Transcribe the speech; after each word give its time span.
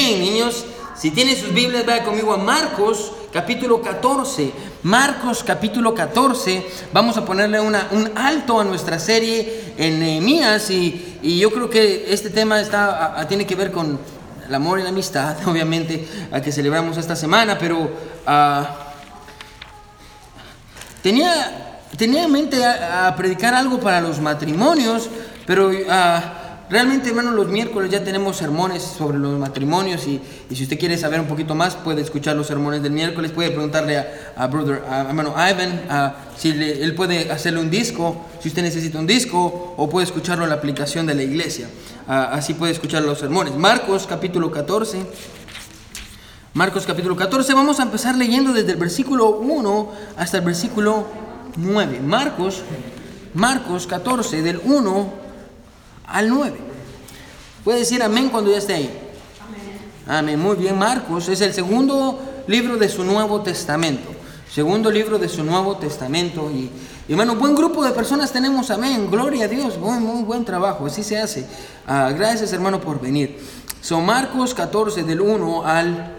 Bien, 0.00 0.20
niños, 0.20 0.64
si 0.94 1.10
tienen 1.10 1.36
sus 1.36 1.52
Biblias, 1.52 1.84
vayan 1.84 2.04
conmigo 2.04 2.32
a 2.32 2.36
Marcos 2.36 3.10
capítulo 3.32 3.82
14. 3.82 4.52
Marcos 4.84 5.42
capítulo 5.42 5.92
14. 5.92 6.64
Vamos 6.92 7.16
a 7.16 7.24
ponerle 7.24 7.58
una, 7.58 7.88
un 7.90 8.12
alto 8.16 8.60
a 8.60 8.64
nuestra 8.64 9.00
serie 9.00 9.74
en 9.76 9.98
Nehemías 9.98 10.70
y, 10.70 11.18
yo 11.40 11.50
creo 11.50 11.68
que 11.68 12.14
este 12.14 12.30
tema 12.30 12.60
está, 12.60 13.26
tiene 13.28 13.44
que 13.44 13.56
ver 13.56 13.72
con 13.72 13.98
el 14.46 14.54
amor 14.54 14.78
y 14.78 14.84
la 14.84 14.90
amistad, 14.90 15.36
obviamente, 15.48 16.06
a 16.30 16.40
que 16.40 16.52
celebramos 16.52 16.96
esta 16.96 17.16
semana, 17.16 17.58
pero 17.58 17.90
ah, 18.24 18.92
tenía, 21.02 21.80
tenía 21.96 22.22
en 22.22 22.30
mente 22.30 22.64
a, 22.64 23.08
a 23.08 23.16
predicar 23.16 23.52
algo 23.52 23.80
para 23.80 24.00
los 24.00 24.20
matrimonios, 24.20 25.10
pero 25.44 25.72
ah, 25.90 26.37
realmente, 26.70 27.08
hermano, 27.08 27.30
los 27.32 27.48
miércoles 27.48 27.90
ya 27.90 28.04
tenemos 28.04 28.36
sermones 28.36 28.82
sobre 28.82 29.18
los 29.18 29.38
matrimonios 29.38 30.06
y, 30.06 30.20
y 30.50 30.56
si 30.56 30.64
usted 30.64 30.78
quiere 30.78 30.96
saber 30.98 31.20
un 31.20 31.26
poquito 31.26 31.54
más, 31.54 31.76
puede 31.76 32.02
escuchar 32.02 32.36
los 32.36 32.46
sermones 32.46 32.82
del 32.82 32.92
miércoles, 32.92 33.30
puede 33.32 33.50
preguntarle 33.50 34.04
a, 34.36 34.46
brother, 34.46 34.82
a, 34.88 35.02
hermano 35.08 35.34
Ivan, 35.36 36.14
si 36.36 36.50
él 36.50 36.94
puede 36.94 37.30
hacerle 37.30 37.60
un 37.60 37.70
disco, 37.70 38.26
si 38.40 38.48
usted 38.48 38.62
necesita 38.62 38.98
un 38.98 39.06
disco, 39.06 39.74
o 39.76 39.88
puede 39.88 40.06
escucharlo 40.06 40.44
en 40.44 40.50
la 40.50 40.56
aplicación 40.56 41.06
de 41.06 41.14
la 41.14 41.22
iglesia. 41.22 41.68
Así 42.06 42.54
puede 42.54 42.72
escuchar 42.72 43.02
los 43.02 43.18
sermones. 43.18 43.54
Marcos 43.54 44.06
capítulo 44.06 44.50
14. 44.50 45.04
Marcos 46.54 46.86
capítulo 46.86 47.14
14, 47.14 47.54
vamos 47.54 47.78
a 47.78 47.84
empezar 47.84 48.16
leyendo 48.16 48.52
desde 48.52 48.72
el 48.72 48.78
versículo 48.78 49.30
1 49.38 49.92
hasta 50.16 50.38
el 50.38 50.44
versículo 50.44 51.06
9. 51.56 52.00
Marcos, 52.00 52.62
Marcos 53.34 53.86
14, 53.86 54.42
del 54.42 54.60
1 54.64 55.12
al 56.06 56.28
9. 56.28 56.67
Puede 57.68 57.80
decir 57.80 58.02
amén 58.02 58.30
cuando 58.30 58.50
ya 58.50 58.56
esté 58.56 58.72
ahí. 58.72 58.90
Amén. 60.06 60.40
Muy 60.40 60.56
bien, 60.56 60.78
Marcos 60.78 61.28
es 61.28 61.42
el 61.42 61.52
segundo 61.52 62.18
libro 62.46 62.78
de 62.78 62.88
su 62.88 63.04
Nuevo 63.04 63.42
Testamento. 63.42 64.08
Segundo 64.50 64.90
libro 64.90 65.18
de 65.18 65.28
su 65.28 65.44
Nuevo 65.44 65.76
Testamento. 65.76 66.50
Y, 66.50 66.70
y, 67.06 67.12
hermano, 67.12 67.36
buen 67.36 67.54
grupo 67.54 67.84
de 67.84 67.90
personas 67.90 68.32
tenemos, 68.32 68.70
amén. 68.70 69.10
Gloria 69.10 69.44
a 69.44 69.48
Dios, 69.48 69.76
muy, 69.76 69.98
muy 69.98 70.22
buen 70.22 70.46
trabajo, 70.46 70.86
así 70.86 71.02
se 71.02 71.18
hace. 71.18 71.46
Ah, 71.86 72.10
gracias, 72.16 72.54
hermano, 72.54 72.80
por 72.80 73.02
venir. 73.02 73.38
Son 73.82 74.02
Marcos 74.02 74.54
14, 74.54 75.02
del 75.02 75.20
1 75.20 75.66
al 75.66 76.14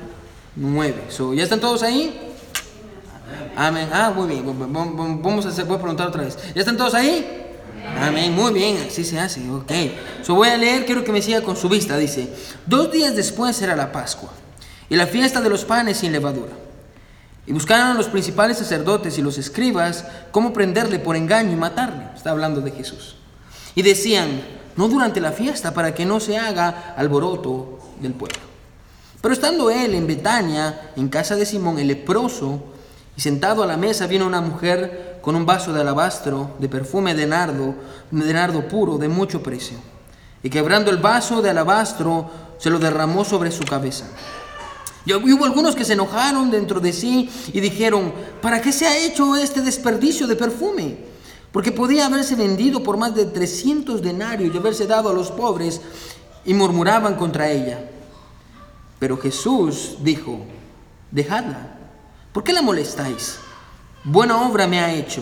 9. 0.55 1.05
So, 1.09 1.33
¿Ya 1.33 1.41
están 1.41 1.59
todos 1.59 1.81
ahí? 1.81 2.31
Amén. 3.55 3.89
Ah, 3.91 4.13
muy 4.15 4.27
bien. 4.27 4.45
Vamos 4.45 5.47
a 5.47 5.49
hacer, 5.49 5.65
voy 5.65 5.77
a 5.77 5.79
preguntar 5.79 6.09
otra 6.09 6.25
vez. 6.25 6.37
¿Ya 6.53 6.59
están 6.59 6.77
todos 6.77 6.93
ahí? 6.93 7.48
Amén. 7.97 8.33
Muy 8.33 8.53
bien, 8.53 8.77
así 8.87 9.03
se 9.03 9.19
hace. 9.19 9.49
Ok. 9.49 9.71
So, 10.23 10.35
voy 10.35 10.49
a 10.49 10.57
leer, 10.57 10.85
quiero 10.85 11.03
que 11.03 11.11
me 11.11 11.21
siga 11.21 11.41
con 11.41 11.55
su 11.55 11.69
vista. 11.69 11.97
Dice: 11.97 12.33
Dos 12.65 12.91
días 12.91 13.15
después 13.15 13.61
era 13.61 13.75
la 13.75 13.91
Pascua 13.91 14.29
y 14.89 14.95
la 14.95 15.07
fiesta 15.07 15.41
de 15.41 15.49
los 15.49 15.65
panes 15.65 15.97
sin 15.97 16.11
levadura. 16.11 16.53
Y 17.45 17.53
buscaron 17.53 17.97
los 17.97 18.07
principales 18.07 18.57
sacerdotes 18.57 19.17
y 19.17 19.21
los 19.21 19.37
escribas 19.37 20.05
cómo 20.31 20.53
prenderle 20.53 20.99
por 20.99 21.15
engaño 21.15 21.51
y 21.51 21.55
matarle. 21.55 22.05
Está 22.15 22.31
hablando 22.31 22.61
de 22.61 22.71
Jesús. 22.71 23.15
Y 23.75 23.81
decían: 23.81 24.41
No 24.75 24.87
durante 24.87 25.19
la 25.19 25.31
fiesta, 25.31 25.73
para 25.73 25.93
que 25.93 26.05
no 26.05 26.19
se 26.19 26.37
haga 26.37 26.93
alboroto 26.95 27.79
del 28.01 28.13
pueblo. 28.13 28.39
Pero 29.21 29.33
estando 29.33 29.69
él 29.69 29.95
en 29.95 30.07
Betania, 30.07 30.91
en 30.95 31.09
casa 31.09 31.35
de 31.35 31.45
Simón 31.45 31.79
el 31.79 31.87
leproso, 31.87 32.63
y 33.17 33.21
sentado 33.21 33.63
a 33.63 33.67
la 33.67 33.75
mesa 33.75 34.07
vino 34.07 34.25
una 34.25 34.39
mujer 34.39 35.08
con 35.29 35.35
un 35.35 35.45
vaso 35.45 35.71
de 35.71 35.81
alabastro 35.81 36.55
de 36.57 36.67
perfume 36.67 37.13
de 37.13 37.27
nardo, 37.27 37.75
de 38.09 38.33
nardo 38.33 38.67
puro 38.67 38.97
de 38.97 39.07
mucho 39.07 39.43
precio. 39.43 39.77
Y 40.41 40.49
quebrando 40.49 40.89
el 40.89 40.97
vaso 40.97 41.39
de 41.43 41.51
alabastro, 41.51 42.27
se 42.57 42.71
lo 42.71 42.79
derramó 42.79 43.23
sobre 43.23 43.51
su 43.51 43.63
cabeza. 43.63 44.05
Y 45.05 45.13
hubo 45.13 45.45
algunos 45.45 45.75
que 45.75 45.85
se 45.85 45.93
enojaron 45.93 46.49
dentro 46.49 46.79
de 46.79 46.91
sí 46.91 47.29
y 47.53 47.59
dijeron, 47.59 48.11
¿para 48.41 48.59
qué 48.59 48.71
se 48.71 48.87
ha 48.87 48.97
hecho 48.97 49.35
este 49.35 49.61
desperdicio 49.61 50.25
de 50.25 50.35
perfume? 50.35 50.97
Porque 51.51 51.71
podía 51.71 52.07
haberse 52.07 52.33
vendido 52.33 52.81
por 52.81 52.97
más 52.97 53.13
de 53.13 53.25
300 53.25 54.01
denarios 54.01 54.55
y 54.55 54.57
haberse 54.57 54.87
dado 54.87 55.11
a 55.11 55.13
los 55.13 55.29
pobres, 55.29 55.79
y 56.43 56.55
murmuraban 56.55 57.13
contra 57.13 57.51
ella. 57.51 57.87
Pero 58.97 59.15
Jesús 59.15 59.97
dijo, 60.01 60.39
dejadla, 61.11 61.77
¿por 62.33 62.43
qué 62.43 62.51
la 62.51 62.63
molestáis? 62.63 63.37
Buena 64.11 64.41
obra 64.41 64.65
me 64.65 64.79
ha 64.79 64.91
hecho. 64.91 65.21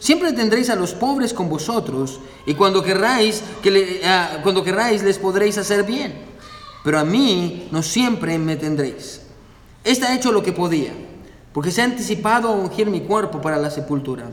Siempre 0.00 0.32
tendréis 0.32 0.68
a 0.68 0.74
los 0.74 0.92
pobres 0.94 1.32
con 1.32 1.48
vosotros, 1.48 2.18
y 2.44 2.54
cuando 2.54 2.82
querráis, 2.82 3.40
ah, 4.04 4.40
cuando 4.42 4.64
querráis 4.64 5.04
les 5.04 5.16
podréis 5.18 5.58
hacer 5.58 5.84
bien. 5.84 6.12
Pero 6.82 6.98
a 6.98 7.04
mí 7.04 7.68
no 7.70 7.84
siempre 7.84 8.36
me 8.36 8.56
tendréis. 8.56 9.20
Esta 9.84 10.08
ha 10.08 10.16
hecho 10.16 10.32
lo 10.32 10.42
que 10.42 10.50
podía, 10.50 10.92
porque 11.52 11.70
se 11.70 11.82
ha 11.82 11.84
anticipado 11.84 12.48
a 12.48 12.56
ungir 12.56 12.90
mi 12.90 13.02
cuerpo 13.02 13.40
para 13.40 13.58
la 13.58 13.70
sepultura. 13.70 14.24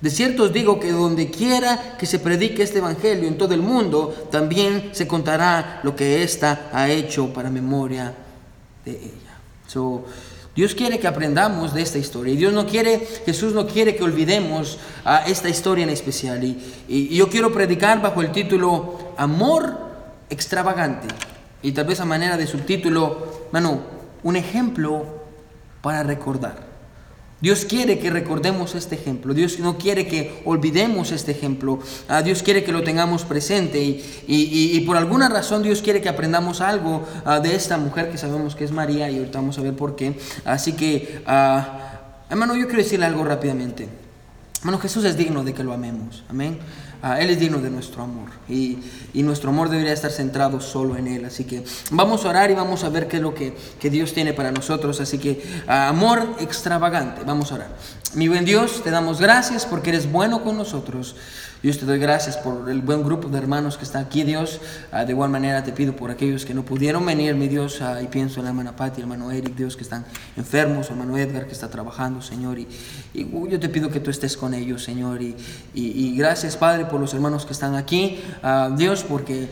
De 0.00 0.08
cierto 0.08 0.44
os 0.44 0.52
digo 0.52 0.80
que 0.80 0.92
donde 0.92 1.30
quiera 1.30 1.98
que 1.98 2.06
se 2.06 2.20
predique 2.20 2.62
este 2.62 2.78
evangelio 2.78 3.28
en 3.28 3.36
todo 3.36 3.52
el 3.52 3.60
mundo, 3.60 4.28
también 4.30 4.90
se 4.92 5.06
contará 5.06 5.80
lo 5.82 5.94
que 5.94 6.22
ésta 6.22 6.70
ha 6.72 6.88
hecho 6.88 7.30
para 7.30 7.50
memoria 7.50 8.14
de 8.86 8.92
ella. 8.92 9.38
So, 9.66 10.04
Dios 10.54 10.74
quiere 10.74 11.00
que 11.00 11.08
aprendamos 11.08 11.74
de 11.74 11.82
esta 11.82 11.98
historia. 11.98 12.32
Y 12.32 12.36
Dios 12.36 12.52
no 12.52 12.66
quiere, 12.66 13.06
Jesús 13.26 13.54
no 13.54 13.66
quiere 13.66 13.96
que 13.96 14.04
olvidemos 14.04 14.78
a 15.04 15.26
esta 15.26 15.48
historia 15.48 15.82
en 15.84 15.90
especial. 15.90 16.44
Y, 16.44 16.58
y- 16.88 17.16
yo 17.16 17.28
quiero 17.28 17.52
predicar 17.52 18.00
bajo 18.00 18.20
el 18.22 18.30
título 18.32 19.12
Amor 19.16 19.76
extravagante. 20.30 21.08
Y 21.62 21.72
tal 21.72 21.86
vez 21.86 21.98
a 22.00 22.04
manera 22.04 22.36
de 22.36 22.46
subtítulo, 22.46 23.46
mano, 23.50 23.80
un 24.22 24.36
ejemplo 24.36 25.24
para 25.82 26.02
recordar. 26.02 26.73
Dios 27.44 27.66
quiere 27.66 27.98
que 27.98 28.08
recordemos 28.08 28.74
este 28.74 28.94
ejemplo. 28.94 29.34
Dios 29.34 29.58
no 29.58 29.76
quiere 29.76 30.06
que 30.08 30.40
olvidemos 30.46 31.12
este 31.12 31.32
ejemplo. 31.32 31.78
Ah, 32.08 32.22
Dios 32.22 32.42
quiere 32.42 32.64
que 32.64 32.72
lo 32.72 32.82
tengamos 32.82 33.24
presente. 33.24 33.82
Y, 33.84 34.02
y- 34.26 34.70
y- 34.74 34.80
por 34.80 34.96
alguna 34.96 35.28
razón 35.28 35.62
Dios 35.62 35.82
quiere 35.82 36.00
que 36.00 36.08
aprendamos 36.08 36.62
algo 36.62 37.06
ah, 37.26 37.40
de 37.40 37.54
esta 37.54 37.76
mujer 37.76 38.10
que 38.10 38.16
sabemos 38.16 38.54
que 38.56 38.64
es 38.64 38.72
María. 38.72 39.10
Y 39.10 39.18
ahorita 39.18 39.40
vamos 39.40 39.58
a 39.58 39.60
ver 39.60 39.74
por 39.76 39.94
qué. 39.94 40.18
Así 40.46 40.72
que, 40.72 41.20
ah, 41.26 42.00
hermano, 42.30 42.54
yo 42.56 42.64
quiero 42.64 42.82
decirle 42.82 43.04
algo 43.04 43.22
rápidamente. 43.26 43.88
Hermano, 44.60 44.78
Jesús 44.78 45.04
es 45.04 45.18
digno 45.18 45.44
de 45.44 45.52
que 45.52 45.62
lo 45.62 45.74
amemos. 45.74 46.24
Amén. 46.30 46.56
Él 47.18 47.30
es 47.30 47.38
digno 47.38 47.58
de 47.58 47.70
nuestro 47.70 48.02
amor. 48.02 48.30
Y, 48.48 48.78
y 49.12 49.22
nuestro 49.22 49.50
amor 49.50 49.68
debería 49.68 49.92
estar 49.92 50.10
centrado 50.10 50.60
solo 50.60 50.96
en 50.96 51.06
Él. 51.06 51.24
Así 51.24 51.44
que 51.44 51.64
vamos 51.90 52.24
a 52.24 52.30
orar 52.30 52.50
y 52.50 52.54
vamos 52.54 52.82
a 52.84 52.88
ver 52.88 53.08
qué 53.08 53.16
es 53.16 53.22
lo 53.22 53.34
que, 53.34 53.54
que 53.78 53.90
Dios 53.90 54.14
tiene 54.14 54.32
para 54.32 54.50
nosotros. 54.50 55.00
Así 55.00 55.18
que 55.18 55.42
amor 55.66 56.36
extravagante. 56.40 57.22
Vamos 57.24 57.52
a 57.52 57.56
orar. 57.56 57.68
Mi 58.14 58.28
buen 58.28 58.44
Dios, 58.44 58.82
te 58.82 58.90
damos 58.90 59.20
gracias 59.20 59.66
porque 59.66 59.90
eres 59.90 60.10
bueno 60.10 60.42
con 60.42 60.56
nosotros. 60.56 61.16
Dios, 61.64 61.78
te 61.78 61.86
doy 61.86 61.98
gracias 61.98 62.36
por 62.36 62.68
el 62.68 62.82
buen 62.82 63.02
grupo 63.02 63.28
de 63.28 63.38
hermanos 63.38 63.78
que 63.78 63.84
está 63.84 63.98
aquí, 63.98 64.22
Dios. 64.22 64.60
Ah, 64.92 65.06
de 65.06 65.12
igual 65.12 65.30
manera 65.30 65.64
te 65.64 65.72
pido 65.72 65.96
por 65.96 66.10
aquellos 66.10 66.44
que 66.44 66.52
no 66.52 66.62
pudieron 66.62 67.06
venir, 67.06 67.34
mi 67.36 67.48
Dios, 67.48 67.80
ah, 67.80 68.02
y 68.02 68.06
pienso 68.06 68.40
en 68.40 68.44
la 68.44 68.50
hermana 68.50 68.76
Patti, 68.76 69.00
hermano 69.00 69.30
Eric, 69.30 69.54
Dios, 69.56 69.74
que 69.74 69.82
están 69.82 70.04
enfermos, 70.36 70.90
hermano 70.90 71.16
Edgar, 71.16 71.46
que 71.46 71.52
está 71.52 71.70
trabajando, 71.70 72.20
Señor. 72.20 72.58
Y, 72.58 72.68
uh, 73.32 73.48
yo 73.48 73.58
te 73.58 73.70
pido 73.70 73.88
que 73.88 73.98
tú 73.98 74.10
estés 74.10 74.36
con 74.36 74.52
ellos, 74.52 74.84
Señor. 74.84 75.22
Y, 75.22 76.14
gracias, 76.18 76.54
Padre, 76.58 76.84
por 76.84 77.00
los 77.00 77.14
hermanos 77.14 77.46
que 77.46 77.54
están 77.54 77.76
aquí, 77.76 78.20
ah, 78.42 78.70
Dios, 78.76 79.02
porque 79.02 79.48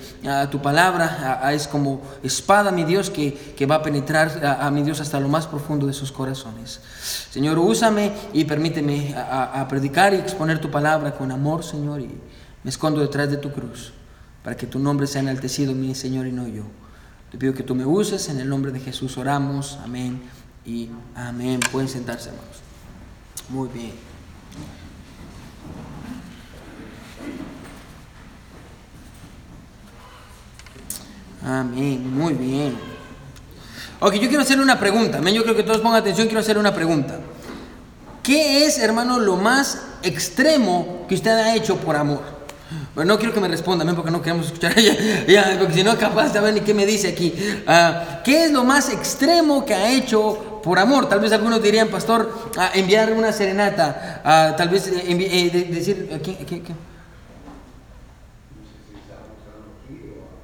tu 0.51 0.61
palabra 0.61 1.51
es 1.55 1.67
como 1.67 2.03
espada, 2.23 2.73
mi 2.73 2.85
Dios, 2.85 3.09
que, 3.09 3.65
va 3.65 3.77
a 3.77 3.83
penetrar 3.83 4.59
a 4.61 4.71
mi 4.71 4.83
Dios 4.83 5.01
hasta 5.01 5.19
lo 5.19 5.31
más 5.31 5.47
profundo 5.47 5.87
de 5.87 5.95
sus 5.95 6.13
corazones. 6.13 6.81
Señor, 7.03 7.59
úsame 7.59 8.13
y 8.33 8.45
permíteme 8.45 9.15
a, 9.17 9.67
predicar 9.69 10.15
y 10.15 10.19
exponer 10.19 10.61
tu 10.61 10.71
palabra 10.71 11.13
con 11.13 11.33
amor, 11.33 11.65
Señor, 11.65 12.01
y 12.01 12.11
me 12.63 12.71
escondo 12.71 13.01
detrás 13.01 13.29
de 13.29 13.39
tu 13.39 13.51
cruz, 13.51 13.93
para 14.45 14.57
que 14.57 14.67
tu 14.67 14.79
nombre 14.79 15.09
sea 15.09 15.21
enaltecido, 15.21 15.75
mi 15.75 15.95
Señor, 15.97 16.29
y 16.29 16.33
no 16.33 16.47
yo. 16.47 16.63
Te 17.33 17.39
pido 17.39 17.55
que 17.55 17.65
tú 17.65 17.75
me 17.75 17.85
uses, 17.85 18.29
en 18.29 18.39
el 18.39 18.49
nombre 18.49 18.71
de 18.71 18.79
Jesús 18.79 19.17
oramos, 19.17 19.79
amén 19.83 20.23
y 20.65 20.91
amén. 21.17 21.59
Pueden 21.73 21.89
sentarse, 21.89 22.29
hermanos. 22.29 22.61
Muy 23.49 23.69
bien. 23.69 23.93
Amén, 31.45 32.15
muy 32.17 32.35
bien. 32.35 32.92
Ok, 34.03 34.15
yo 34.15 34.29
quiero 34.29 34.43
hacerle 34.43 34.65
una 34.65 34.81
pregunta. 34.81 35.21
Yo 35.31 35.43
creo 35.45 35.55
que 35.55 35.63
todos 35.63 35.81
pongan 35.81 36.01
atención, 36.01 36.27
quiero 36.27 36.41
hacerle 36.41 36.59
una 36.61 36.75
pregunta. 36.75 37.19
¿Qué 38.23 38.65
es, 38.67 38.79
hermano, 38.79 39.19
lo 39.21 39.37
más 39.37 39.81
extremo 40.03 41.07
que 41.09 41.15
usted 41.15 41.31
ha 41.31 41.55
hecho 41.55 41.77
por 41.77 41.95
amor? 41.97 42.21
Bueno, 42.95 43.15
no 43.15 43.19
quiero 43.19 43.33
que 43.35 43.41
me 43.41 43.49
responda, 43.49 43.85
porque 43.95 44.11
no 44.11 44.21
queremos 44.23 44.47
escuchar 44.47 44.73
ella, 44.79 45.25
ya, 45.27 45.57
porque 45.59 45.75
si 45.75 45.85
no, 45.85 45.97
capaz 45.99 46.33
ver 46.33 46.55
ni 46.55 46.61
qué 46.63 46.75
me 46.75 46.85
dice 46.85 47.09
aquí. 47.09 47.33
Ah, 47.67 48.21
¿Qué 48.25 48.47
es 48.47 48.51
lo 48.53 48.65
más 48.65 48.89
extremo 48.91 49.65
que 49.65 49.75
ha 49.75 49.91
hecho 49.93 50.61
por 50.65 50.79
amor? 50.79 51.09
Tal 51.09 51.21
vez 51.21 51.33
algunos 51.33 51.63
dirían, 51.63 51.89
pastor, 51.89 52.51
ah, 52.57 52.71
enviar 52.75 53.13
una 53.13 53.33
serenata, 53.33 54.21
ah, 54.25 54.55
tal 54.57 54.69
vez 54.69 54.89
eh, 54.89 55.03
eh, 55.09 55.51
de- 55.51 55.65
decir, 55.65 56.11
¿a 56.15 56.19
quién- 56.19 56.37
a 56.43 56.45
quién- 56.47 56.61
a 56.63 56.65
quién? 56.65 56.77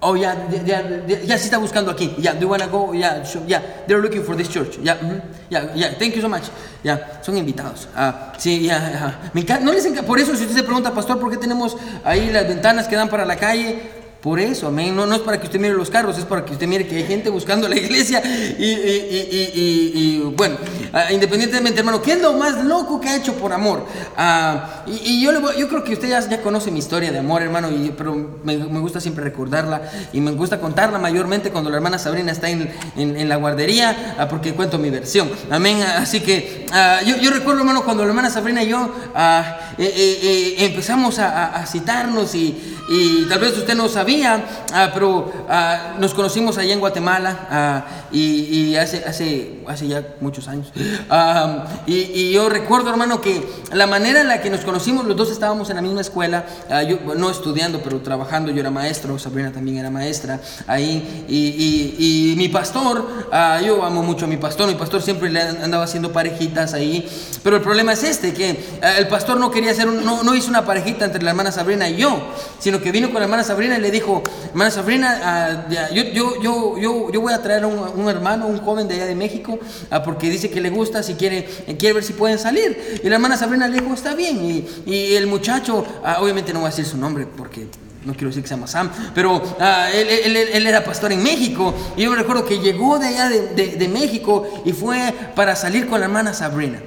Oh, 0.00 0.14
ya, 0.14 0.46
ya, 0.64 0.80
ya 1.26 1.36
se 1.36 1.46
está 1.46 1.58
buscando 1.58 1.90
aquí. 1.90 2.14
Ya, 2.18 2.32
do 2.32 2.42
you 2.42 2.48
wanna 2.48 2.66
go? 2.68 2.94
Ya, 2.94 3.24
so- 3.24 3.42
ya, 3.48 3.60
they're 3.88 4.00
looking 4.00 4.22
for 4.22 4.36
this 4.36 4.48
church. 4.48 4.78
Ya, 4.80 4.94
ujú. 4.94 5.20
ya, 5.50 5.74
ya, 5.74 5.98
thank 5.98 6.14
you 6.14 6.22
so 6.22 6.28
much. 6.28 6.44
Ya, 6.84 7.18
son 7.20 7.36
invitados. 7.36 7.88
Ah, 7.96 8.32
sí, 8.38 8.62
ya, 8.62 8.76
ajá. 8.76 9.18
Me 9.34 9.40
encanta, 9.40 9.64
no 9.64 9.72
les 9.72 9.84
encanta, 9.86 10.06
por 10.06 10.20
eso 10.20 10.36
si 10.36 10.44
usted 10.44 10.54
se 10.56 10.62
pregunta, 10.62 10.94
pastor, 10.94 11.18
¿por 11.18 11.30
qué 11.32 11.36
tenemos 11.36 11.76
ahí 12.04 12.30
las 12.30 12.46
ventanas 12.46 12.86
que 12.86 12.94
dan 12.94 13.08
para 13.08 13.24
la 13.24 13.34
calle? 13.34 13.97
Por 14.20 14.40
eso, 14.40 14.66
amén. 14.66 14.96
No, 14.96 15.06
no 15.06 15.14
es 15.14 15.20
para 15.20 15.38
que 15.38 15.46
usted 15.46 15.60
mire 15.60 15.74
los 15.74 15.90
carros, 15.90 16.18
es 16.18 16.24
para 16.24 16.44
que 16.44 16.52
usted 16.52 16.66
mire 16.66 16.88
que 16.88 16.96
hay 16.96 17.04
gente 17.04 17.30
buscando 17.30 17.68
la 17.68 17.76
iglesia. 17.78 18.20
Y, 18.58 18.64
y- 18.64 19.28
y- 19.30 19.92
y- 19.94 20.18
bueno, 20.36 20.56
ah, 20.92 21.12
independientemente, 21.12 21.78
hermano, 21.78 22.02
¿qué 22.02 22.12
es 22.14 22.20
lo 22.20 22.32
más 22.32 22.64
loco 22.64 23.00
que 23.00 23.08
ha 23.08 23.16
hecho 23.16 23.34
por 23.34 23.52
amor? 23.52 23.86
Ah, 24.16 24.82
y, 24.88 25.22
yo, 25.22 25.30
le 25.30 25.38
voy- 25.38 25.56
yo 25.56 25.68
creo 25.68 25.84
que 25.84 25.92
usted 25.92 26.08
ya, 26.08 26.20
ya 26.28 26.42
conoce 26.42 26.72
mi 26.72 26.80
historia 26.80 27.12
de 27.12 27.18
amor, 27.20 27.42
hermano, 27.42 27.70
y, 27.70 27.92
pero 27.96 28.40
me, 28.42 28.56
me 28.56 28.80
gusta 28.80 29.00
siempre 29.00 29.22
recordarla 29.22 29.82
y 30.12 30.20
me 30.20 30.32
gusta 30.32 30.58
contarla 30.60 30.98
mayormente 30.98 31.50
cuando 31.50 31.70
la 31.70 31.76
hermana 31.76 31.96
Sabrina 31.98 32.32
está 32.32 32.50
en, 32.50 32.72
en- 32.96 33.16
en 33.16 33.28
la 33.28 33.36
guardería, 33.36 34.16
ah, 34.18 34.26
porque 34.28 34.52
cuento 34.52 34.78
mi 34.78 34.90
versión. 34.90 35.30
Amén. 35.48 35.80
Así 35.82 36.20
que 36.20 36.66
yo, 37.06 37.16
yo 37.18 37.30
recuerdo, 37.30 37.60
hermano, 37.60 37.84
cuando 37.84 38.02
la 38.02 38.08
hermana 38.08 38.30
Sabrina 38.30 38.64
y 38.64 38.68
yo 38.70 38.92
eh, 39.16 39.42
eh, 39.78 40.18
eh, 40.22 40.54
empezamos 40.66 41.20
a, 41.20 41.28
a- 41.30 41.62
a 41.62 41.66
citarnos 41.66 42.34
y, 42.34 42.74
tal 43.28 43.38
vez 43.38 43.56
usted 43.56 43.74
no 43.76 43.88
sabía, 44.08 44.42
ah, 44.72 44.90
pero 44.94 45.30
ah, 45.50 45.94
nos 45.98 46.14
conocimos 46.14 46.56
allá 46.56 46.72
en 46.72 46.80
Guatemala 46.80 47.46
ah, 47.50 47.84
y, 48.10 48.70
y 48.70 48.76
hace, 48.76 49.04
hace, 49.06 49.60
hace 49.68 49.86
ya 49.86 50.02
muchos 50.20 50.48
años. 50.48 50.72
Y, 51.86 51.94
y 52.14 52.32
yo 52.32 52.48
recuerdo, 52.48 52.90
hermano, 52.90 53.20
que 53.20 53.46
la 53.72 53.86
manera 53.86 54.20
en 54.20 54.28
la 54.28 54.40
que 54.40 54.50
nos 54.50 54.60
conocimos, 54.60 55.04
los 55.06 55.16
dos 55.16 55.30
estábamos 55.30 55.68
en 55.70 55.76
la 55.76 55.82
misma 55.82 56.00
escuela, 56.02 56.44
yo 56.88 57.14
no 57.16 57.30
estudiando, 57.30 57.80
pero 57.82 58.00
trabajando, 58.00 58.50
yo 58.50 58.60
era 58.60 58.70
maestro, 58.70 59.18
Sabrina 59.18 59.50
también 59.52 59.78
era 59.78 59.90
maestra 59.90 60.40
ahí, 60.66 61.24
y, 61.28 62.32
y- 62.32 62.36
mi 62.36 62.48
pastor, 62.48 63.06
yo 63.64 63.84
amo 63.84 64.02
mucho 64.02 64.24
a 64.26 64.28
mi 64.28 64.36
pastor, 64.36 64.68
mi 64.68 64.74
pastor 64.74 65.02
siempre 65.02 65.30
le 65.30 65.40
andaba 65.40 65.84
haciendo 65.84 66.12
parejitas 66.12 66.72
ahí, 66.74 67.08
pero 67.42 67.56
el 67.56 67.62
problema 67.62 67.92
es 67.94 68.02
este, 68.04 68.32
que 68.32 68.58
el 68.98 69.08
pastor 69.08 69.38
no 69.40 69.50
quería 69.50 69.72
hacer, 69.72 69.88
un- 69.88 70.04
no, 70.04 70.22
no 70.22 70.34
hizo 70.34 70.48
una 70.50 70.64
parejita 70.64 71.04
entre 71.06 71.22
la 71.22 71.30
hermana 71.30 71.50
Sabrina 71.52 71.88
y 71.88 71.96
yo, 71.96 72.20
sino 72.58 72.80
que 72.80 72.92
vino 72.92 73.08
con 73.08 73.16
la 73.16 73.24
hermana 73.24 73.44
Sabrina 73.44 73.76
y 73.78 73.80
le 73.80 73.90
dijo, 73.90 73.97
hermana 74.50 74.70
Sabrina, 74.70 75.20
ah, 75.22 75.66
ya, 75.70 75.90
yo, 75.90 76.02
yo, 76.04 76.42
yo, 76.42 76.78
yo, 76.78 77.12
yo 77.12 77.20
voy 77.20 77.32
a 77.32 77.42
traer 77.42 77.64
a 77.64 77.66
un, 77.66 77.78
un 78.00 78.08
hermano, 78.08 78.46
un 78.46 78.58
joven 78.58 78.88
de 78.88 78.94
allá 78.94 79.06
de 79.06 79.14
México, 79.14 79.58
ah, 79.90 80.02
porque 80.02 80.30
dice 80.30 80.50
que 80.50 80.60
le 80.60 80.70
gusta, 80.70 81.02
si 81.02 81.14
quiere, 81.14 81.48
eh, 81.66 81.76
quiere 81.78 81.94
ver 81.94 82.04
si 82.04 82.12
pueden 82.12 82.38
salir. 82.38 83.00
Y 83.02 83.08
la 83.08 83.16
hermana 83.16 83.36
Sabrina 83.36 83.68
le 83.68 83.80
dijo, 83.80 83.92
está 83.94 84.14
bien. 84.14 84.44
Y, 84.44 84.64
y 84.92 85.14
el 85.16 85.26
muchacho, 85.26 85.84
ah, 86.04 86.18
obviamente 86.20 86.52
no 86.52 86.60
voy 86.60 86.68
a 86.68 86.70
decir 86.70 86.84
su 86.86 86.96
nombre 86.96 87.26
porque 87.26 87.66
no 88.04 88.12
quiero 88.14 88.28
decir 88.28 88.42
que 88.42 88.48
se 88.48 88.54
llama 88.54 88.66
Sam, 88.66 88.90
pero 89.14 89.42
ah, 89.60 89.88
él, 89.92 90.08
él- 90.08 90.36
él- 90.36 90.48
él 90.52 90.66
era 90.66 90.82
pastor 90.84 91.12
en 91.12 91.22
México. 91.22 91.74
Y 91.96 92.02
yo 92.04 92.10
me 92.10 92.16
recuerdo 92.16 92.44
que 92.46 92.58
llegó 92.58 92.98
de 92.98 93.08
allá 93.08 93.28
de, 93.28 93.48
de- 93.48 93.76
de 93.76 93.88
México 93.88 94.48
y 94.64 94.72
fue 94.72 95.12
para 95.34 95.54
salir 95.56 95.86
con 95.88 96.00
la 96.00 96.06
hermana 96.06 96.32
Sabrina. 96.32 96.80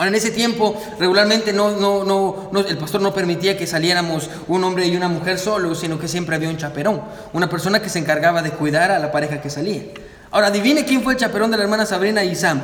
Ahora, 0.00 0.08
en 0.08 0.14
ese 0.14 0.30
tiempo, 0.30 0.82
regularmente 0.98 1.52
no, 1.52 1.72
no, 1.72 2.06
no, 2.06 2.60
el 2.60 2.78
pastor 2.78 3.02
no 3.02 3.12
permitía 3.12 3.58
que 3.58 3.66
saliéramos 3.66 4.30
un 4.48 4.64
hombre 4.64 4.86
y 4.86 4.96
una 4.96 5.10
mujer 5.10 5.38
solos, 5.38 5.78
sino 5.78 5.98
que 5.98 6.08
siempre 6.08 6.36
había 6.36 6.48
un 6.48 6.56
chaperón, 6.56 7.02
una 7.34 7.50
persona 7.50 7.82
que 7.82 7.90
se 7.90 7.98
encargaba 7.98 8.40
de 8.40 8.50
cuidar 8.50 8.92
a 8.92 8.98
la 8.98 9.12
pareja 9.12 9.42
que 9.42 9.50
salía. 9.50 9.82
Ahora, 10.30 10.46
adivine 10.46 10.86
quién 10.86 11.02
fue 11.02 11.12
el 11.12 11.18
chaperón 11.18 11.50
de 11.50 11.58
la 11.58 11.64
hermana 11.64 11.84
Sabrina 11.84 12.24
y 12.24 12.34
Sam. 12.34 12.62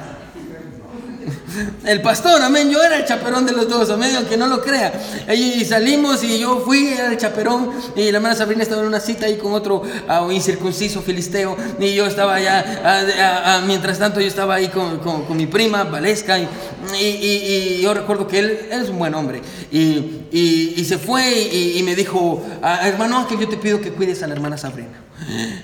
El 1.85 2.03
pastor, 2.03 2.43
amén. 2.43 2.71
Yo 2.71 2.83
era 2.83 2.99
el 2.99 3.05
chaperón 3.05 3.47
de 3.47 3.53
los 3.53 3.69
dos, 3.69 3.91
amén, 3.91 4.15
aunque 4.17 4.37
no 4.37 4.47
lo 4.47 4.63
crea. 4.63 4.93
Y 5.35 5.65
salimos 5.65 6.23
y 6.23 6.39
yo 6.39 6.61
fui 6.65 6.89
era 6.89 7.11
el 7.11 7.17
chaperón. 7.17 7.71
Y 7.95 8.11
la 8.11 8.19
hermana 8.19 8.35
Sabrina 8.35 8.63
estaba 8.63 8.83
en 8.83 8.89
una 8.89 9.01
cita 9.01 9.27
ahí 9.27 9.37
con 9.37 9.53
otro 9.53 9.83
ah, 10.09 10.27
incircunciso 10.31 11.03
filisteo. 11.03 11.57
Y 11.79 11.95
yo 11.95 12.07
estaba 12.07 12.35
allá, 12.35 12.65
ah, 12.85 13.45
ah, 13.45 13.63
mientras 13.67 13.99
tanto, 13.99 14.21
yo 14.21 14.27
estaba 14.27 14.57
ahí 14.57 14.69
con, 14.69 15.37
mi 15.37 15.47
prima, 15.47 15.85
Valesca. 15.85 16.39
Y, 16.39 17.81
yo 17.81 17.95
recuerdo 17.95 18.27
que 18.27 18.39
él, 18.39 18.59
él 18.71 18.83
es 18.83 18.89
un 18.89 18.99
buen 18.99 19.15
hombre. 19.15 19.43
Y, 19.71 20.85
se 20.87 20.99
fue 20.99 21.31
y, 21.33 21.83
me 21.83 21.95
dijo, 21.95 22.45
hermano 22.83 23.19
Ángel, 23.19 23.41
yo 23.41 23.49
te 23.49 23.57
pido 23.57 23.81
que 23.81 23.91
cuides 23.93 24.23
a 24.23 24.27
la 24.27 24.35
hermana 24.35 24.57
Sabrina. 24.57 25.06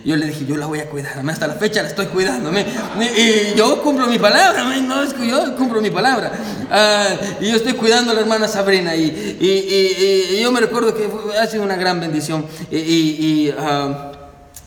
Yo 0.05 0.17
le 0.17 0.27
dije, 0.27 0.47
yo 0.47 0.57
la 0.57 0.67
voy 0.67 0.81
a 0.81 0.89
cuidar, 0.89 1.23
hasta 1.29 1.47
la 1.47 1.55
fecha 1.55 1.83
la 1.83 1.89
estoy 1.89 2.07
cuidando. 2.07 2.51
Y, 2.53 3.57
yo 3.57 3.83
cumplo 3.83 4.07
mi 4.07 4.19
palabra, 4.19 4.65
no 4.65 5.03
es 5.03 5.13
que 5.15 5.27
yo 5.27 5.55
cumplo 5.57 5.81
mi 5.81 5.91
palabra. 5.91 6.33
Ah, 6.71 7.07
y 7.41 7.51
yo 7.51 7.57
estoy 7.57 7.75
cuidando 7.75 8.13
a 8.13 8.15
la 8.15 8.21
hermana 8.21 8.49
Sabrina 8.49 8.97
y, 8.97 9.05
y- 9.41 9.47
y- 9.47 10.37
y 10.37 10.41
yo 10.43 10.51
me 10.53 10.61
recuerdo 10.61 10.95
que 10.95 11.09
ha 11.39 11.47
sido 11.47 11.63
una 11.63 11.77
gran 11.77 12.01
bendición. 12.01 12.47
Y, 12.71 13.51
ah, 13.59 14.12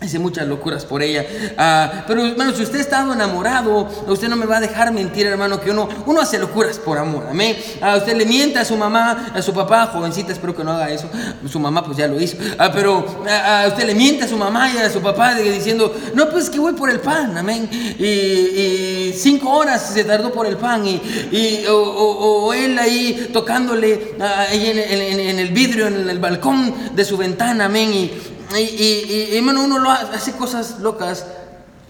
Hice 0.05 0.19
muchas 0.19 0.47
locuras 0.47 0.85
por 0.85 1.01
ella. 1.01 1.25
Ah, 1.57 2.03
pero 2.07 2.23
hermano, 2.23 2.53
si 2.53 2.61
usted 2.61 2.77
ha 2.77 2.81
estado 2.81 3.11
enamorado, 3.13 3.89
usted 4.07 4.29
no 4.29 4.35
me 4.35 4.45
va 4.45 4.57
a 4.57 4.59
dejar 4.61 4.91
mentir, 4.93 5.25
hermano, 5.25 5.59
que 5.59 5.71
uno, 5.71 5.89
uno 6.05 6.21
hace 6.21 6.37
locuras 6.37 6.77
por 6.77 6.97
amor. 6.99 7.25
Amén. 7.29 7.57
Ah, 7.81 7.95
usted 7.97 8.15
le 8.15 8.25
miente 8.25 8.59
a 8.59 8.65
su 8.65 8.77
mamá, 8.77 9.31
a 9.33 9.41
su 9.41 9.51
papá, 9.53 9.87
jovencita, 9.87 10.31
espero 10.31 10.55
que 10.55 10.63
no 10.63 10.71
haga 10.73 10.91
eso. 10.91 11.09
Su 11.49 11.59
mamá 11.59 11.83
pues 11.83 11.97
ya 11.97 12.07
lo 12.07 12.19
hizo. 12.21 12.37
Ah, 12.59 12.69
pero 12.71 13.23
ah, 13.27 13.63
ah, 13.63 13.67
usted 13.67 13.85
le 13.85 13.95
miente 13.95 14.25
a 14.25 14.27
su 14.27 14.37
mamá 14.37 14.71
y 14.71 14.77
a 14.77 14.89
su 14.91 15.01
papá 15.01 15.33
de- 15.33 15.51
diciendo, 15.51 15.91
no, 16.13 16.29
pues 16.29 16.49
que 16.51 16.59
voy 16.59 16.73
por 16.73 16.89
el 16.91 16.99
pan. 16.99 17.35
Amén. 17.37 17.67
Y, 17.97 18.05
y 18.05 19.13
cinco 19.17 19.49
horas 19.49 19.91
se 19.93 20.03
tardó 20.03 20.31
por 20.31 20.45
el 20.45 20.57
pan. 20.57 20.85
Y, 20.85 21.01
y- 21.31 21.65
o, 21.67 21.75
o- 21.81 22.45
o 22.45 22.53
él 22.53 22.77
ahí 22.77 23.29
tocándole 23.33 24.15
ah, 24.19 24.45
ahí 24.49 24.67
en- 24.69 24.79
en- 25.01 25.19
en 25.19 25.39
el 25.39 25.49
vidrio, 25.49 25.87
en 25.87 26.07
el 26.09 26.19
balcón 26.19 26.73
de 26.95 27.03
su 27.03 27.17
ventana. 27.17 27.65
Amén. 27.65 27.91
Y, 27.91 28.11
y, 28.53 28.59
y- 28.61 29.29
y, 29.33 29.37
hermano, 29.37 29.63
uno 29.63 29.79
lo 29.79 29.89
hace 29.89 30.33
cosas 30.33 30.79
locas 30.79 31.25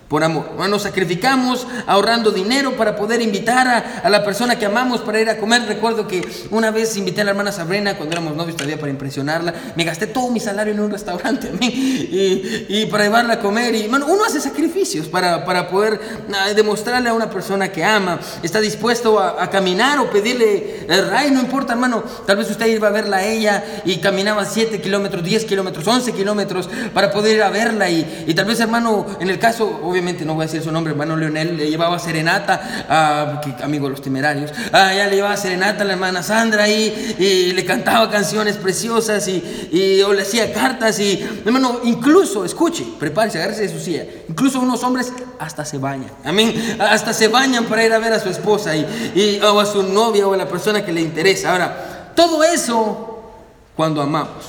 por 0.07 0.23
amor. 0.23 0.51
Nos 0.69 0.83
sacrificamos 0.83 1.65
ahorrando 1.87 2.31
dinero 2.31 2.75
para 2.75 2.95
poder 2.95 3.21
invitar 3.21 3.67
a, 3.67 4.01
a 4.03 4.09
la 4.09 4.23
persona 4.23 4.57
que 4.59 4.65
amamos 4.65 5.01
para 5.01 5.19
ir 5.19 5.29
a 5.29 5.37
comer. 5.37 5.63
Recuerdo 5.67 6.07
que 6.07 6.27
una 6.51 6.71
vez 6.71 6.95
invité 6.97 7.21
a 7.21 7.23
la 7.23 7.31
hermana 7.31 7.51
Sabrina 7.51 7.95
cuando 7.97 8.13
éramos 8.13 8.35
novios 8.35 8.55
todavía 8.55 8.79
para 8.79 8.91
impresionarla. 8.91 9.53
Me 9.75 9.83
gasté 9.83 10.07
todo 10.07 10.29
mi 10.29 10.39
salario 10.39 10.73
en 10.73 10.79
un 10.79 10.91
restaurante 10.91 11.49
amén, 11.53 11.71
y, 11.73 12.65
y 12.69 12.85
para 12.87 13.05
llevarla 13.05 13.35
a 13.35 13.39
comer. 13.39 13.73
Y 13.75 13.83
hermano, 13.83 14.05
uno 14.07 14.25
hace 14.25 14.39
sacrificios 14.39 15.07
para, 15.07 15.45
para 15.45 15.69
poder 15.69 15.99
ah, 16.33 16.53
demostrarle 16.53 17.09
a 17.09 17.13
una 17.13 17.29
persona 17.29 17.71
que 17.71 17.83
ama. 17.83 18.19
Está 18.43 18.61
dispuesto 18.61 19.19
a, 19.19 19.49
caminar 19.49 19.99
o 19.99 20.09
pedirle 20.09 20.85
el 20.87 21.09
ray, 21.09 21.31
no 21.31 21.39
importa, 21.39 21.73
hermano. 21.73 22.03
Tal 22.25 22.37
vez 22.37 22.49
usted 22.49 22.67
iba 22.67 22.87
a 22.87 22.91
verla 22.91 23.17
a 23.17 23.25
ella 23.25 23.63
y 23.85 23.97
caminaba 23.97 24.45
7 24.45 24.81
kilómetros, 24.81 25.23
10 25.23 25.45
kilómetros, 25.45 25.87
11 25.87 26.11
kilómetros 26.13 26.69
para 26.93 27.11
poder 27.11 27.37
ir 27.37 27.43
a 27.43 27.49
verla. 27.49 27.89
Y, 27.89 28.25
y 28.27 28.33
tal 28.33 28.45
vez, 28.45 28.59
hermano, 28.59 29.05
en 29.19 29.29
el 29.29 29.39
caso, 29.39 29.93
obviamente 29.95 30.25
no 30.25 30.33
voy 30.33 30.43
a 30.43 30.47
decir 30.47 30.61
su 30.61 30.71
nombre, 30.73 30.91
hermano 30.91 31.15
Leonel, 31.15 31.55
le 31.55 31.69
llevaba 31.69 31.97
serenata, 31.99 32.85
ah, 32.89 33.41
que- 33.41 33.63
amigo 33.63 33.85
de 33.85 33.91
los 33.91 34.01
temerarios, 34.01 34.51
ah, 34.73 34.93
ya 34.93 35.07
le 35.07 35.15
llevaba 35.15 35.37
serenata 35.37 35.83
a 35.83 35.85
la 35.85 35.93
hermana 35.93 36.21
Sandra 36.21 36.63
ahí 36.63 37.15
y 37.17 37.53
le 37.53 37.63
cantaba 37.63 38.09
canciones 38.11 38.57
preciosas 38.57 39.25
y, 39.29 39.41
y- 39.71 40.01
o 40.01 40.11
le 40.11 40.23
hacía 40.23 40.51
cartas. 40.51 40.99
Y, 40.99 41.25
hermano, 41.45 41.79
incluso, 41.85 42.43
escuche, 42.43 42.85
prepárese, 42.99 43.37
agárrese 43.37 43.61
de 43.63 43.69
su 43.69 43.79
silla. 43.79 44.03
Incluso 44.27 44.59
unos 44.59 44.83
hombres 44.83 45.13
hasta 45.39 45.63
se 45.63 45.77
bañan, 45.77 46.11
amén, 46.25 46.77
hasta 46.79 47.13
se 47.13 47.29
bañan 47.29 47.63
para 47.65 47.85
ir 47.85 47.93
a 47.93 47.99
ver 47.99 48.11
a 48.13 48.19
su 48.19 48.29
esposa 48.29 48.75
y, 48.75 48.81
y- 49.15 49.39
o 49.41 49.59
a 49.59 49.65
su 49.65 49.81
novia 49.83 50.27
o 50.27 50.33
a 50.33 50.37
la 50.37 50.47
persona 50.49 50.83
que 50.83 50.91
le 50.91 50.99
interesa. 51.01 51.51
Ahora, 51.53 52.11
todo 52.15 52.43
eso 52.43 53.31
cuando 53.75 54.01
amamos. 54.01 54.43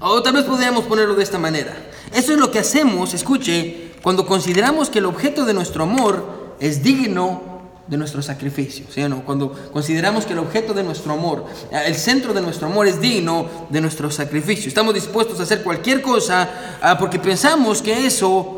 O 0.00 0.20
tal 0.22 0.34
vez 0.34 0.44
podríamos 0.44 0.84
ponerlo 0.84 1.14
de 1.14 1.22
esta 1.22 1.38
manera. 1.38 1.72
Eso 2.12 2.32
es 2.32 2.38
lo 2.38 2.50
que 2.50 2.58
hacemos, 2.58 3.14
escuche, 3.14 3.85
cuando 4.02 4.26
consideramos 4.26 4.90
que 4.90 4.98
el 4.98 5.06
objeto 5.06 5.44
de 5.44 5.54
nuestro 5.54 5.84
amor 5.84 6.54
es 6.60 6.82
digno 6.82 7.56
de 7.86 7.96
nuestro 7.96 8.20
sacrificio, 8.20 8.86
¿sí 8.90 9.02
o 9.02 9.08
no? 9.08 9.24
Cuando 9.24 9.52
consideramos 9.72 10.26
que 10.26 10.32
el 10.32 10.40
objeto 10.40 10.74
de 10.74 10.82
nuestro 10.82 11.12
amor, 11.12 11.44
el 11.70 11.94
centro 11.94 12.34
de 12.34 12.40
nuestro 12.40 12.66
amor 12.66 12.88
es 12.88 13.00
digno 13.00 13.46
de 13.70 13.80
nuestro 13.80 14.10
sacrificio. 14.10 14.68
Estamos 14.68 14.92
dispuestos 14.92 15.38
a 15.38 15.44
hacer 15.44 15.62
cualquier 15.62 16.02
cosa 16.02 16.78
ah, 16.82 16.98
porque 16.98 17.18
pensamos 17.18 17.82
que 17.82 18.06
eso 18.06 18.55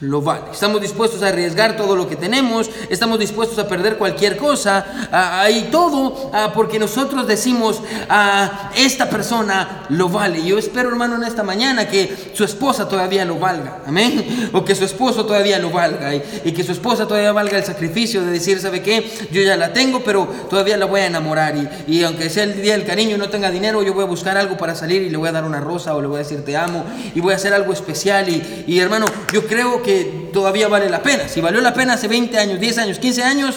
lo 0.00 0.20
vale. 0.20 0.44
Estamos 0.52 0.80
dispuestos 0.80 1.22
a 1.22 1.28
arriesgar 1.28 1.76
todo 1.76 1.96
lo 1.96 2.06
que 2.06 2.16
tenemos, 2.16 2.70
estamos 2.90 3.18
dispuestos 3.18 3.58
a 3.58 3.66
perder 3.66 3.96
cualquier 3.96 4.36
cosa, 4.36 4.84
y 5.50 5.62
todo 5.70 6.30
porque 6.54 6.78
nosotros 6.78 7.26
decimos, 7.26 7.80
ah, 8.08 8.70
esta 8.76 9.08
persona 9.08 9.86
lo 9.88 10.08
vale. 10.08 10.44
Yo 10.44 10.58
espero, 10.58 10.90
hermano, 10.90 11.16
en 11.16 11.24
esta 11.24 11.42
mañana 11.42 11.88
que 11.88 12.14
su 12.34 12.44
esposa 12.44 12.88
todavía 12.88 13.24
lo 13.24 13.38
valga, 13.38 13.78
amén, 13.86 14.50
o 14.52 14.64
que 14.64 14.74
su 14.74 14.84
esposo 14.84 15.24
todavía 15.24 15.58
lo 15.58 15.70
valga, 15.70 16.14
y, 16.14 16.22
y 16.44 16.52
que 16.52 16.62
su 16.62 16.72
esposa 16.72 17.06
todavía 17.06 17.32
valga 17.32 17.56
el 17.56 17.64
sacrificio 17.64 18.22
de 18.22 18.32
decir, 18.32 18.60
¿sabe 18.60 18.82
qué? 18.82 19.10
Yo 19.32 19.40
ya 19.40 19.56
la 19.56 19.72
tengo, 19.72 20.04
pero 20.04 20.26
todavía 20.50 20.76
la 20.76 20.84
voy 20.84 21.00
a 21.00 21.06
enamorar, 21.06 21.56
y, 21.56 21.68
y 21.86 22.04
aunque 22.04 22.28
sea 22.28 22.44
el 22.44 22.60
día 22.60 22.74
del 22.74 22.84
cariño 22.84 23.16
y 23.16 23.18
no 23.18 23.30
tenga 23.30 23.50
dinero, 23.50 23.82
yo 23.82 23.94
voy 23.94 24.04
a 24.04 24.06
buscar 24.06 24.36
algo 24.36 24.58
para 24.58 24.74
salir 24.74 25.00
y 25.02 25.08
le 25.08 25.16
voy 25.16 25.28
a 25.28 25.32
dar 25.32 25.44
una 25.44 25.60
rosa 25.60 25.94
o 25.94 26.02
le 26.02 26.06
voy 26.06 26.16
a 26.16 26.18
decir 26.18 26.44
te 26.44 26.54
amo, 26.54 26.84
y 27.14 27.20
voy 27.20 27.32
a 27.32 27.36
hacer 27.36 27.54
algo 27.54 27.72
especial, 27.72 28.28
y, 28.28 28.64
y 28.66 28.78
hermano, 28.78 29.06
yo 29.32 29.46
creo 29.46 29.82
que 29.82 29.85
todavía 30.32 30.68
vale 30.68 30.88
la 30.88 31.02
pena. 31.02 31.28
Si 31.28 31.40
valió 31.40 31.60
la 31.60 31.74
pena 31.74 31.94
hace 31.94 32.08
20 32.08 32.38
años, 32.38 32.60
10 32.60 32.78
años, 32.78 32.98
15 32.98 33.22
años, 33.22 33.56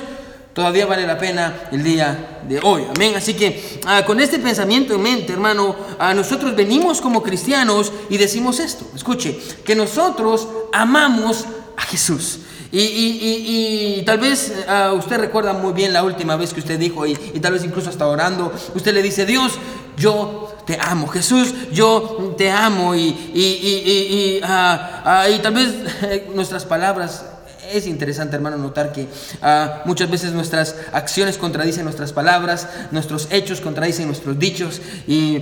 todavía 0.54 0.86
vale 0.86 1.06
la 1.06 1.18
pena 1.18 1.70
el 1.72 1.84
día 1.84 2.42
de 2.48 2.60
hoy. 2.62 2.84
Amén. 2.96 3.14
Así 3.16 3.34
que 3.34 3.80
ah, 3.86 4.04
con 4.06 4.20
este 4.20 4.40
pensamiento 4.40 4.94
en 4.96 5.02
mente, 5.02 5.34
hermano, 5.34 5.76
a 5.98 6.14
nosotros 6.14 6.56
venimos 6.56 7.02
como 7.02 7.24
cristianos 7.24 7.92
y 8.10 8.18
decimos 8.18 8.60
esto. 8.60 8.86
Escuche, 8.96 9.40
que 9.64 9.76
nosotros 9.76 10.48
amamos 10.74 11.46
a 11.78 11.82
Jesús. 11.84 12.40
Y, 12.72 14.02
tal 14.06 14.20
vez 14.20 14.54
ah, 14.68 14.94
usted 14.96 15.18
recuerda 15.18 15.54
muy 15.54 15.74
bien 15.74 15.94
la 15.94 16.04
última 16.04 16.36
vez 16.36 16.54
que 16.54 16.60
usted 16.60 16.80
dijo, 16.80 17.06
y, 17.06 17.16
tal 17.42 17.54
vez 17.54 17.64
incluso 17.64 17.90
hasta 17.90 18.08
orando, 18.08 18.52
usted 18.76 18.94
le 18.94 19.02
dice, 19.02 19.26
Dios, 19.26 19.54
yo 19.98 20.56
te 20.66 20.78
amo, 20.80 21.08
Jesús, 21.08 21.54
yo 21.72 22.36
te 22.38 22.52
amo, 22.52 22.96
y, 22.96 24.40
ah, 24.44 25.28
tal 25.42 25.54
vez 25.54 25.74
nuestras 26.36 26.66
palabras 26.66 27.26
es 27.72 27.88
interesante, 27.88 28.36
hermano, 28.36 28.58
notar 28.58 28.92
que 28.92 29.08
ah, 29.42 29.82
muchas 29.86 30.10
veces 30.10 30.32
nuestras 30.32 30.76
acciones 30.92 31.38
contradicen 31.38 31.84
nuestras 31.84 32.14
palabras, 32.14 32.68
nuestros 32.92 33.28
hechos 33.32 33.62
contradicen 33.62 34.08
nuestros 34.08 34.38
dichos. 34.40 34.82
Y, 35.08 35.42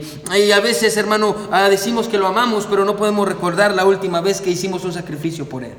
a 0.54 0.60
veces, 0.60 0.98
hermano, 0.98 1.36
ah, 1.52 1.70
decimos 1.70 2.08
que 2.08 2.18
lo 2.18 2.28
amamos, 2.28 2.68
pero 2.70 2.86
no 2.86 2.98
podemos 2.98 3.28
recordar 3.28 3.74
la 3.74 3.86
última 3.86 4.22
vez 4.22 4.42
que 4.42 4.50
hicimos 4.50 4.84
un 4.84 4.94
sacrificio 4.94 5.48
por 5.48 5.64
Él. 5.64 5.76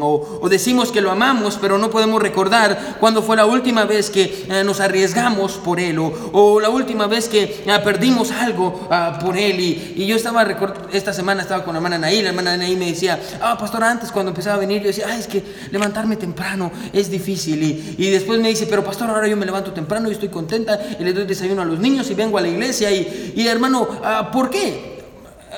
O, 0.00 0.48
decimos 0.48 0.90
que 0.90 1.02
lo 1.02 1.10
amamos, 1.10 1.58
pero 1.60 1.76
no 1.76 1.90
podemos 1.90 2.22
recordar 2.22 2.96
cuándo 2.98 3.20
fue 3.20 3.36
la 3.36 3.44
última 3.44 3.84
vez 3.84 4.08
que 4.08 4.46
eh, 4.48 4.62
nos 4.64 4.80
arriesgamos 4.80 5.54
por 5.54 5.80
Él, 5.80 5.98
o, 5.98 6.60
la 6.60 6.70
última 6.70 7.06
vez 7.06 7.28
que 7.28 7.64
eh, 7.66 7.80
perdimos 7.84 8.30
algo 8.30 8.88
ah, 8.90 9.18
por 9.22 9.36
Él. 9.36 9.60
Y, 9.60 10.06
yo 10.06 10.16
estaba, 10.16 10.46
esta 10.92 11.12
semana 11.12 11.42
estaba 11.42 11.62
con 11.62 11.74
la 11.74 11.78
hermana 11.78 11.98
Naí, 11.98 12.22
la 12.22 12.30
hermana 12.30 12.56
Naí 12.56 12.74
me 12.74 12.86
decía, 12.86 13.20
ah, 13.42 13.58
pastor, 13.58 13.84
antes 13.84 14.10
cuando 14.12 14.30
empezaba 14.30 14.56
a 14.56 14.60
venir, 14.60 14.80
yo 14.80 14.86
decía, 14.86 15.06
ay, 15.10 15.20
es 15.20 15.26
que 15.26 15.42
levantarme 15.70 16.16
temprano 16.16 16.70
es 16.92 17.10
difícil. 17.10 17.62
Y, 17.98 18.10
después 18.10 18.40
me 18.40 18.48
dice, 18.48 18.66
pero 18.66 18.82
pastor, 18.82 19.10
ahora 19.10 19.28
yo 19.28 19.36
me 19.36 19.44
levanto 19.44 19.72
temprano 19.72 20.08
y 20.08 20.12
estoy 20.12 20.30
contenta 20.30 20.80
y 20.98 21.04
le 21.04 21.12
doy 21.12 21.26
desayuno 21.26 21.60
a 21.62 21.64
los 21.66 21.78
niños 21.78 22.08
y 22.10 22.14
vengo 22.14 22.38
a 22.38 22.40
la 22.40 22.48
iglesia. 22.48 22.90
Y, 22.92 23.34
y 23.36 23.46
hermano, 23.46 23.86
ah, 24.02 24.30
¿por 24.32 24.48
qué? 24.48 24.95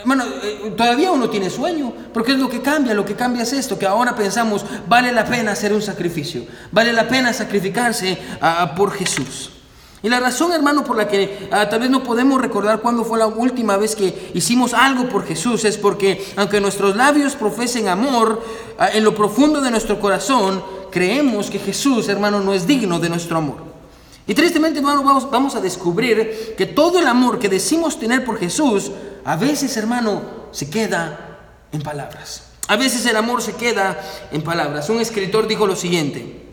Hermano, 0.01 0.25
eh, 0.43 0.73
todavía 0.77 1.11
uno 1.11 1.29
tiene 1.29 1.51
sueño, 1.51 1.93
porque 2.13 2.33
es 2.33 2.39
lo 2.39 2.49
que 2.49 2.61
cambia, 2.61 2.95
lo 2.95 3.05
que 3.05 3.15
cambia 3.15 3.43
es 3.43 3.53
esto, 3.53 3.79
que 3.79 3.87
ahora 3.87 4.15
pensamos, 4.15 4.65
vale 4.89 5.13
la 5.13 5.25
pena 5.25 5.53
hacer 5.53 5.73
un 5.73 5.83
sacrificio, 5.83 6.45
vale 6.73 6.93
la 6.93 7.09
pena 7.09 7.33
sacrificarse 7.33 8.19
ah, 8.41 8.75
por 8.77 8.93
Jesús. 8.93 9.51
Y 10.01 10.09
la 10.09 10.21
razón, 10.21 10.53
hermano, 10.53 10.85
por 10.85 10.97
la 10.97 11.09
que 11.09 11.49
ah, 11.51 11.69
tal 11.69 11.81
vez 11.81 11.91
no 11.91 12.05
podemos 12.05 12.41
recordar 12.41 12.81
cuándo 12.81 13.05
fue 13.05 13.19
la 13.19 13.27
última 13.27 13.77
vez 13.77 13.97
que 13.97 14.31
hicimos 14.35 14.73
algo 14.73 15.09
por 15.09 15.27
Jesús 15.27 15.65
es 15.65 15.77
porque 15.77 16.25
aunque 16.37 16.61
nuestros 16.61 16.95
labios 16.95 17.35
profesen 17.35 17.89
amor, 17.89 18.43
ah, 18.79 18.91
en 18.93 19.03
lo 19.03 19.15
profundo 19.15 19.61
de 19.61 19.73
nuestro 19.73 19.99
corazón 19.99 20.63
creemos 20.93 21.51
que 21.51 21.59
Jesús, 21.59 22.09
hermano, 22.09 22.41
no 22.41 22.55
es 22.55 22.67
digno 22.67 23.01
de 23.01 23.09
nuestro 23.09 23.39
amor. 23.39 23.68
Y 24.29 24.35
tristemente, 24.35 24.79
hermano, 24.79 25.03
vamos, 25.31 25.55
a 25.55 25.61
descubrir 25.61 26.55
que 26.57 26.67
todo 26.67 26.99
el 26.99 27.07
amor 27.07 27.39
que 27.39 27.49
decimos 27.49 27.99
tener 27.99 28.27
por 28.27 28.39
Jesús 28.39 28.93
a 29.25 29.37
veces, 29.37 29.75
hermano, 29.79 30.21
se 30.53 30.69
queda 30.69 31.39
en 31.73 31.81
palabras. 31.81 32.43
A 32.69 32.77
veces 32.77 33.07
el 33.07 33.17
amor 33.17 33.41
se 33.41 33.55
queda 33.55 33.99
en 34.31 34.43
palabras. 34.43 34.91
Un 34.91 35.01
escritor 35.01 35.49
dijo 35.49 35.67
lo 35.67 35.75
siguiente, 35.75 36.45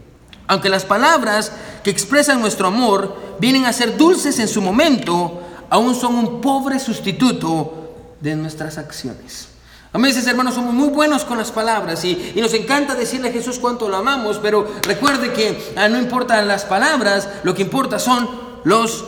aunque 0.47 0.69
las 0.69 0.85
palabras 0.85 1.51
que 1.83 1.89
expresan 1.89 2.39
nuestro 2.39 2.67
amor 2.67 3.13
vienen 3.39 3.65
a 3.65 3.73
ser 3.73 3.97
dulces 3.97 4.39
en 4.39 4.47
su 4.47 4.61
momento, 4.61 5.41
aún 5.69 5.95
son 5.95 6.15
un 6.15 6.39
pobre 6.39 6.79
sustituto 6.79 8.15
de 8.21 8.37
nuestras 8.37 8.77
acciones. 8.77 9.49
A 9.95 9.97
veces, 9.97 10.27
hermanos, 10.27 10.55
somos 10.55 10.73
muy 10.73 10.89
buenos 10.89 11.23
con 11.23 11.37
las 11.37 11.53
palabras 11.53 12.03
y, 12.03 12.33
nos 12.35 12.53
encanta 12.53 12.95
decirle 12.95 13.29
a 13.29 13.31
Jesús 13.31 13.59
cuánto 13.59 13.87
lo 13.87 13.95
amamos, 13.95 14.39
pero 14.43 14.69
recuerde 14.81 15.31
que 15.31 15.71
ah, 15.77 15.87
no 15.87 15.97
importan 15.97 16.49
las 16.49 16.65
palabras, 16.65 17.29
lo 17.43 17.55
que 17.55 17.61
importa 17.61 17.97
son 17.97 18.29
los 18.65 19.05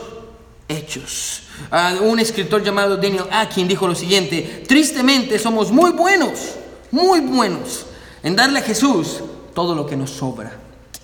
hechos. 0.66 1.42
Ah, 1.70 1.92
un 2.00 2.18
escritor 2.20 2.62
llamado 2.62 2.96
Daniel 2.96 3.26
Akin 3.30 3.68
dijo 3.68 3.86
lo 3.86 3.94
siguiente, 3.94 4.64
tristemente 4.66 5.38
somos 5.38 5.70
muy 5.70 5.90
buenos, 5.90 6.54
muy 6.90 7.20
buenos 7.20 7.84
en 8.22 8.34
darle 8.34 8.60
a 8.60 8.62
Jesús 8.62 9.20
todo 9.54 9.74
lo 9.74 9.84
que 9.84 9.94
nos 9.94 10.08
sobra. 10.08 10.56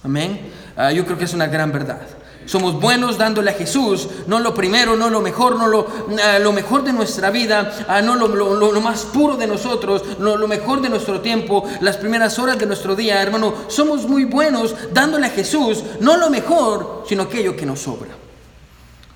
Amén. 0.02 0.50
Ah, 0.78 0.92
yo 0.92 1.04
creo 1.04 1.18
que 1.18 1.24
es 1.24 1.34
una 1.34 1.48
gran 1.48 1.70
verdad. 1.72 2.00
Somos 2.46 2.80
buenos 2.80 3.18
dándole 3.18 3.50
a 3.50 3.54
Jesús, 3.54 4.08
no 4.26 4.38
lo 4.38 4.54
primero, 4.54 4.96
no 4.96 5.08
lo 5.10 5.20
mejor, 5.20 5.56
no 5.56 5.66
lo, 5.66 5.86
ah, 6.22 6.38
lo 6.38 6.52
mejor 6.52 6.84
de 6.84 6.92
nuestra 6.92 7.30
vida, 7.30 8.02
no 8.02 8.16
lo, 8.16 8.28
lo, 8.28 8.80
más 8.80 9.04
puro 9.04 9.36
de 9.36 9.46
nosotros, 9.46 10.02
no, 10.18 10.36
lo 10.36 10.46
mejor 10.46 10.80
de 10.80 10.88
nuestro 10.88 11.20
tiempo, 11.20 11.64
las 11.80 11.96
primeras 11.96 12.38
horas 12.38 12.58
de 12.58 12.66
nuestro 12.66 12.94
día, 12.94 13.22
hermano. 13.22 13.54
Somos 13.68 14.06
muy 14.06 14.24
buenos 14.24 14.74
dándole 14.92 15.26
a 15.26 15.30
Jesús, 15.30 15.82
no 16.00 16.16
lo 16.16 16.30
mejor, 16.30 17.04
sino 17.08 17.24
aquello 17.24 17.56
que 17.56 17.66
nos 17.66 17.80
sobra. 17.80 18.23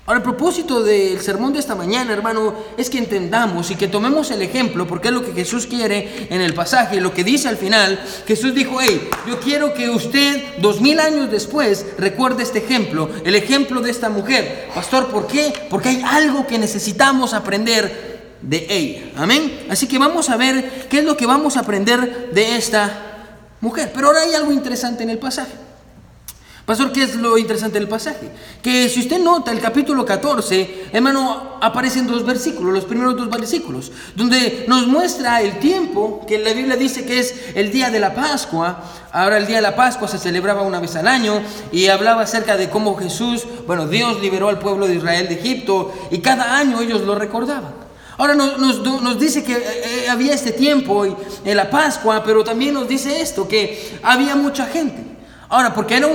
Ahora, 0.09 0.21
el 0.21 0.23
propósito 0.23 0.81
del 0.81 1.21
sermón 1.21 1.53
de 1.53 1.59
esta 1.59 1.75
mañana, 1.75 2.11
hermano, 2.11 2.55
es 2.77 2.89
que 2.89 2.97
entendamos 2.97 3.69
y 3.69 3.75
que 3.75 3.87
tomemos 3.87 4.31
el 4.31 4.41
ejemplo, 4.41 4.87
porque 4.87 5.09
es 5.09 5.13
lo 5.13 5.23
que 5.23 5.33
Jesús 5.33 5.67
quiere 5.67 6.25
en 6.31 6.41
el 6.41 6.55
pasaje, 6.55 6.99
lo 6.99 7.13
que 7.13 7.23
dice 7.23 7.47
al 7.47 7.57
final. 7.57 8.03
Jesús 8.25 8.55
dijo, 8.55 8.79
hey, 8.81 9.07
yo 9.27 9.39
quiero 9.39 9.71
que 9.75 9.87
usted, 9.87 10.41
dos 10.57 10.81
mil 10.81 10.99
años 10.99 11.29
después, 11.29 11.85
recuerde 11.99 12.41
este 12.41 12.57
ejemplo, 12.57 13.07
el 13.23 13.35
ejemplo 13.35 13.81
de 13.81 13.91
esta 13.91 14.09
mujer. 14.09 14.69
Pastor, 14.73 15.09
¿por 15.09 15.27
qué? 15.27 15.53
Porque 15.69 15.89
hay 15.89 16.01
algo 16.03 16.47
que 16.47 16.57
necesitamos 16.57 17.35
aprender 17.35 18.37
de 18.41 18.65
ella. 18.67 19.11
Amén. 19.15 19.67
Así 19.69 19.87
que 19.87 19.99
vamos 19.99 20.31
a 20.31 20.37
ver 20.37 20.87
qué 20.89 20.97
es 20.97 21.05
lo 21.05 21.15
que 21.17 21.27
vamos 21.27 21.55
a 21.55 21.59
aprender 21.59 22.31
de 22.33 22.55
esta 22.55 23.27
mujer. 23.61 23.91
Pero 23.93 24.07
ahora 24.07 24.21
hay 24.21 24.33
algo 24.33 24.51
interesante 24.51 25.03
en 25.03 25.11
el 25.11 25.19
pasaje. 25.19 25.68
Pastor, 26.69 26.91
¿qué 26.91 27.01
es 27.01 27.15
lo 27.15 27.35
interesante 27.39 27.79
del 27.79 27.87
pasaje? 27.87 28.29
Que 28.61 28.87
si 28.89 28.99
usted 28.99 29.17
nota 29.17 29.51
el 29.51 29.59
capítulo 29.59 30.05
14, 30.05 30.89
hermano, 30.91 31.57
aparecen 31.61 32.05
dos 32.05 32.23
versículos, 32.23 32.71
los 32.71 32.85
primeros 32.85 33.17
dos 33.17 33.27
versículos, 33.27 33.91
donde 34.13 34.65
nos 34.67 34.85
muestra 34.85 35.41
el 35.41 35.57
tiempo, 35.57 36.23
que 36.27 36.37
la 36.37 36.53
Biblia 36.53 36.75
dice 36.75 37.07
que 37.07 37.21
es 37.21 37.33
el 37.55 37.71
día 37.71 37.89
de 37.89 37.99
la 37.99 38.13
Pascua. 38.13 38.83
Ahora 39.11 39.37
el 39.37 39.47
día 39.47 39.55
de 39.55 39.63
la 39.63 39.75
Pascua 39.75 40.07
se 40.07 40.19
celebraba 40.19 40.61
una 40.61 40.79
vez 40.79 40.95
al 40.95 41.07
año 41.07 41.41
y 41.71 41.87
hablaba 41.87 42.21
acerca 42.21 42.55
de 42.55 42.69
cómo 42.69 42.95
Jesús, 42.97 43.47
bueno, 43.65 43.87
Dios 43.87 44.21
liberó 44.21 44.47
al 44.49 44.59
pueblo 44.59 44.85
de 44.85 44.93
Israel 44.93 45.27
de 45.27 45.39
Egipto 45.39 45.91
y 46.11 46.19
cada 46.19 46.55
año 46.55 46.81
ellos 46.81 47.01
lo 47.01 47.15
recordaban. 47.15 47.73
Ahora 48.19 48.35
nos, 48.35 48.59
nos, 48.59 49.19
dice 49.19 49.43
que 49.43 49.53
eh, 49.53 49.63
eh, 50.03 50.07
había 50.07 50.35
este 50.35 50.51
tiempo 50.51 51.03
en 51.03 51.57
la 51.57 51.71
Pascua, 51.71 52.23
pero 52.23 52.43
también 52.43 52.75
nos 52.75 52.87
dice 52.87 53.21
esto, 53.21 53.47
que 53.47 53.97
había 54.03 54.35
mucha 54.35 54.67
gente. 54.67 55.17
Ahora, 55.49 55.73
porque 55.73 55.97
era, 55.97 56.07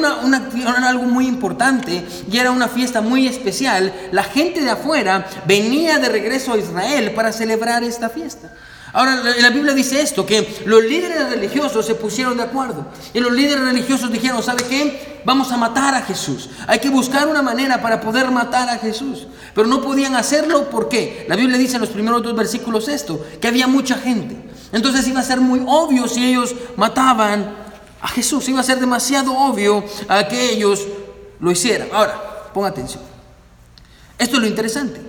algo 0.88 1.03
muy 1.03 1.26
importante 1.26 2.07
y 2.31 2.38
era 2.38 2.53
una 2.53 2.69
fiesta 2.69 3.00
muy 3.00 3.26
especial, 3.26 3.93
la 4.12 4.23
gente 4.23 4.61
de 4.61 4.71
afuera 4.71 5.26
venía 5.45 5.99
de 5.99 6.09
regreso 6.09 6.53
a 6.53 6.59
Israel 6.59 7.12
para 7.17 7.33
celebrar 7.33 7.83
esta 7.83 8.09
fiesta. 8.09 8.53
Ahora, 8.93 9.17
la, 9.41 9.50
Biblia 9.50 9.75
dice 9.75 10.00
esto, 10.00 10.25
que 10.25 10.62
los 10.67 10.85
líderes 10.85 11.29
religiosos 11.29 11.85
se 11.85 11.97
pusieron 11.97 12.37
de 12.37 12.45
acuerdo. 12.45 12.87
Y 13.12 13.19
los 13.19 13.33
líderes 13.33 13.64
religiosos 13.64 14.12
dijeron, 14.12 14.41
¿sabe 14.41 14.62
qué? 14.69 15.21
Vamos 15.25 15.50
a 15.50 15.57
matar 15.57 15.97
a 15.97 16.03
Jesús. 16.03 16.49
Hay 16.69 16.79
que 16.79 16.91
buscar 16.91 17.26
una 17.26 17.43
manera 17.43 17.83
para 17.83 18.00
poder 18.00 18.31
matar 18.31 18.69
a 18.69 18.79
Jesús. 18.79 19.26
Pero 19.53 19.67
no 19.67 19.83
podían 19.83 20.14
hacerlo, 20.14 20.71
¿por 20.71 20.88
qué? 20.88 21.26
La 21.29 21.35
Biblia 21.35 21.59
dice 21.59 21.75
en 21.75 21.81
los 21.81 21.91
primeros 21.91 22.23
dos 22.23 22.37
versículos 22.37 22.87
esto, 22.87 23.21
que 23.41 23.49
había 23.49 23.67
mucha 23.67 23.97
gente. 23.97 24.49
Entonces 24.71 25.09
iba 25.09 25.19
a 25.19 25.25
ser 25.25 25.41
muy 25.41 25.61
obvio 25.67 26.07
si 26.07 26.25
ellos 26.25 26.55
mataban 26.76 27.63
a 28.04 28.08
Jesús. 28.08 28.46
Iba 28.50 28.61
a 28.61 28.62
ser 28.62 28.78
demasiado 28.78 29.34
obvio 29.34 29.82
a 30.08 30.28
que 30.28 30.50
ellos 30.50 30.87
lo 31.40 31.50
hicieran. 31.50 31.88
Ahora, 31.90 32.50
ponga 32.52 32.68
atención. 32.68 33.02
Esto 34.18 34.37
es 34.37 34.42
lo 34.42 34.46
interesante. 34.46 35.00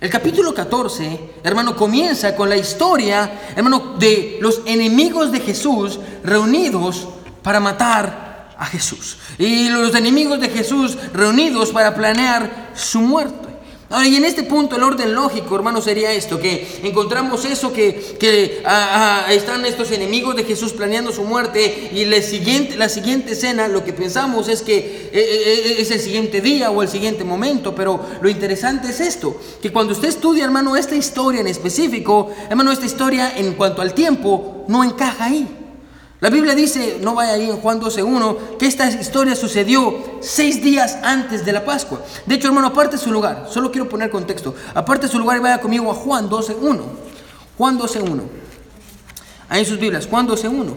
El 0.00 0.08
capítulo 0.08 0.52
14, 0.54 1.34
hermano, 1.44 1.76
comienza 1.76 2.34
con 2.34 2.48
la 2.48 2.56
historia, 2.56 3.52
hermano, 3.54 3.96
de 3.98 4.38
los 4.40 4.62
enemigos 4.64 5.30
de 5.30 5.40
Jesús 5.40 6.00
reunidos 6.24 7.06
para 7.42 7.60
matar 7.60 8.54
a 8.58 8.64
Jesús. 8.64 9.18
Y 9.38 9.68
los 9.68 9.94
enemigos 9.94 10.40
de 10.40 10.48
Jesús 10.48 10.96
reunidos 11.12 11.70
para 11.70 11.94
planear 11.94 12.70
su 12.74 13.00
muerte. 13.00 13.50
Ahora, 13.92 14.08
y 14.08 14.16
en 14.16 14.24
este 14.24 14.42
punto 14.42 14.76
el 14.76 14.82
orden 14.84 15.14
lógico, 15.14 15.54
hermano, 15.54 15.82
sería 15.82 16.12
esto, 16.12 16.40
que 16.40 16.66
encontramos 16.82 17.44
eso, 17.44 17.74
que, 17.74 18.62
ah, 18.64 19.24
ah, 19.26 19.32
están 19.34 19.66
estos 19.66 19.90
enemigos 19.90 20.34
de 20.34 20.44
Jesús 20.44 20.72
planeando 20.72 21.12
su 21.12 21.24
muerte 21.24 21.90
y 21.92 22.06
la 22.06 22.22
siguiente, 22.22 22.76
la 22.78 22.88
siguiente 22.88 23.32
escena, 23.32 23.68
lo 23.68 23.84
que 23.84 23.92
pensamos 23.92 24.48
es 24.48 24.62
que 24.62 24.78
eh, 24.78 25.10
eh, 25.12 25.62
eh, 25.66 25.74
es 25.78 25.90
el 25.90 26.00
siguiente 26.00 26.40
día 26.40 26.70
o 26.70 26.82
el 26.82 26.88
siguiente 26.88 27.22
momento, 27.22 27.74
pero 27.74 28.00
lo 28.22 28.30
interesante 28.30 28.88
es 28.88 29.00
esto, 29.00 29.38
que 29.60 29.70
cuando 29.70 29.92
usted 29.92 30.08
estudia, 30.08 30.44
hermano, 30.44 30.74
esta 30.74 30.96
historia 30.96 31.42
en 31.42 31.48
específico, 31.48 32.30
hermano, 32.48 32.72
esta 32.72 32.86
historia 32.86 33.36
en 33.36 33.52
cuanto 33.52 33.82
al 33.82 33.92
tiempo, 33.92 34.64
no 34.68 34.82
encaja 34.82 35.26
ahí. 35.26 35.61
La 36.22 36.30
Biblia 36.30 36.54
dice, 36.54 36.98
no 37.00 37.16
vaya 37.16 37.32
ahí 37.32 37.50
en 37.50 37.56
Juan 37.56 37.80
12.1, 37.80 38.56
que 38.56 38.66
esta 38.66 38.88
historia 38.88 39.34
sucedió 39.34 40.20
seis 40.20 40.62
días 40.62 40.96
antes 41.02 41.44
de 41.44 41.50
la 41.50 41.64
Pascua. 41.64 42.00
De 42.26 42.36
hecho, 42.36 42.46
hermano, 42.46 42.68
aparte 42.68 42.96
su 42.96 43.10
lugar, 43.10 43.48
solo 43.50 43.72
quiero 43.72 43.88
poner 43.88 44.08
contexto, 44.08 44.54
aparte 44.72 45.08
su 45.08 45.18
lugar 45.18 45.38
y 45.38 45.40
vaya 45.40 45.60
conmigo 45.60 45.90
a 45.90 45.94
Juan 45.94 46.30
12.1. 46.30 46.80
Juan 47.58 47.76
12.1. 47.76 48.22
Ahí 49.48 49.62
en 49.62 49.66
sus 49.66 49.80
Biblias, 49.80 50.06
Juan 50.06 50.28
12.1. 50.28 50.76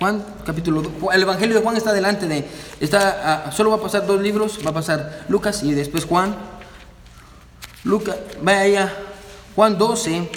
Juan, 0.00 0.24
capítulo 0.44 0.82
2. 0.82 0.92
El 1.14 1.22
Evangelio 1.22 1.54
de 1.54 1.62
Juan 1.62 1.76
está 1.76 1.92
delante 1.92 2.26
de. 2.26 2.48
Está, 2.80 3.52
solo 3.52 3.70
va 3.70 3.76
a 3.76 3.80
pasar 3.80 4.08
dos 4.08 4.20
libros. 4.20 4.58
Va 4.66 4.70
a 4.70 4.74
pasar 4.74 5.26
Lucas 5.28 5.62
y 5.62 5.72
después 5.72 6.04
Juan. 6.04 6.34
Lucas, 7.84 8.16
vaya. 8.42 8.92
Juan 9.54 9.78
12, 9.78 10.28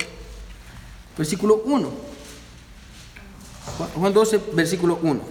versículo 1.17 1.63
1. 1.65 2.12
Juan 3.95 4.13
12, 4.13 4.39
versículo 4.53 4.99
1. 5.01 5.21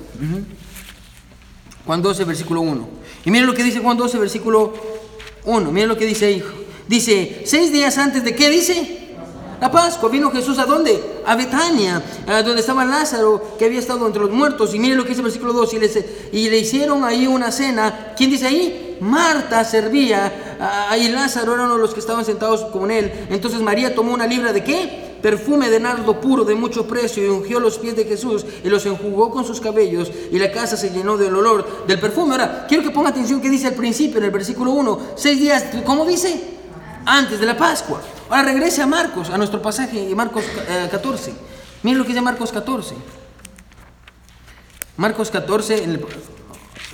Juan 1.87 2.03
12, 2.03 2.25
versículo 2.25 2.61
1. 2.61 2.89
Y 3.25 3.31
miren 3.31 3.47
lo 3.47 3.55
que 3.55 3.63
dice 3.63 3.81
Juan 3.81 3.97
12, 3.97 4.19
versículo 4.19 4.73
1. 5.45 5.73
Miren 5.73 5.89
lo 5.89 5.97
que 5.97 6.07
dice 6.07 6.27
ahí. 6.27 6.45
Dice, 6.89 7.43
seis 7.47 7.73
días 7.73 7.99
antes 7.99 8.25
de 8.25 8.35
qué 8.35 8.51
dice? 8.51 8.99
La 9.61 9.71
Pascua. 9.71 10.09
Vino 10.09 10.31
Jesús 10.31 10.59
a 10.59 10.67
dónde? 10.67 11.21
A 11.25 11.37
Betania, 11.37 12.03
donde 12.45 12.61
estaba 12.61 12.85
Lázaro, 12.85 13.57
que 13.59 13.67
había 13.67 13.79
estado 13.79 14.07
entre 14.07 14.23
los 14.23 14.31
muertos. 14.31 14.75
Y 14.75 14.79
miren 14.79 14.99
lo 14.99 15.05
que 15.05 15.11
dice 15.11 15.21
el 15.21 15.27
versículo 15.27 15.53
2. 15.53 15.75
Y, 15.75 16.37
y 16.39 16.51
le 16.51 16.59
hicieron 16.59 17.05
ahí 17.05 17.27
una 17.27 17.53
cena. 17.53 18.15
¿Quién 18.17 18.31
dice 18.31 18.47
ahí? 18.47 18.99
Marta 19.01 19.65
servía. 19.65 20.89
y 20.99 21.09
Lázaro 21.09 21.55
era 21.55 21.65
uno 21.65 21.75
de 21.75 21.81
los 21.81 21.95
que 21.95 22.01
estaban 22.01 22.25
sentados 22.25 22.63
con 22.73 22.91
él. 22.91 23.13
Entonces 23.31 23.61
María 23.61 23.95
tomó 23.95 24.15
una 24.15 24.27
libra 24.27 24.53
de 24.53 24.65
qué? 24.65 25.12
Perfume 25.23 25.71
de 25.71 25.81
nardo 25.81 26.21
puro 26.21 26.45
de 26.45 26.55
mucho 26.55 26.87
precio 26.87 27.25
y 27.25 27.29
ungió 27.29 27.61
los 27.61 27.79
pies 27.79 27.97
de 27.97 28.05
Jesús 28.05 28.45
y 28.63 28.69
los 28.69 28.85
enjugó 28.85 29.31
con 29.31 29.47
sus 29.47 29.61
cabellos 29.61 30.11
y 30.31 30.39
la 30.39 30.51
casa 30.51 30.77
se 30.77 30.91
llenó 30.91 31.17
del 31.17 31.35
olor 31.35 31.87
del 31.87 32.01
perfume. 32.01 32.33
Ahora, 32.33 32.67
quiero 32.69 32.83
que 32.83 32.91
ponga 32.91 33.11
atención 33.11 33.41
que 33.41 33.49
dice 33.49 33.69
al 33.69 33.75
principio 33.75 34.19
en 34.19 34.25
el 34.25 34.31
versículo 34.31 34.73
1, 34.73 35.01
seis 35.17 35.39
días, 35.39 35.65
¿cómo 35.87 36.05
dice? 36.05 36.59
Antes 37.07 37.41
de 37.41 37.47
la 37.47 37.57
Pascua. 37.57 38.03
Ahora 38.29 38.43
regrese 38.43 38.83
a 38.83 38.87
Marcos, 38.87 39.31
a 39.31 39.39
nuestro 39.39 39.63
pasaje, 39.63 40.13
Marcos 40.15 40.45
14. 40.91 41.31
Eh, 41.31 41.35
Miren 41.83 41.99
lo 41.99 42.05
que 42.05 42.11
dice 42.11 42.21
Marcos 42.21 42.53
14. 42.53 42.95
Marcos 44.97 45.31
14, 45.31 46.01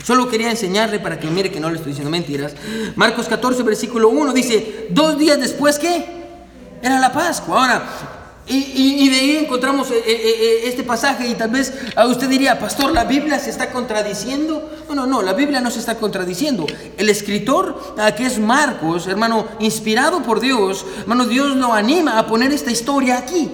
solo 0.05 0.29
quería 0.29 0.51
enseñarle 0.51 0.99
para 0.99 1.19
que 1.19 1.27
mire 1.29 1.51
que 1.51 1.61
no 1.61 1.69
le 1.69 1.77
estoy 1.77 1.91
diciendo 1.91 2.11
mentiras. 2.11 2.55
Marcos 2.95 3.29
14, 3.29 3.63
versículo 3.65 4.09
1 4.09 4.33
dice, 4.33 4.87
dos 4.91 5.19
días 5.19 5.39
después, 5.39 5.79
¿qué? 5.79 6.07
Era 6.81 7.01
la 7.01 7.13
Pascua. 7.13 7.61
Ahora, 7.61 8.18
y, 8.49 9.09
de 9.09 9.17
ahí 9.17 9.37
encontramos 9.37 9.91
eh, 9.91 10.03
eh, 10.07 10.17
eh, 10.17 10.61
este 10.65 10.83
pasaje 10.83 11.29
y 11.29 11.35
tal 11.35 11.51
vez 11.51 11.73
usted 12.09 12.29
diría, 12.29 12.59
pastor, 12.59 12.93
¿la 12.93 13.05
Biblia 13.05 13.39
se 13.39 13.51
está 13.51 13.71
contradiciendo? 13.71 14.71
No, 14.89 14.95
no, 14.95 15.07
no, 15.07 15.23
la 15.23 15.35
Biblia 15.35 15.61
no 15.61 15.71
se 15.71 15.81
está 15.81 15.97
contradiciendo. 15.97 16.67
El 16.97 17.09
escritor, 17.09 17.95
ah, 17.99 18.13
que 18.13 18.27
es 18.27 18.39
Marcos, 18.39 19.07
hermano, 19.07 19.47
inspirado 19.61 20.23
por 20.23 20.41
Dios, 20.41 20.87
hermano, 21.01 21.27
Dios 21.27 21.57
lo 21.57 21.73
anima 21.73 22.19
a 22.19 22.27
poner 22.27 22.53
esta 22.53 22.71
historia 22.71 23.19
aquí. 23.19 23.51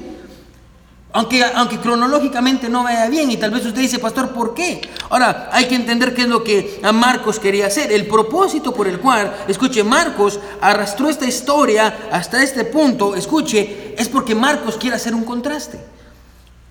Aunque, 1.17 1.45
aunque 1.45 1.79
cronológicamente 1.79 2.69
no 2.69 2.83
vaya 2.83 3.09
bien 3.09 3.31
y 3.31 3.37
tal 3.37 3.53
vez 3.53 3.65
usted 3.65 3.83
dice, 3.83 4.01
pastor, 4.01 4.31
¿por 4.31 4.53
qué? 4.53 4.81
Ahora, 5.11 5.49
hay 5.53 5.69
que 5.69 5.77
entender 5.77 6.13
qué 6.13 6.23
es 6.23 6.29
lo 6.29 6.43
que 6.43 6.81
Marcos 6.93 7.39
quería 7.39 7.69
hacer. 7.69 7.93
El 7.93 8.09
propósito 8.09 8.75
por 8.75 8.89
el 8.89 8.99
cual, 8.99 9.33
escuche, 9.47 9.85
Marcos 9.85 10.41
arrastró 10.61 11.09
esta 11.09 11.25
historia 11.25 12.09
hasta 12.11 12.43
este 12.43 12.65
punto, 12.65 13.15
escuche, 13.15 13.95
es 13.97 14.09
porque 14.09 14.35
Marcos 14.35 14.77
quiere 14.77 14.97
hacer 14.97 15.15
un 15.15 15.23
contraste. 15.23 15.79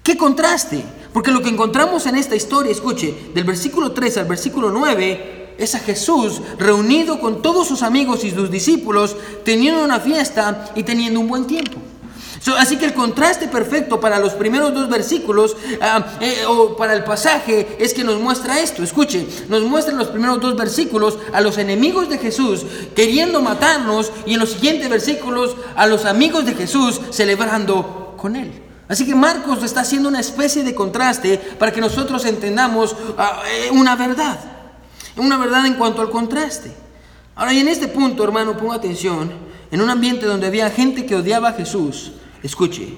¿Qué 0.03 0.17
contraste? 0.17 0.83
Porque 1.13 1.31
lo 1.31 1.41
que 1.41 1.47
encontramos 1.47 2.05
en 2.05 2.17
esta 2.17 2.35
historia, 2.35 2.73
escuche, 2.73 3.15
del 3.33 3.45
versículo 3.45 3.93
3 3.93 4.17
al 4.17 4.25
versículo 4.25 4.71
9, 4.71 5.55
es 5.57 5.73
a 5.73 5.79
Jesús 5.79 6.41
reunido 6.59 7.21
con 7.21 7.41
todos 7.41 7.65
sus 7.65 7.81
amigos 7.81 8.25
y 8.25 8.31
sus 8.31 8.51
discípulos, 8.51 9.15
teniendo 9.45 9.85
una 9.85 10.01
fiesta 10.01 10.65
y 10.75 10.83
teniendo 10.83 11.21
un 11.21 11.29
buen 11.29 11.47
tiempo 11.47 11.79
así 12.57 12.77
que 12.77 12.85
el 12.85 12.93
contraste 12.93 13.47
perfecto 13.47 13.99
para 14.01 14.19
los 14.19 14.33
primeros 14.33 14.73
dos 14.73 14.89
versículos 14.89 15.55
ah, 15.81 16.05
eh, 16.19 16.43
o 16.45 16.75
para 16.75 16.93
el 16.93 17.03
pasaje 17.03 17.77
es 17.79 17.93
que 17.93 18.03
nos 18.03 18.19
muestra 18.19 18.59
esto. 18.59 18.83
Escuche, 18.83 19.25
nos 19.47 19.63
muestra 19.63 19.93
en 19.93 19.99
los 19.99 20.09
primeros 20.09 20.41
dos 20.41 20.55
versículos 20.55 21.17
a 21.31 21.39
los 21.39 21.57
enemigos 21.57 22.09
de 22.09 22.17
Jesús 22.17 22.65
queriendo 22.95 23.41
matarnos 23.41 24.11
y 24.25 24.33
en 24.33 24.41
los 24.41 24.51
siguientes 24.51 24.89
versículos 24.89 25.55
a 25.75 25.87
los 25.87 26.05
amigos 26.05 26.45
de 26.45 26.53
Jesús 26.53 26.99
celebrando 27.11 28.15
con 28.17 28.35
él. 28.35 28.51
Así 28.89 29.05
que 29.05 29.15
Marcos 29.15 29.63
está 29.63 29.81
haciendo 29.81 30.09
una 30.09 30.19
especie 30.19 30.63
de 30.63 30.75
contraste 30.75 31.37
para 31.57 31.71
que 31.71 31.79
nosotros 31.79 32.25
entendamos 32.25 32.93
eh, 32.93 33.69
una 33.71 33.95
verdad, 33.95 34.37
una 35.15 35.37
verdad 35.37 35.65
en 35.65 35.75
cuanto 35.75 36.01
al 36.01 36.09
contraste. 36.09 36.71
Ahora, 37.35 37.53
y 37.53 37.59
en 37.59 37.69
este 37.69 37.87
punto, 37.87 38.23
hermano, 38.23 38.57
ponga 38.57 38.75
atención, 38.75 39.31
en 39.71 39.81
un 39.81 39.89
ambiente 39.89 40.25
donde 40.25 40.47
había 40.47 40.69
gente 40.69 41.05
que 41.05 41.15
odiaba 41.15 41.49
a 41.49 41.53
Jesús, 41.53 42.11
Escuche, 42.43 42.89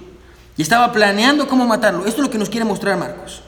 y 0.57 0.61
estaba 0.61 0.91
planeando 0.91 1.47
cómo 1.47 1.65
matarlo. 1.65 2.05
Esto 2.05 2.21
es 2.21 2.27
lo 2.27 2.31
que 2.31 2.37
nos 2.37 2.49
quiere 2.49 2.65
mostrar 2.65 2.97
Marcos. 2.97 3.41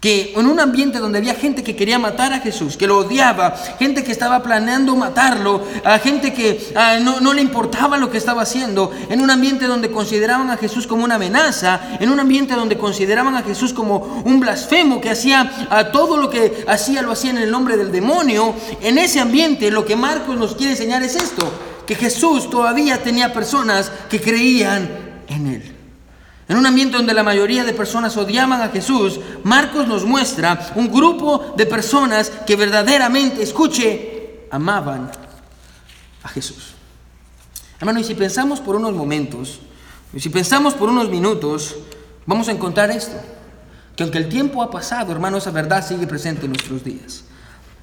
Que 0.00 0.32
en 0.36 0.46
un 0.46 0.60
ambiente 0.60 1.00
donde 1.00 1.18
había 1.18 1.34
gente 1.34 1.64
que 1.64 1.74
quería 1.74 1.98
matar 1.98 2.32
a 2.32 2.38
Jesús, 2.38 2.76
que 2.76 2.86
lo 2.86 2.98
odiaba, 2.98 3.56
gente 3.80 4.04
que 4.04 4.12
estaba 4.12 4.44
planeando 4.44 4.94
matarlo, 4.94 5.60
a 5.84 5.98
gente 5.98 6.32
que 6.32 6.72
ah, 6.76 6.98
no, 7.02 7.20
no, 7.20 7.34
le 7.34 7.42
importaba 7.42 7.98
lo 7.98 8.08
que 8.08 8.16
estaba 8.16 8.42
haciendo, 8.42 8.92
en 9.08 9.20
un 9.20 9.28
ambiente 9.28 9.66
donde 9.66 9.90
consideraban 9.90 10.50
a 10.50 10.56
Jesús 10.56 10.86
como 10.86 11.02
una 11.02 11.16
amenaza, 11.16 11.80
en 11.98 12.10
un 12.10 12.20
ambiente 12.20 12.54
donde 12.54 12.78
consideraban 12.78 13.34
a 13.34 13.42
Jesús 13.42 13.72
como 13.72 14.22
un 14.24 14.38
blasfemo 14.38 15.00
que 15.00 15.10
hacía 15.10 15.66
a 15.68 15.90
todo 15.90 16.16
lo 16.16 16.30
que 16.30 16.64
hacía 16.68 17.02
lo 17.02 17.10
hacía 17.10 17.32
en 17.32 17.38
el 17.38 17.50
nombre 17.50 17.76
del 17.76 17.90
demonio, 17.90 18.54
en 18.80 18.98
ese 18.98 19.18
ambiente 19.18 19.72
lo 19.72 19.84
que 19.84 19.96
Marcos 19.96 20.36
nos 20.36 20.54
quiere 20.54 20.72
enseñar 20.72 21.02
es 21.02 21.16
esto, 21.16 21.52
que 21.88 21.96
Jesús 21.96 22.48
todavía 22.48 23.02
tenía 23.02 23.32
personas 23.32 23.90
que 24.08 24.20
creían 24.20 25.07
en 25.28 25.46
Él. 25.46 25.74
En 26.48 26.56
un 26.56 26.66
ambiente 26.66 26.96
donde 26.96 27.12
la 27.12 27.22
mayoría 27.22 27.62
de 27.62 27.74
personas 27.74 28.16
odiaban 28.16 28.62
a 28.62 28.70
Jesús, 28.70 29.20
Marcos 29.44 29.86
nos 29.86 30.04
muestra 30.04 30.72
un 30.74 30.90
grupo 30.90 31.52
de 31.56 31.66
personas 31.66 32.30
que 32.46 32.56
verdaderamente, 32.56 33.42
escuche, 33.42 34.46
amaban 34.50 35.10
a 36.22 36.28
Jesús. 36.28 36.74
Hermano, 37.78 38.00
y 38.00 38.04
si 38.04 38.14
pensamos 38.14 38.60
por 38.60 38.76
unos 38.76 38.94
momentos, 38.94 39.60
y 40.14 40.20
si 40.20 40.30
pensamos 40.30 40.72
por 40.72 40.88
unos 40.88 41.10
minutos, 41.10 41.76
vamos 42.24 42.48
a 42.48 42.52
encontrar 42.52 42.90
esto, 42.90 43.16
que 43.94 44.02
aunque 44.02 44.18
el 44.18 44.30
tiempo 44.30 44.62
ha 44.62 44.70
pasado, 44.70 45.12
hermano, 45.12 45.36
esa 45.36 45.50
verdad 45.50 45.86
sigue 45.86 46.06
presente 46.06 46.46
en 46.46 46.52
nuestros 46.52 46.82
días. 46.82 47.24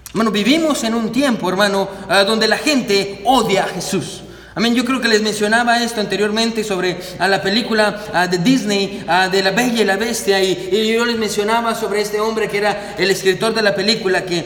Hermano, 0.09 0.31
vivimos 0.31 0.83
en 0.83 0.95
un 0.95 1.11
tiempo, 1.11 1.49
hermano, 1.49 1.87
ah, 2.09 2.23
donde 2.23 2.47
la 2.47 2.57
gente 2.57 3.21
odia 3.25 3.65
a 3.65 3.67
Jesús. 3.67 4.21
Amén, 4.57 4.73
yo 4.73 4.85
creo 4.85 5.01
que 5.01 5.09
les 5.09 5.21
mencionaba 5.21 5.83
esto 5.83 5.99
anteriormente 5.99 6.63
sobre 6.63 6.97
a 7.19 7.27
la 7.27 7.41
película 7.41 8.27
de 8.31 8.37
Disney, 8.37 9.03
de 9.29 9.43
La 9.43 9.51
Bella 9.51 9.81
y 9.81 9.83
la 9.83 9.97
Bestia, 9.97 10.41
y, 10.41 10.93
yo 10.93 11.05
les 11.05 11.17
mencionaba 11.17 11.75
sobre 11.75 11.99
este 11.99 12.21
hombre 12.21 12.47
que 12.47 12.59
era 12.59 12.95
el 12.97 13.11
escritor 13.11 13.53
de 13.53 13.61
la 13.61 13.75
película, 13.75 14.23
que 14.23 14.45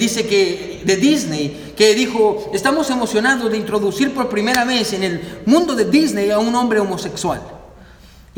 dice 0.00 0.26
que 0.26 0.80
de 0.82 0.96
Disney, 0.96 1.74
que 1.76 1.94
dijo, 1.94 2.50
estamos 2.54 2.88
emocionados 2.88 3.52
de 3.52 3.58
introducir 3.58 4.14
por 4.14 4.30
primera 4.30 4.64
vez 4.64 4.94
en 4.94 5.02
el 5.02 5.20
mundo 5.44 5.74
de 5.74 5.84
Disney 5.84 6.30
a 6.30 6.38
un 6.38 6.54
hombre 6.54 6.80
homosexual. 6.80 7.57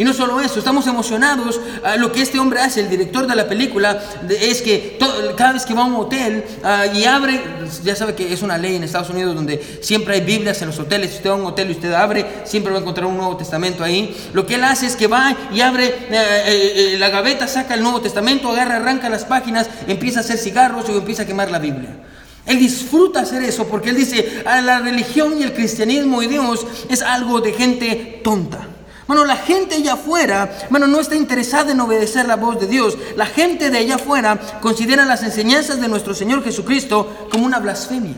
Y 0.01 0.05
no 0.05 0.15
solo 0.15 0.41
eso, 0.41 0.59
estamos 0.59 0.87
emocionados. 0.87 1.61
a 1.85 1.97
lo 1.97 2.11
que 2.11 2.23
este 2.23 2.39
hombre 2.39 2.63
hace, 2.63 2.81
el 2.81 2.89
director 2.89 3.27
de 3.27 3.37
la 3.37 3.47
película, 3.47 4.03
es 4.31 4.63
que 4.63 4.99
cada 5.37 5.53
vez 5.53 5.67
que 5.67 5.75
va 5.75 5.83
a 5.83 5.85
un 5.85 5.97
hotel 5.97 6.43
ah, 6.65 6.87
y 6.87 7.05
abre, 7.05 7.39
ya 7.85 7.95
sabe 7.95 8.15
que 8.15 8.33
es 8.33 8.41
una 8.41 8.57
ley 8.57 8.77
en 8.77 8.85
Estados 8.85 9.11
Unidos 9.11 9.35
donde 9.35 9.63
siempre 9.83 10.15
hay 10.15 10.23
Biblias 10.23 10.63
en 10.63 10.69
los 10.69 10.79
hoteles. 10.79 11.11
Si 11.11 11.17
usted 11.19 11.29
va 11.29 11.35
a 11.35 11.37
un 11.37 11.45
hotel 11.45 11.69
y 11.69 11.73
usted 11.73 11.93
abre, 11.93 12.25
siempre 12.45 12.73
va 12.73 12.79
a 12.79 12.81
encontrar 12.81 13.05
un 13.09 13.19
Nuevo 13.19 13.37
Testamento 13.37 13.85
ahí. 13.85 14.17
Lo 14.33 14.47
que 14.47 14.55
él 14.55 14.65
hace 14.65 14.87
es 14.87 14.97
que 14.97 15.07
va 15.07 15.37
y 15.53 15.61
abre 15.61 15.89
eh, 15.89 15.95
eh, 16.11 16.95
eh, 16.95 16.99
la 16.99 17.11
gaveta, 17.11 17.47
saca 17.47 17.75
el 17.75 17.83
Nuevo 17.83 18.01
Testamento, 18.01 18.49
agarra, 18.49 18.77
arranca 18.77 19.11
las 19.11 19.27
páginas, 19.27 19.69
empieza 19.87 20.21
a 20.21 20.23
hacer 20.23 20.39
cigarros 20.39 20.89
y 20.89 20.93
empieza 20.93 21.25
a 21.25 21.27
quemar 21.27 21.51
la 21.51 21.59
Biblia. 21.59 21.91
Él 22.47 22.59
disfruta 22.59 23.21
hacer 23.21 23.43
eso 23.43 23.67
porque 23.67 23.91
él 23.91 23.97
dice, 23.97 24.45
a 24.47 24.55
ah, 24.55 24.61
la 24.63 24.79
religión 24.79 25.39
y 25.39 25.43
el 25.43 25.53
cristianismo 25.53 26.23
y 26.23 26.27
Dios 26.27 26.67
es 26.89 27.03
algo 27.03 27.43
de 27.43 27.53
gente 27.53 28.23
tonta. 28.25 28.67
Bueno, 29.11 29.25
la 29.25 29.39
gente 29.39 29.75
allá 29.75 29.95
afuera, 29.95 30.57
bueno, 30.71 30.87
no 30.87 31.01
está 31.01 31.17
interesada 31.17 31.73
en 31.73 31.81
obedecer 31.81 32.27
la 32.27 32.37
voz 32.37 32.61
de 32.61 32.69
Dios. 32.69 32.97
La 33.17 33.27
gente 33.27 33.69
de 33.69 33.79
allá 33.79 33.97
afuera 33.97 34.39
considera 34.61 35.05
las 35.05 35.25
enseñanzas 35.25 35.81
de 35.81 35.89
nuestro 35.89 36.15
Señor 36.15 36.45
Jesucristo 36.45 37.27
como 37.29 37.45
una 37.45 37.59
blasfemia. 37.59 38.15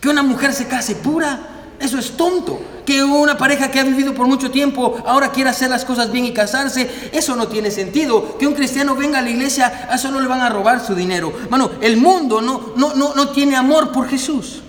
Que 0.00 0.08
una 0.08 0.24
mujer 0.24 0.52
se 0.52 0.66
case 0.66 0.96
pura, 0.96 1.38
eso 1.78 2.00
es 2.00 2.16
tonto. 2.16 2.60
Que 2.84 3.04
una 3.04 3.38
pareja 3.38 3.70
que 3.70 3.78
ha 3.78 3.84
vivido 3.84 4.12
por 4.12 4.26
mucho 4.26 4.50
tiempo 4.50 5.00
ahora 5.06 5.30
quiera 5.30 5.50
hacer 5.50 5.70
las 5.70 5.84
cosas 5.84 6.10
bien 6.10 6.24
y 6.24 6.32
casarse, 6.32 6.90
eso 7.12 7.36
no 7.36 7.46
tiene 7.46 7.70
sentido. 7.70 8.36
Que 8.36 8.48
un 8.48 8.54
cristiano 8.54 8.96
venga 8.96 9.20
a 9.20 9.22
la 9.22 9.30
iglesia, 9.30 9.86
a 9.88 9.96
solo 9.98 10.20
le 10.20 10.26
van 10.26 10.40
a 10.40 10.48
robar 10.48 10.84
su 10.84 10.96
dinero. 10.96 11.32
Bueno, 11.48 11.70
el 11.80 11.96
mundo 11.96 12.42
no, 12.42 12.72
no, 12.74 12.92
no, 12.96 13.14
no 13.14 13.28
tiene 13.28 13.54
amor 13.54 13.92
por 13.92 14.08
Jesús. 14.08 14.63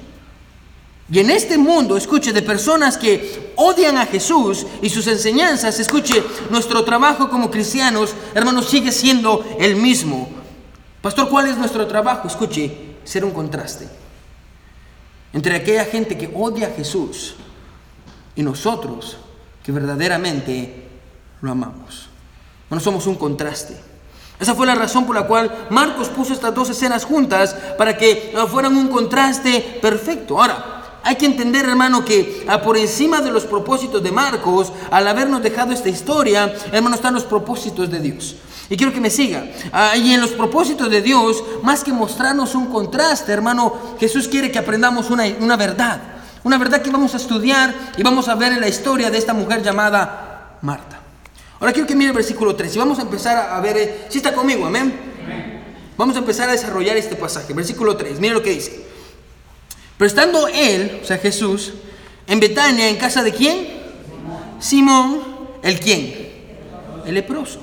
Y 1.10 1.20
en 1.20 1.30
este 1.30 1.58
mundo, 1.58 1.98
escuche, 1.98 2.34
de 2.34 2.42
personas 2.42 2.98
que 2.98 3.54
odian 3.58 3.98
a 3.98 4.08
Jesús 4.08 4.66
y 4.82 4.90
sus 4.90 5.06
enseñanzas, 5.08 5.80
escuche, 5.80 6.24
nuestro 6.50 6.84
trabajo 6.84 7.30
como 7.30 7.52
cristianos, 7.52 8.16
hermanos, 8.34 8.70
sigue 8.70 8.92
siendo 8.92 9.46
el 9.60 9.76
mismo. 9.76 10.28
Pastor, 11.02 11.30
¿cuál 11.30 11.48
es 11.48 11.58
nuestro 11.58 11.86
trabajo? 11.86 12.28
Escuche, 12.28 12.96
ser 13.04 13.24
un 13.24 13.32
contraste 13.32 13.88
entre 15.36 15.54
aquella 15.54 15.84
gente 15.84 16.18
que 16.18 16.32
odia 16.34 16.68
a 16.68 16.72
Jesús 16.72 17.36
y 18.38 18.42
nosotros 18.42 19.18
que 19.62 19.74
verdaderamente 19.74 20.88
lo 21.42 21.52
amamos. 21.52 22.08
Bueno, 22.70 22.82
somos 22.82 23.06
un 23.06 23.16
contraste. 23.16 23.76
Esa 24.40 24.56
fue 24.56 24.66
la 24.66 24.76
razón 24.76 25.06
por 25.06 25.14
la 25.14 25.28
cual 25.28 25.68
Marcos 25.70 26.08
puso 26.08 26.32
estas 26.32 26.56
dos 26.56 26.70
escenas 26.70 27.04
juntas 27.04 27.54
para 27.78 27.98
que 27.98 28.34
fueran 28.50 28.78
un 28.78 28.88
contraste 28.88 29.80
perfecto. 29.82 30.40
Ahora, 30.42 30.75
hay 31.06 31.18
que 31.18 31.28
entender, 31.28 31.70
hermano, 31.70 32.04
que 32.04 32.44
ah, 32.48 32.64
por 32.64 32.76
encima 32.76 33.22
de 33.22 33.32
los 33.32 33.44
propósitos 33.44 34.02
de 34.02 34.12
Marcos, 34.12 34.74
al 34.90 35.08
habernos 35.08 35.44
dejado 35.44 35.72
esta 35.72 35.88
historia, 35.88 36.52
hermano, 36.72 36.96
están 36.96 37.14
los 37.14 37.24
propósitos 37.24 37.92
de 37.92 38.00
Dios. 38.00 38.38
Y 38.72 38.76
quiero 38.76 38.92
que 38.92 39.00
me 39.00 39.12
siga. 39.12 39.46
Ah, 39.72 39.96
y 39.96 40.12
en 40.12 40.20
los 40.20 40.32
propósitos 40.32 40.90
de 40.90 41.04
Dios, 41.04 41.44
más 41.62 41.84
que 41.84 41.94
mostrarnos 41.94 42.56
un 42.56 42.66
contraste, 42.66 43.32
hermano, 43.32 43.96
Jesús 44.00 44.28
quiere 44.28 44.52
que 44.52 44.58
aprendamos 44.58 45.12
una, 45.12 45.26
una 45.40 45.56
verdad. 45.56 46.02
Una 46.44 46.58
verdad 46.58 46.82
que 46.82 46.90
vamos 46.90 47.14
a 47.14 47.18
estudiar 47.18 47.76
y 47.98 48.02
vamos 48.02 48.28
a 48.28 48.34
ver 48.34 48.54
en 48.54 48.62
la 48.62 48.68
historia 48.68 49.12
de 49.12 49.20
esta 49.20 49.36
mujer 49.36 49.62
llamada 49.62 50.58
Marta. 50.64 51.02
Ahora 51.60 51.72
quiero 51.72 51.88
que 51.88 51.96
mire 51.96 52.10
el 52.10 52.16
versículo 52.16 52.56
3 52.56 52.76
y 52.76 52.80
vamos 52.80 52.98
a 52.98 53.04
empezar 53.04 53.52
a 53.52 53.62
ver, 53.62 53.78
eh, 53.78 54.06
si 54.10 54.18
está 54.18 54.34
conmigo, 54.34 54.66
amén. 54.66 55.14
Vamos 55.98 56.16
a 56.16 56.20
empezar 56.20 56.50
a 56.50 56.54
desarrollar 56.54 56.98
este 56.98 57.16
pasaje. 57.16 57.54
Versículo 57.54 57.96
3, 57.96 58.20
mire 58.20 58.34
lo 58.34 58.42
que 58.42 58.50
dice. 58.50 58.85
Pero 59.98 60.08
estando 60.08 60.48
él, 60.48 61.00
o 61.02 61.06
sea 61.06 61.18
Jesús, 61.18 61.74
en 62.28 62.40
Betania, 62.40 62.90
en 62.90 62.98
casa 62.98 63.24
de 63.24 63.34
quién? 63.34 63.68
Simón, 64.60 65.22
¿el 65.64 65.80
quién? 65.80 66.30
El 67.06 67.14
leproso. 67.14 67.60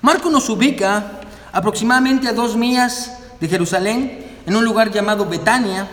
Marco 0.00 0.30
nos 0.30 0.48
ubica 0.48 1.20
aproximadamente 1.52 2.28
a 2.28 2.32
dos 2.32 2.56
millas 2.56 3.18
de 3.40 3.48
Jerusalén, 3.48 4.26
en 4.44 4.56
un 4.56 4.64
lugar 4.64 4.90
llamado 4.90 5.26
Betania, 5.26 5.88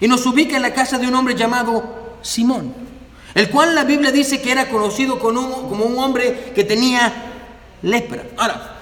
y 0.00 0.06
nos 0.06 0.24
ubica 0.26 0.56
en 0.56 0.62
la 0.62 0.74
casa 0.74 0.98
de 0.98 1.08
un 1.08 1.14
hombre 1.14 1.34
llamado 1.34 2.18
Simón, 2.22 2.74
el 3.34 3.48
cual 3.50 3.74
la 3.74 3.84
Biblia 3.84 4.12
dice 4.12 4.40
que 4.40 4.52
era 4.52 4.68
conocido 4.68 5.18
como 5.18 5.84
un 5.84 5.98
hombre 5.98 6.52
que 6.54 6.64
tenía 6.64 7.12
lepra. 7.82 8.24
Ahora, 8.36 8.76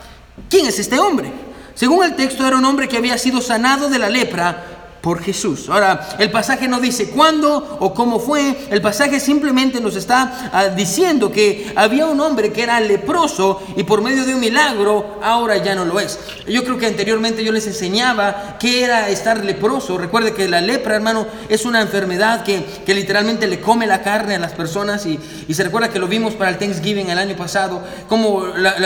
¿quién 0.51 0.67
es 0.67 0.79
este 0.79 0.99
hombre? 0.99 1.31
Según 1.75 2.05
el 2.05 2.17
texto 2.17 2.47
era 2.47 2.57
un 2.57 2.65
hombre 2.65 2.89
que 2.89 2.97
había 2.97 3.19
sido 3.19 3.41
sanado 3.41 3.89
de 3.89 3.99
la 3.99 4.09
lepra 4.09 4.76
por 5.07 5.23
Jesús. 5.23 5.69
Ahora, 5.69 6.17
el 6.19 6.33
pasaje 6.33 6.67
no 6.67 6.81
dice 6.81 7.11
cuándo 7.11 7.77
o 7.79 7.95
cómo 7.95 8.19
fue, 8.19 8.67
el 8.71 8.83
pasaje 8.83 9.21
simplemente 9.21 9.81
nos 9.81 9.95
está 9.95 10.51
ah, 10.53 10.67
diciendo 10.67 11.31
que 11.31 11.71
había 11.77 12.07
un 12.07 12.21
hombre 12.21 12.51
que 12.51 12.65
era 12.65 12.81
leproso 12.81 13.63
y 13.77 13.85
por 13.85 14.03
medio 14.03 14.25
de 14.25 14.35
un 14.35 14.41
milagro 14.41 15.21
ahora 15.23 15.59
ya 15.59 15.77
no 15.77 15.85
lo 15.85 16.01
es. 16.01 16.19
Yo 16.49 16.65
creo 16.65 16.77
que 16.77 16.87
anteriormente 16.87 17.45
yo 17.45 17.53
les 17.53 17.69
enseñaba 17.69 18.57
qué 18.59 18.83
era 18.83 19.09
estar 19.09 19.45
leproso. 19.45 19.97
Recuerde 19.97 20.35
que 20.35 20.49
la 20.49 20.61
lepra, 20.61 20.97
hermano, 20.97 21.29
es 21.49 21.65
una 21.65 21.83
enfermedad 21.83 22.43
que, 22.43 22.65
que 22.85 22.93
literalmente 22.93 23.47
le 23.47 23.61
come 23.61 23.87
la 23.87 24.03
carne 24.03 24.35
a 24.35 24.41
las 24.41 24.55
personas 24.55 25.07
y, 25.07 25.21
y, 25.47 25.55
se 25.55 25.63
recuerda 25.63 25.89
que 25.89 26.01
lo 26.01 26.09
vimos 26.09 26.35
para 26.35 26.51
el 26.51 26.59
Thanksgiving 26.59 27.11
el 27.11 27.19
año 27.19 27.37
pasado, 27.37 27.81
como 28.09 28.45
la, 28.45 28.77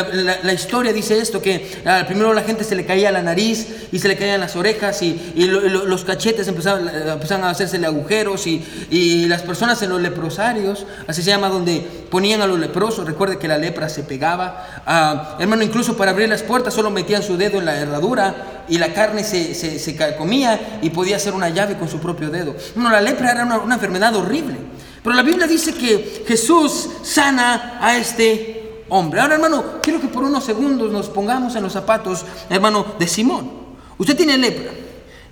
la, 0.42 0.52
historia 0.52 0.92
dice 0.92 1.18
esto, 1.18 1.40
que 1.40 1.80
ah, 1.86 2.04
primero 2.06 2.34
la 2.34 2.42
gente 2.42 2.62
se 2.62 2.74
le 2.74 2.84
caía 2.84 3.10
la 3.10 3.22
nariz 3.22 3.68
y 3.90 3.98
se 3.98 4.08
le 4.08 4.18
caían 4.18 4.40
las 4.40 4.54
orejas 4.54 5.00
y, 5.00 5.32
y 5.34 5.46
lo, 5.46 5.60
los 5.86 6.09
cachetes 6.10 6.48
empezaban, 6.48 6.88
empezaban 6.88 7.44
a 7.44 7.50
hacerse 7.50 7.76
agujeros 7.86 8.44
y, 8.48 8.64
y, 8.90 9.26
las 9.26 9.42
personas 9.42 9.80
en 9.82 9.90
los 9.90 10.00
leprosarios, 10.00 10.84
así 11.06 11.22
se 11.22 11.30
llama, 11.30 11.48
donde 11.48 11.86
ponían 12.10 12.42
a 12.42 12.48
los 12.48 12.58
leprosos, 12.58 13.06
recuerde 13.06 13.38
que 13.38 13.46
la 13.46 13.58
lepra 13.58 13.88
se 13.88 14.02
pegaba, 14.02 14.82
ah, 14.86 15.36
hermano, 15.38 15.62
incluso 15.62 15.96
para 15.96 16.10
abrir 16.10 16.28
las 16.28 16.42
puertas 16.42 16.74
solo 16.74 16.90
metían 16.90 17.22
su 17.22 17.36
dedo 17.36 17.60
en 17.60 17.66
la 17.66 17.76
herradura 17.76 18.64
y 18.68 18.78
la 18.78 18.92
carne 18.92 19.22
se, 19.22 19.54
se, 19.54 19.78
se 19.78 20.16
comía 20.16 20.80
y 20.82 20.90
podía 20.90 21.14
hacer 21.14 21.32
una 21.32 21.48
llave 21.48 21.78
con 21.78 21.88
su 21.88 22.00
propio 22.00 22.28
dedo. 22.28 22.56
Bueno, 22.74 22.90
la 22.90 23.00
lepra 23.00 23.30
era 23.30 23.44
una, 23.44 23.58
una 23.58 23.76
enfermedad 23.76 24.16
horrible, 24.16 24.56
pero 25.04 25.14
la 25.14 25.22
Biblia 25.22 25.46
dice 25.46 25.72
que 25.74 26.24
Jesús 26.26 26.88
sana 27.04 27.78
a 27.80 27.96
este 27.96 28.84
hombre. 28.88 29.20
Ahora, 29.20 29.36
hermano, 29.36 29.64
quiero 29.80 30.00
que 30.00 30.08
por 30.08 30.24
unos 30.24 30.42
segundos 30.42 30.90
nos 30.90 31.08
pongamos 31.08 31.54
en 31.54 31.62
los 31.62 31.72
zapatos, 31.72 32.24
hermano, 32.48 32.84
de 32.98 33.06
Simón. 33.06 33.48
Usted 33.96 34.16
tiene 34.16 34.36
lepra. 34.36 34.72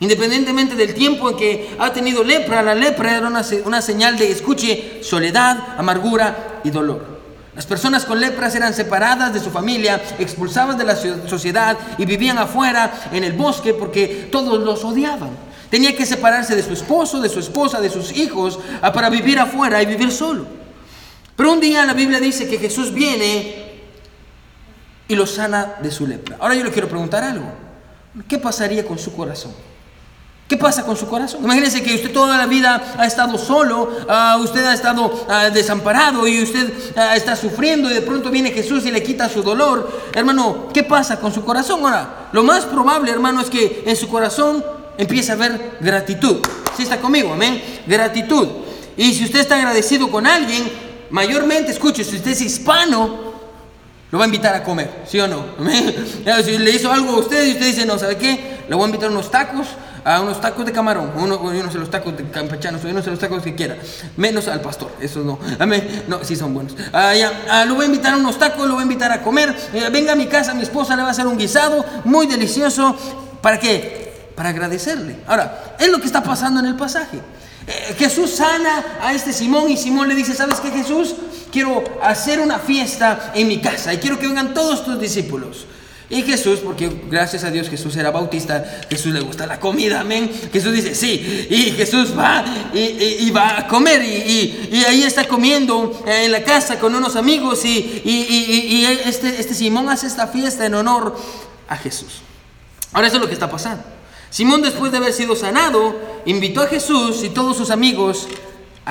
Independientemente 0.01 0.77
del 0.77 0.95
tiempo 0.95 1.31
en 1.31 1.37
que 1.37 1.77
ha 1.79 1.93
tenido 1.93 2.23
lepra, 2.23 2.63
la 2.63 2.75
lepra 2.75 3.17
era 3.17 3.27
una, 3.27 3.45
una, 3.65 3.83
señal 3.83 4.17
de, 4.17 4.31
escuche, 4.31 5.01
soledad, 5.03 5.59
amargura 5.77 6.61
y 6.63 6.71
dolor. 6.71 7.19
Las 7.57 7.67
personas 7.67 8.05
con 8.05 8.21
lepras 8.21 8.55
eran 8.55 8.73
separadas 8.73 9.35
de 9.35 9.41
su 9.41 9.51
familia, 9.51 10.01
expulsadas 10.21 10.79
de 10.79 10.85
la 10.85 10.95
sociedad 10.95 11.77
y 11.99 12.05
vivían 12.05 12.39
afuera 12.39 13.09
en 13.11 13.25
el 13.25 13.33
bosque 13.33 13.75
porque 13.75 14.29
todos 14.31 14.61
los 14.61 14.85
odiaban. 14.85 15.31
Tenía 15.69 15.97
que 15.97 16.07
separarse 16.07 16.55
de 16.55 16.63
su 16.63 16.73
esposo, 16.73 17.21
de 17.21 17.29
su 17.29 17.41
esposa, 17.41 17.81
de 17.81 17.91
sus 17.91 18.17
hijos 18.17 18.61
para 18.95 19.11
vivir 19.11 19.41
afuera 19.41 19.83
y 19.83 19.87
vivir 19.87 20.13
solo. 20.13 20.47
Pero 21.35 21.53
un 21.53 21.59
día 21.59 21.85
la 21.85 21.95
Biblia 21.95 22.21
dice 22.21 22.49
que 22.49 22.59
Jesús 22.59 22.95
viene 22.95 23.81
y 25.09 25.17
lo 25.17 25.27
sana 25.27 25.75
de 25.83 25.91
su 25.91 26.07
lepra. 26.07 26.37
Ahora 26.39 26.55
yo 26.55 26.63
le 26.63 26.71
quiero 26.71 26.89
preguntar 26.89 27.25
algo. 27.25 27.47
¿Qué 28.29 28.39
pasaría 28.39 28.87
con 28.87 28.99
su 29.01 29.13
corazón? 29.17 29.53
¿Qué 30.49 30.57
pasa 30.57 30.83
con 30.83 30.97
su 30.97 31.07
corazón? 31.07 31.45
Imagínense 31.45 31.83
que 31.83 31.95
usted 31.95 32.11
toda 32.11 32.39
la 32.39 32.47
vida 32.47 32.95
ha 32.97 33.05
estado 33.05 33.37
solo, 33.37 33.83
uh, 34.09 34.43
usted 34.43 34.65
ha 34.65 34.73
estado 34.73 35.05
uh, 35.05 35.53
desamparado 35.53 36.27
y 36.27 36.43
usted 36.43 36.73
uh, 36.97 37.15
está 37.15 37.37
sufriendo 37.37 37.91
y 37.91 37.95
de 37.95 38.01
pronto 38.01 38.31
viene 38.31 38.51
Jesús 38.51 38.87
y 38.87 38.91
le 38.91 39.03
quita 39.03 39.29
su 39.29 39.43
dolor. 39.43 40.09
Hermano, 40.15 40.69
¿qué 40.73 40.85
pasa 40.85 41.21
con 41.21 41.35
su 41.35 41.45
corazón? 41.45 41.81
Ahora, 41.85 42.31
lo 42.33 42.43
más 42.45 42.65
probable, 42.65 43.11
hermano, 43.11 43.43
es 43.43 43.51
que 43.51 43.83
en 43.85 43.95
su 43.95 44.09
corazón 44.09 44.65
empiece 44.97 45.33
a 45.33 45.35
haber 45.35 45.77
gratitud. 45.81 46.39
¿Sí 46.75 46.85
está 46.85 46.99
conmigo? 46.99 47.35
Amén. 47.35 47.63
Gratitud. 47.87 48.49
Y 48.97 49.13
si 49.13 49.25
usted 49.25 49.41
está 49.41 49.57
agradecido 49.57 50.11
con 50.11 50.27
alguien, 50.27 50.65
mayormente, 51.11 51.73
escuche, 51.73 52.05
si 52.05 52.17
usted 52.17 52.31
es 52.31 52.41
hispano, 52.41 53.29
lo 54.11 54.19
va 54.19 54.25
a 54.25 54.29
invitar 54.29 54.55
a 54.55 54.65
comer, 54.65 55.03
¿sí 55.07 55.21
o 55.21 55.29
no? 55.29 55.45
Si 56.43 56.57
le 56.57 56.71
hizo 56.71 56.91
algo 56.91 57.13
a 57.13 57.19
usted 57.19 57.47
y 57.47 57.53
usted 57.53 57.67
dice, 57.67 57.85
no, 57.85 57.99
¿sabe 57.99 58.17
qué? 58.17 58.58
Le 58.69 58.75
voy 58.75 58.85
a 58.85 58.87
invitar 58.87 59.11
unos 59.11 59.31
tacos 59.31 59.67
a 60.05 60.21
unos 60.21 60.41
tacos 60.41 60.65
de 60.65 60.73
camarón, 60.73 61.11
uno, 61.17 61.41
no 61.43 61.73
sé 61.73 61.79
los 61.79 61.91
tacos 61.91 62.17
de 62.17 62.29
campechanos, 62.31 62.85
no 62.85 63.03
sé 63.03 63.11
los 63.11 63.19
tacos 63.19 63.43
que 63.43 63.55
quiera, 63.55 63.77
menos 64.17 64.47
al 64.49 64.61
pastor, 64.61 64.93
esos 65.01 65.25
no, 65.25 65.39
amén, 65.59 66.05
no, 66.07 66.23
sí 66.25 66.37
son 66.37 66.55
buenos. 66.55 66.75
Ah, 66.93 67.15
ya, 67.15 67.45
ah, 67.51 67.65
lo 67.65 67.75
voy 67.75 67.85
a 67.85 67.87
invitar 67.87 68.15
a 68.15 68.17
unos 68.17 68.39
tacos, 68.39 68.67
lo 68.67 68.75
voy 68.75 68.81
a 68.81 68.85
invitar 68.85 69.11
a 69.11 69.23
comer, 69.23 69.55
eh, 69.73 69.89
venga 69.91 70.13
a 70.13 70.17
mi 70.17 70.27
casa, 70.27 70.55
mi 70.55 70.63
esposa 70.63 70.97
le 70.97 71.03
va 71.03 71.09
a 71.09 71.11
hacer 71.11 71.27
un 71.27 71.37
guisado 71.37 71.85
muy 72.05 72.27
delicioso, 72.27 72.97
¿para 73.41 73.59
qué? 73.59 74.31
Para 74.35 74.51
agradecerle. 74.51 75.17
Ahora, 75.27 75.77
es 75.79 75.89
lo 75.89 75.99
que 75.99 76.07
está 76.07 76.23
pasando 76.23 76.61
en 76.61 76.67
el 76.67 76.77
pasaje. 76.77 77.19
Eh, 77.67 77.95
Jesús 77.99 78.31
sana 78.37 78.99
a 79.03 79.13
este 79.13 79.33
Simón 79.33 79.71
y 79.71 79.77
Simón 79.77 80.09
le 80.09 80.15
dice, 80.15 80.35
¿sabes 80.35 80.61
qué 80.61 80.71
Jesús? 80.71 81.15
Quiero 81.53 81.85
hacer 82.03 82.41
una 82.41 82.59
fiesta 82.59 83.33
en 83.35 83.49
mi 83.49 83.61
casa 83.61 83.93
y 83.93 83.99
quiero 83.99 84.19
que 84.19 84.27
vengan 84.27 84.55
todos 84.55 84.85
tus 84.85 84.99
discípulos. 84.99 85.67
Y 86.11 86.23
Jesús, 86.23 86.61
porque 86.61 86.91
gracias 87.11 87.45
a 87.45 87.51
Dios 87.51 87.69
Jesús 87.69 87.95
era 87.97 88.11
bautista, 88.11 88.65
Jesús 88.89 89.13
le 89.13 89.21
gusta 89.21 89.47
la 89.47 89.61
comida, 89.61 90.01
amén. 90.01 90.31
Jesús 90.51 90.73
dice, 90.73 90.95
sí, 90.95 91.47
y 91.51 91.73
Jesús 91.73 92.19
va 92.19 92.45
y, 92.73 93.31
va 93.31 93.59
a 93.59 93.69
comer 93.69 94.03
y, 94.03 94.69
y, 94.73 94.85
ahí 94.85 95.03
está 95.03 95.29
comiendo 95.29 96.03
en 96.07 96.33
la 96.33 96.43
casa 96.43 96.79
con 96.79 96.95
unos 96.95 97.15
amigos 97.15 97.63
y, 97.67 98.87
este, 99.05 99.39
este 99.39 99.53
Simón 99.53 99.91
hace 99.91 100.07
esta 100.07 100.29
fiesta 100.29 100.65
en 100.65 100.75
honor 100.75 101.15
a 101.69 101.77
Jesús. 101.77 102.23
Ahora 102.95 103.09
eso 103.09 103.17
es 103.17 103.23
lo 103.23 103.29
que 103.29 103.35
está 103.35 103.51
pasando. 103.51 103.85
Simón 104.31 104.63
después 104.63 104.91
de 104.93 104.99
haber 104.99 105.13
sido 105.13 105.37
sanado, 105.37 105.95
invitó 106.25 106.63
a 106.63 106.69
Jesús 106.69 107.23
y 107.23 107.29
todos 107.29 107.55
sus 107.55 107.71
amigos 107.71 108.29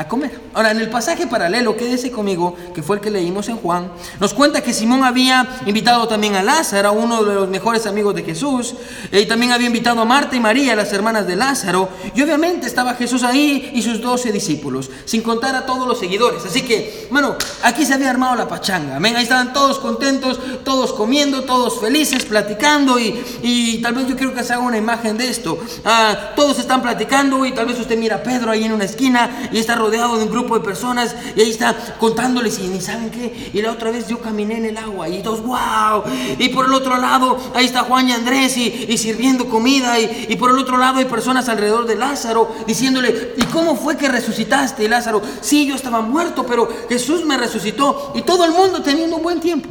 comer. 0.06 0.38
Ahora, 0.54 0.72
en 0.72 0.80
el 0.80 0.90
pasaje 0.90 1.28
paralelo, 1.28 1.78
quédese 1.78 2.12
conmigo, 2.12 2.56
que 2.76 2.84
fue 2.84 2.98
el 2.98 3.02
que 3.02 3.10
leímos 3.10 3.48
en 3.48 3.58
Juan, 3.58 3.90
nos 4.20 4.34
cuenta 4.34 4.62
que 4.62 4.74
Simón 4.74 5.04
había 5.04 5.48
invitado 5.66 6.08
también 6.08 6.36
a 6.36 6.44
Lázaro, 6.44 6.94
uno 6.94 7.24
de 7.24 7.34
los 7.34 7.50
mejores 7.50 7.88
amigos 7.88 8.14
de 8.14 8.24
Jesús, 8.24 8.76
y 9.12 9.26
también 9.26 9.52
había 9.54 9.68
invitado 9.68 10.02
a 10.02 10.06
Marta 10.06 10.36
y 10.36 10.40
María, 10.40 10.76
las 10.76 10.94
hermanas 10.94 11.26
de 11.26 11.36
Lázaro, 11.36 11.90
y 12.14 12.22
obviamente 12.22 12.68
estaba 12.68 12.94
Jesús 12.94 13.24
ahí 13.24 13.72
y 13.74 13.82
sus 13.82 14.00
doce 14.00 14.32
discípulos, 14.32 14.92
sin 15.06 15.24
contar 15.24 15.56
a 15.56 15.66
todos 15.66 15.88
los 15.88 15.98
seguidores. 15.98 16.46
Así 16.46 16.62
que, 16.62 17.08
bueno, 17.10 17.36
aquí 17.64 17.84
se 17.84 17.96
había 17.96 18.12
armado 18.12 18.36
la 18.36 18.48
pachanga, 18.48 18.98
ahí 18.98 19.24
estaban 19.24 19.52
todos 19.52 19.80
contentos, 19.80 20.40
todos 20.64 20.94
comiendo, 20.94 21.44
todos 21.44 21.80
felices, 21.80 22.24
platicando, 22.26 23.00
y, 23.00 23.20
y 23.42 23.82
tal 23.82 23.96
vez 23.96 24.08
yo 24.08 24.16
quiero 24.16 24.36
que 24.36 24.44
se 24.44 24.54
haga 24.54 24.62
una 24.62 24.78
imagen 24.78 25.18
de 25.18 25.28
esto. 25.28 25.58
Ah, 25.84 26.34
todos 26.36 26.60
están 26.60 26.84
platicando 26.84 27.46
y 27.46 27.52
tal 27.54 27.66
vez 27.66 27.80
usted 27.80 27.98
mira 27.98 28.18
a 28.18 28.24
Pedro 28.24 28.52
ahí 28.52 28.64
en 28.64 28.74
una 28.74 28.84
esquina 28.84 29.50
y 29.52 29.58
está 29.58 29.74
rodeado 29.74 29.87
de 29.90 30.24
un 30.24 30.30
grupo 30.30 30.58
de 30.58 30.64
personas 30.64 31.16
y 31.36 31.42
ahí 31.42 31.50
está 31.50 31.76
contándoles 32.00 32.60
y 32.60 32.68
ni 32.68 32.82
saben 32.82 33.10
qué. 33.10 33.52
Y 33.54 33.62
la 33.62 33.72
otra 33.72 33.92
vez 33.92 34.08
yo 34.08 34.20
caminé 34.20 34.58
en 34.58 34.66
el 34.66 34.78
agua 34.78 35.10
y 35.10 35.22
todos, 35.22 35.42
wow. 35.42 36.04
Y 36.38 36.50
por 36.50 36.66
el 36.66 36.74
otro 36.74 36.98
lado, 36.98 37.38
ahí 37.54 37.66
está 37.66 37.84
Juan 37.84 38.10
y 38.10 38.12
Andrés 38.14 38.58
y, 38.58 38.98
sirviendo 38.98 39.50
comida. 39.50 40.00
Y, 40.00 40.36
por 40.38 40.52
el 40.52 40.58
otro 40.58 40.78
lado 40.78 41.00
hay 41.00 41.06
personas 41.06 41.50
alrededor 41.50 41.86
de 41.86 41.96
Lázaro 41.96 42.54
diciéndole, 42.66 43.34
¿y 43.38 43.44
cómo 43.46 43.76
fue 43.76 43.98
que 43.98 44.08
resucitaste? 44.08 44.84
Y 44.84 44.88
Lázaro, 44.88 45.22
sí, 45.42 45.68
yo 45.68 45.76
estaba 45.76 46.02
muerto, 46.02 46.46
pero 46.46 46.68
Jesús 46.90 47.26
me 47.26 47.38
resucitó. 47.38 48.12
Y 48.16 48.22
todo 48.22 48.46
el 48.46 48.52
mundo 48.52 48.82
teniendo 48.82 49.18
un 49.18 49.24
buen 49.24 49.40
tiempo. 49.40 49.70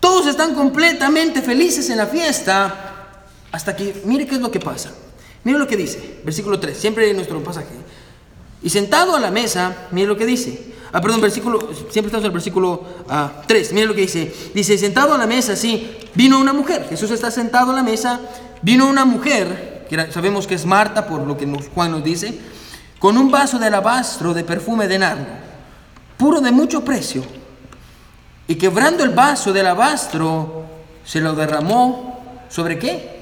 Todos 0.00 0.26
están 0.26 0.54
completamente 0.54 1.42
felices 1.42 1.90
en 1.90 1.96
la 1.96 2.06
fiesta. 2.06 2.84
Hasta 3.50 3.74
que, 3.74 4.02
mire 4.04 4.26
qué 4.26 4.36
es 4.36 4.40
lo 4.40 4.50
que 4.50 4.60
pasa. 4.60 4.92
Mire 5.44 5.58
lo 5.58 5.66
que 5.66 5.76
dice, 5.76 6.20
versículo 6.24 6.58
3, 6.60 6.76
siempre 6.76 7.08
en 7.08 7.16
nuestro 7.16 7.42
pasaje. 7.42 7.68
Y 8.62 8.70
sentado 8.70 9.14
a 9.14 9.20
la 9.20 9.30
mesa, 9.30 9.88
mire 9.92 10.08
lo 10.08 10.16
que 10.16 10.26
dice. 10.26 10.74
Ah, 10.92 11.00
perdón, 11.00 11.20
versículo, 11.20 11.60
siempre 11.90 12.06
estamos 12.06 12.20
en 12.20 12.26
el 12.26 12.30
versículo 12.30 12.82
3. 13.46 13.68
Ah, 13.68 13.74
mire 13.74 13.86
lo 13.86 13.94
que 13.94 14.02
dice. 14.02 14.34
Dice, 14.54 14.78
sentado 14.78 15.14
a 15.14 15.18
la 15.18 15.26
mesa, 15.26 15.54
sí, 15.54 15.96
vino 16.14 16.38
una 16.38 16.52
mujer. 16.52 16.86
Jesús 16.88 17.10
está 17.10 17.30
sentado 17.30 17.72
a 17.72 17.74
la 17.74 17.82
mesa, 17.82 18.20
vino 18.62 18.88
una 18.88 19.04
mujer, 19.04 19.86
que 19.88 20.10
sabemos 20.12 20.46
que 20.46 20.54
es 20.54 20.64
Marta 20.64 21.06
por 21.06 21.26
lo 21.26 21.36
que 21.36 21.46
Juan 21.74 21.90
nos 21.90 22.02
dice, 22.02 22.38
con 22.98 23.16
un 23.16 23.30
vaso 23.30 23.58
de 23.58 23.66
alabastro 23.66 24.34
de 24.34 24.44
perfume 24.44 24.88
de 24.88 24.98
nardo, 24.98 25.26
puro 26.16 26.40
de 26.40 26.50
mucho 26.50 26.84
precio. 26.84 27.22
Y 28.48 28.56
quebrando 28.56 29.04
el 29.04 29.10
vaso 29.10 29.52
de 29.52 29.60
alabastro, 29.60 30.64
se 31.04 31.20
lo 31.20 31.34
derramó 31.34 32.42
sobre 32.48 32.78
qué? 32.78 33.18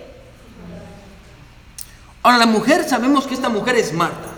Ahora 2.22 2.38
la 2.38 2.46
mujer, 2.46 2.88
sabemos 2.88 3.27
que 3.27 3.35
esta 3.35 3.49
mujer 3.49 3.77
es 3.77 3.92
Marta. 3.92 4.36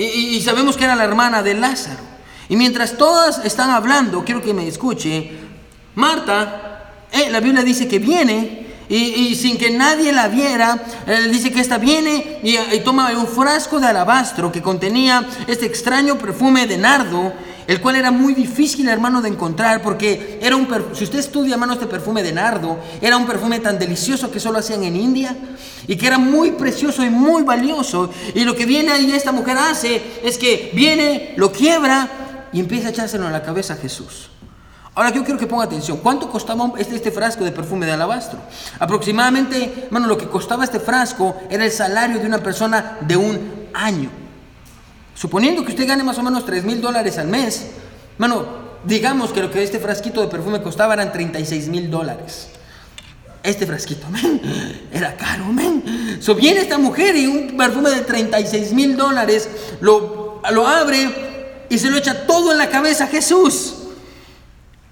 Y, 0.00 0.40
sabemos 0.40 0.78
que 0.78 0.84
era 0.84 0.96
la 0.96 1.04
hermana 1.04 1.42
de 1.42 1.52
Lázaro. 1.52 2.02
Y 2.48 2.56
mientras 2.56 2.96
todas 2.96 3.44
están 3.44 3.68
hablando, 3.68 4.24
quiero 4.24 4.40
que 4.40 4.54
me 4.54 4.66
escuche, 4.66 5.30
Marta, 5.94 6.94
eh, 7.12 7.28
la 7.30 7.40
Biblia 7.40 7.62
dice 7.62 7.86
que 7.86 7.98
viene 7.98 8.66
y, 8.88 9.34
sin 9.34 9.58
que 9.58 9.70
nadie 9.70 10.12
la 10.12 10.28
viera, 10.28 10.82
eh, 11.06 11.28
dice 11.30 11.52
que 11.52 11.60
esta 11.60 11.76
viene 11.76 12.40
y, 12.42 12.56
y, 12.56 12.80
toma 12.80 13.10
un 13.10 13.26
frasco 13.26 13.78
de 13.78 13.88
alabastro 13.88 14.50
que 14.50 14.62
contenía 14.62 15.28
este 15.46 15.66
extraño 15.66 16.16
perfume 16.16 16.66
de 16.66 16.78
nardo, 16.78 17.34
el 17.70 17.80
cual 17.80 17.94
era 17.94 18.10
muy 18.10 18.34
difícil, 18.34 18.88
hermano, 18.88 19.22
de 19.22 19.28
encontrar, 19.28 19.80
porque 19.80 20.40
era 20.42 20.56
un 20.56 20.66
si 20.92 21.04
usted 21.04 21.20
estudia, 21.20 21.54
hermano, 21.54 21.74
este 21.74 21.86
perfume 21.86 22.20
de 22.20 22.32
nardo, 22.32 22.80
era 23.00 23.16
un 23.16 23.28
perfume 23.28 23.60
tan 23.60 23.78
delicioso 23.78 24.28
que 24.28 24.40
solo 24.40 24.58
hacían 24.58 24.82
en 24.82 24.96
India 24.96 25.36
y 25.86 25.94
que 25.94 26.08
era 26.08 26.18
muy 26.18 26.50
precioso 26.50 27.04
y 27.04 27.10
muy 27.10 27.44
valioso. 27.44 28.10
Y 28.34 28.42
lo 28.42 28.56
que 28.56 28.66
viene 28.66 28.90
ahí 28.90 29.12
esta 29.12 29.30
mujer 29.30 29.56
hace 29.56 30.02
es 30.24 30.36
que 30.36 30.72
viene, 30.74 31.34
lo 31.36 31.52
quiebra 31.52 32.08
y 32.52 32.58
empieza 32.58 32.88
a 32.88 32.90
echárselo 32.90 33.26
en 33.28 33.32
la 33.32 33.44
cabeza 33.44 33.74
a 33.74 33.76
Jesús. 33.76 34.30
Ahora 34.96 35.12
yo 35.12 35.22
quiero 35.22 35.38
que 35.38 35.46
ponga 35.46 35.62
atención. 35.62 35.98
¿Cuánto 35.98 36.28
costaba 36.28 36.72
este, 36.76 36.96
este 36.96 37.12
frasco 37.12 37.44
de 37.44 37.52
perfume 37.52 37.86
de 37.86 37.92
alabastro? 37.92 38.40
Aproximadamente, 38.80 39.84
hermano, 39.86 40.08
lo 40.08 40.18
que 40.18 40.26
costaba 40.26 40.64
este 40.64 40.80
frasco 40.80 41.36
era 41.48 41.64
el 41.64 41.70
salario 41.70 42.18
de 42.18 42.26
una 42.26 42.38
persona 42.38 42.98
de 43.02 43.16
un 43.16 43.68
año. 43.72 44.19
Suponiendo 45.20 45.66
que 45.66 45.72
usted 45.72 45.86
gane 45.86 46.02
más 46.02 46.16
o 46.16 46.22
menos 46.22 46.46
3 46.46 46.64
mil 46.64 46.80
dólares 46.80 47.18
al 47.18 47.28
mes, 47.28 47.66
mano, 48.16 48.46
digamos 48.84 49.32
que 49.32 49.42
lo 49.42 49.50
que 49.50 49.62
este 49.62 49.78
frasquito 49.78 50.22
de 50.22 50.28
perfume 50.28 50.62
costaba 50.62 50.94
eran 50.94 51.12
36 51.12 51.68
mil 51.68 51.90
dólares. 51.90 52.48
Este 53.42 53.66
frasquito, 53.66 54.08
men, 54.10 54.40
era 54.90 55.14
caro, 55.18 55.44
men. 55.52 56.16
So 56.22 56.34
viene 56.34 56.60
esta 56.60 56.78
mujer 56.78 57.16
y 57.16 57.26
un 57.26 57.54
perfume 57.54 57.90
de 57.90 58.00
36 58.00 58.72
mil 58.72 58.96
dólares 58.96 59.46
lo, 59.82 60.40
lo 60.52 60.66
abre 60.66 61.66
y 61.68 61.76
se 61.76 61.90
lo 61.90 61.98
echa 61.98 62.26
todo 62.26 62.52
en 62.52 62.56
la 62.56 62.70
cabeza 62.70 63.04
a 63.04 63.08
Jesús. 63.08 63.74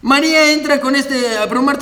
María 0.02 0.52
entra 0.52 0.78
con 0.78 0.94
este, 0.94 1.24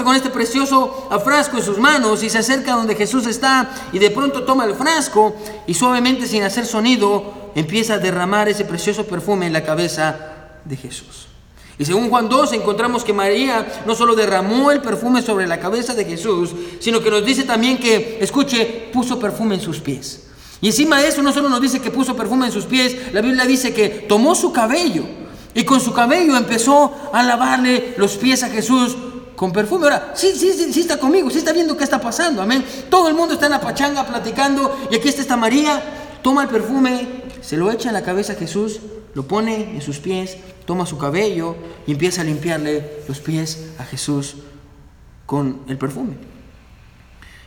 con 0.04 0.14
este 0.14 0.30
precioso 0.30 1.08
frasco 1.24 1.56
en 1.56 1.64
sus 1.64 1.78
manos 1.78 2.22
y 2.22 2.30
se 2.30 2.38
acerca 2.38 2.76
donde 2.76 2.94
Jesús 2.94 3.26
está 3.26 3.70
y 3.92 3.98
de 3.98 4.12
pronto 4.12 4.44
toma 4.44 4.66
el 4.66 4.76
frasco 4.76 5.34
y 5.66 5.74
suavemente 5.74 6.28
sin 6.28 6.44
hacer 6.44 6.64
sonido 6.64 7.45
empieza 7.56 7.94
a 7.94 7.98
derramar 7.98 8.48
ese 8.48 8.64
precioso 8.64 9.06
perfume 9.06 9.46
en 9.46 9.52
la 9.54 9.64
cabeza 9.64 10.16
de 10.64 10.76
Jesús. 10.76 11.26
Y 11.78 11.84
según 11.84 12.08
Juan 12.08 12.28
2 12.28 12.52
encontramos 12.52 13.02
que 13.02 13.12
María 13.12 13.66
no 13.86 13.94
solo 13.94 14.14
derramó 14.14 14.70
el 14.70 14.80
perfume 14.80 15.22
sobre 15.22 15.46
la 15.46 15.58
cabeza 15.58 15.94
de 15.94 16.04
Jesús, 16.04 16.50
sino 16.80 17.02
que 17.02 17.10
nos 17.10 17.24
dice 17.24 17.44
también 17.44 17.78
que, 17.78 18.18
escuche, 18.20 18.90
puso 18.92 19.18
perfume 19.18 19.56
en 19.56 19.60
sus 19.60 19.80
pies. 19.80 20.28
Y 20.60 20.68
encima 20.68 21.00
de 21.00 21.08
eso 21.08 21.22
no 21.22 21.32
solo 21.32 21.48
nos 21.48 21.60
dice 21.60 21.80
que 21.80 21.90
puso 21.90 22.14
perfume 22.14 22.46
en 22.46 22.52
sus 22.52 22.64
pies, 22.64 23.12
la 23.12 23.20
Biblia 23.20 23.44
dice 23.44 23.74
que 23.74 23.88
tomó 23.88 24.34
su 24.34 24.52
cabello 24.52 25.04
y 25.54 25.64
con 25.64 25.80
su 25.80 25.92
cabello 25.92 26.36
empezó 26.36 26.94
a 27.12 27.22
lavarle 27.22 27.94
los 27.96 28.16
pies 28.16 28.42
a 28.42 28.48
Jesús 28.48 28.96
con 29.34 29.52
perfume. 29.52 29.84
Ahora, 29.84 30.12
sí, 30.14 30.32
sí, 30.34 30.52
sí, 30.52 30.72
sí 30.72 30.80
está 30.80 30.98
conmigo, 30.98 31.30
sí 31.30 31.38
está 31.38 31.52
viendo 31.52 31.76
qué 31.76 31.84
está 31.84 32.00
pasando, 32.00 32.40
amén. 32.40 32.64
Todo 32.90 33.08
el 33.08 33.14
mundo 33.14 33.34
está 33.34 33.46
en 33.46 33.52
la 33.52 33.60
pachanga 33.60 34.06
platicando 34.06 34.88
y 34.90 34.96
aquí 34.96 35.08
está 35.08 35.20
esta 35.20 35.36
María, 35.36 35.82
toma 36.22 36.42
el 36.42 36.48
perfume 36.48 37.25
se 37.40 37.56
lo 37.56 37.70
echa 37.70 37.88
en 37.88 37.94
la 37.94 38.02
cabeza 38.02 38.34
a 38.34 38.36
Jesús, 38.36 38.80
lo 39.14 39.26
pone 39.26 39.74
en 39.74 39.82
sus 39.82 39.98
pies, 39.98 40.36
toma 40.64 40.86
su 40.86 40.98
cabello 40.98 41.56
y 41.86 41.92
empieza 41.92 42.20
a 42.20 42.24
limpiarle 42.24 43.02
los 43.08 43.20
pies 43.20 43.70
a 43.78 43.84
Jesús 43.84 44.36
con 45.24 45.60
el 45.68 45.78
perfume. 45.78 46.14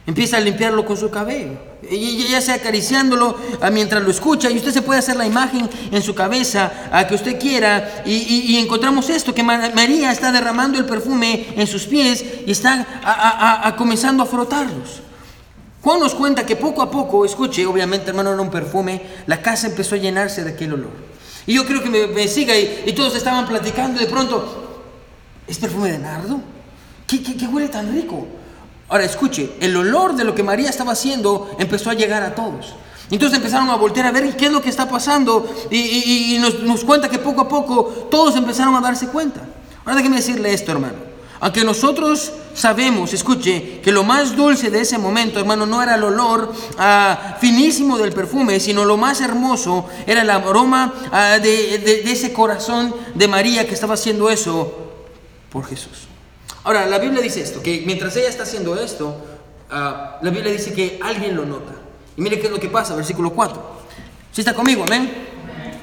Empieza 0.05 0.37
a 0.37 0.39
limpiarlo 0.39 0.85
con 0.85 0.97
su 0.97 1.11
cabello, 1.11 1.59
y 1.87 2.23
ya 2.29 2.41
sea 2.41 2.55
acariciándolo 2.55 3.37
mientras 3.71 4.01
lo 4.01 4.09
escucha, 4.09 4.49
y 4.49 4.57
usted 4.57 4.71
se 4.71 4.81
puede 4.81 4.99
hacer 4.99 5.15
la 5.15 5.27
imagen 5.27 5.69
en 5.91 6.01
su 6.01 6.15
cabeza 6.15 6.89
a 6.91 7.05
que 7.05 7.13
usted 7.13 7.39
quiera, 7.39 8.01
y, 8.05 8.57
encontramos 8.57 9.09
esto, 9.09 9.35
que 9.35 9.43
María 9.43 10.11
está 10.11 10.31
derramando 10.31 10.79
el 10.79 10.85
perfume 10.85 11.53
en 11.55 11.67
sus 11.67 11.85
pies 11.85 12.25
y 12.47 12.51
está 12.51 13.75
comenzando 13.77 14.23
a 14.23 14.25
frotarlos. 14.25 15.01
Juan 15.81 15.99
nos 15.99 16.13
cuenta 16.13 16.45
que 16.45 16.55
poco 16.55 16.81
a 16.81 16.91
poco, 16.91 17.23
escuche, 17.23 17.65
obviamente 17.65 18.09
hermano 18.09 18.33
era 18.33 18.41
un 18.41 18.49
perfume, 18.49 19.01
la 19.27 19.41
casa 19.41 19.67
empezó 19.67 19.95
a 19.95 19.97
llenarse 19.97 20.43
de 20.43 20.51
aquel 20.51 20.73
olor. 20.73 20.91
Y 21.45 21.53
yo 21.53 21.65
creo 21.65 21.81
que 21.81 21.89
me, 21.89 22.27
siga 22.27 22.55
y, 22.57 22.93
todos 22.93 23.15
estaban 23.15 23.47
platicando 23.47 23.99
de 23.99 24.05
pronto, 24.05 24.83
¿es 25.47 25.57
perfume 25.57 25.91
de 25.91 25.97
nardo? 25.99 26.41
¿Qué, 27.07 27.23
qué, 27.23 27.47
huele 27.47 27.69
tan 27.69 27.91
rico? 27.93 28.27
Ahora 28.89 29.05
escuche, 29.05 29.53
el 29.61 29.75
olor 29.75 30.15
de 30.15 30.25
lo 30.25 30.35
que 30.35 30.43
María 30.43 30.69
estaba 30.69 30.91
haciendo 30.91 31.55
empezó 31.59 31.89
a 31.89 31.93
llegar 31.93 32.23
a 32.23 32.35
todos. 32.35 32.75
Entonces 33.09 33.37
empezaron 33.37 33.69
a 33.69 33.75
voltear 33.75 34.05
a 34.05 34.11
ver 34.11 34.35
qué 34.35 34.47
es 34.47 34.51
lo 34.51 34.61
que 34.61 34.69
está 34.69 34.87
pasando 34.87 35.49
y, 35.71 36.37
nos, 36.39 36.59
nos 36.59 36.83
cuenta 36.83 37.09
que 37.09 37.17
poco 37.17 37.41
a 37.41 37.49
poco 37.49 37.85
todos 38.11 38.35
empezaron 38.35 38.75
a 38.75 38.81
darse 38.81 39.07
cuenta. 39.07 39.41
Ahora 39.85 39.95
déjeme 39.95 40.17
decirle 40.17 40.53
esto, 40.53 40.71
hermano. 40.71 41.08
Aunque 41.41 41.63
nosotros 41.63 42.33
sabemos, 42.53 43.13
escuche, 43.13 43.79
que 43.81 43.91
lo 43.93 44.03
más 44.03 44.35
dulce 44.35 44.69
de 44.69 44.81
ese 44.81 44.97
momento, 44.97 45.39
hermano, 45.39 45.65
no 45.65 45.81
era 45.81 45.95
el 45.95 46.03
olor 46.03 46.51
ah, 46.77 47.37
finísimo 47.39 47.97
del 47.97 48.11
perfume, 48.11 48.59
sino 48.59 48.83
lo 48.83 48.97
más 48.97 49.21
hermoso 49.21 49.87
era 50.05 50.23
el 50.23 50.29
aroma 50.29 50.93
ah, 51.11 51.39
de, 51.41 52.01
ese 52.11 52.33
corazón 52.33 52.93
de 53.15 53.27
María 53.29 53.65
que 53.65 53.73
estaba 53.73 53.93
haciendo 53.93 54.29
eso 54.29 54.91
por 55.49 55.65
Jesús. 55.65 56.09
Ahora, 56.65 56.85
la 56.85 56.99
Biblia 56.99 57.21
dice 57.21 57.41
esto, 57.41 57.63
que 57.63 57.83
mientras 57.85 58.17
ella 58.17 58.27
está 58.27 58.43
haciendo 58.43 58.75
esto, 58.75 59.15
ah, 59.71 60.19
la 60.21 60.29
Biblia 60.31 60.51
dice 60.51 60.73
que 60.73 60.99
alguien 61.01 61.37
lo 61.37 61.45
nota. 61.45 61.71
Y 62.17 62.21
mire 62.21 62.37
qué 62.37 62.47
es 62.47 62.51
lo 62.51 62.59
que 62.59 62.67
pasa, 62.67 62.95
versículo 62.95 63.29
4. 63.31 63.79
Si 64.33 64.41
está 64.41 64.53
conmigo, 64.53 64.83
amén? 64.83 65.09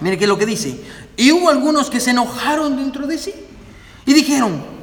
Mire 0.02 0.18
qué 0.18 0.24
es 0.24 0.28
lo 0.28 0.36
que 0.36 0.44
dice. 0.44 0.78
Y 1.16 1.32
hubo 1.32 1.48
algunos 1.48 1.88
que 1.88 1.98
se 1.98 2.10
enojaron 2.10 2.76
dentro 2.76 3.06
de 3.06 3.16
sí 3.16 3.32
y 4.04 4.12
dijeron, 4.12 4.75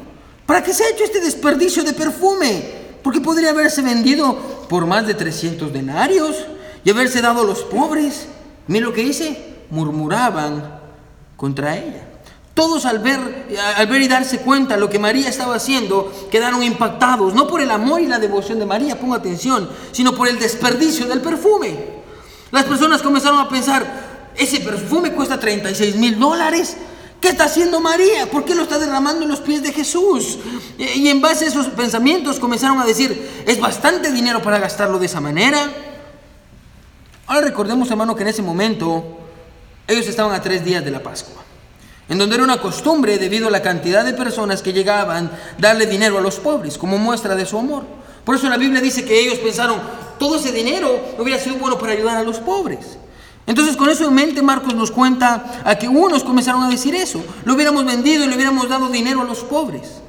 ¿Para 0.46 0.64
qué 0.64 0.74
se 0.74 0.84
ha 0.84 0.90
hecho 0.90 1.04
este 1.04 1.22
desperdicio 1.22 1.84
de 1.84 1.94
perfume? 1.94 2.64
Porque 3.02 3.22
podría 3.22 3.52
haberse 3.52 3.82
vendido 3.82 4.36
por 4.70 4.86
más 4.86 5.08
de 5.08 5.14
300 5.14 5.72
denarios 5.72 6.36
y 6.84 6.90
haberse 6.90 7.22
dado 7.22 7.42
a 7.42 7.46
los 7.46 7.64
pobres. 7.64 8.28
Mira 8.68 8.86
lo 8.86 8.94
que 8.94 9.04
dice, 9.04 9.56
murmuraban 9.70 10.80
contra 11.38 11.78
ella. 11.78 12.08
Todos 12.54 12.86
al 12.86 13.00
ver, 13.00 13.48
y 13.50 14.08
darse 14.08 14.40
cuenta 14.40 14.78
lo 14.78 14.90
que 14.90 15.00
María 15.00 15.28
estaba 15.28 15.56
haciendo, 15.56 16.14
quedaron 16.30 16.62
impactados, 16.62 17.34
no 17.34 17.48
por 17.48 17.62
el 17.62 17.72
amor 17.72 18.02
y 18.02 18.06
la 18.06 18.20
devoción 18.20 18.60
de 18.60 18.66
María, 18.68 19.00
ponga 19.00 19.18
atención, 19.18 19.68
sino 19.92 20.14
por 20.14 20.28
el 20.28 20.38
desperdicio 20.38 21.08
del 21.08 21.22
perfume. 21.22 22.04
Las 22.52 22.66
personas 22.66 23.02
comenzaron 23.02 23.40
a 23.40 23.50
pensar, 23.50 24.32
ese 24.38 24.60
perfume 24.60 25.14
cuesta 25.14 25.40
36 25.40 25.96
mil 25.96 26.20
dólares, 26.20 26.78
¿Qué 27.24 27.30
está 27.30 27.46
haciendo 27.46 27.80
María? 27.80 28.30
¿Por 28.30 28.44
qué 28.44 28.54
lo 28.54 28.64
está 28.64 28.78
derramando 28.78 29.24
en 29.24 29.30
los 29.30 29.40
pies 29.40 29.64
de 29.64 29.72
Jesús? 29.72 30.40
Y 30.78 31.08
en 31.08 31.22
base 31.22 31.46
a 31.46 31.48
esos 31.48 31.68
pensamientos 31.68 32.38
comenzaron 32.38 32.82
a 32.82 32.86
decir, 32.86 33.46
es 33.48 33.62
bastante 33.62 34.12
dinero 34.12 34.42
para 34.42 34.60
gastarlo 34.60 35.00
de 35.00 35.06
esa 35.06 35.22
manera. 35.22 35.72
Ahora 37.26 37.48
recordemos, 37.48 37.90
hermano, 37.90 38.14
que 38.14 38.24
en 38.24 38.28
ese 38.28 38.42
momento 38.42 39.20
ellos 39.88 40.06
estaban 40.06 40.36
a 40.36 40.42
tres 40.42 40.66
días 40.66 40.84
de 40.84 40.92
la 40.92 41.02
Pascua, 41.02 41.42
en 42.10 42.18
donde 42.18 42.36
era 42.36 42.44
una 42.44 42.60
costumbre, 42.60 43.18
debido 43.18 43.48
a 43.48 43.52
la 43.52 43.62
cantidad 43.62 44.04
de 44.04 44.12
personas 44.12 44.62
que 44.62 44.74
llegaban, 44.74 45.32
darle 45.58 45.86
dinero 45.86 46.18
a 46.18 46.22
los 46.22 46.42
pobres 46.42 46.78
como 46.78 46.98
muestra 46.98 47.38
de 47.38 47.46
su 47.46 47.58
amor. 47.58 47.86
Por 48.26 48.36
eso 48.36 48.50
la 48.50 48.58
Biblia 48.58 48.82
dice 48.82 49.06
que 49.06 49.18
ellos 49.18 49.40
pensaron, 49.40 49.82
todo 50.20 50.36
ese 50.36 50.52
dinero 50.52 51.00
hubiera 51.18 51.42
sido 51.42 51.56
bueno 51.56 51.80
para 51.80 51.94
ayudar 51.94 52.18
a 52.18 52.24
los 52.24 52.40
pobres. 52.40 52.98
Entonces 53.46 53.76
con 53.76 53.90
eso 53.90 54.08
en 54.08 54.14
mente 54.14 54.42
Marcos 54.42 54.74
nos 54.74 54.92
cuenta 54.92 55.62
a 55.66 55.76
que 55.76 55.88
unos 55.88 56.24
comenzaron 56.24 56.64
a 56.64 56.70
decir 56.70 56.96
eso. 56.96 57.24
Lo 57.44 57.56
hubiéramos 57.56 57.86
vendido 57.86 58.24
y 58.24 58.28
le 58.28 58.36
hubiéramos 58.36 58.70
dado 58.70 58.88
dinero 58.90 59.22
a 59.22 59.26
los 59.26 59.40
pobres. 59.40 60.02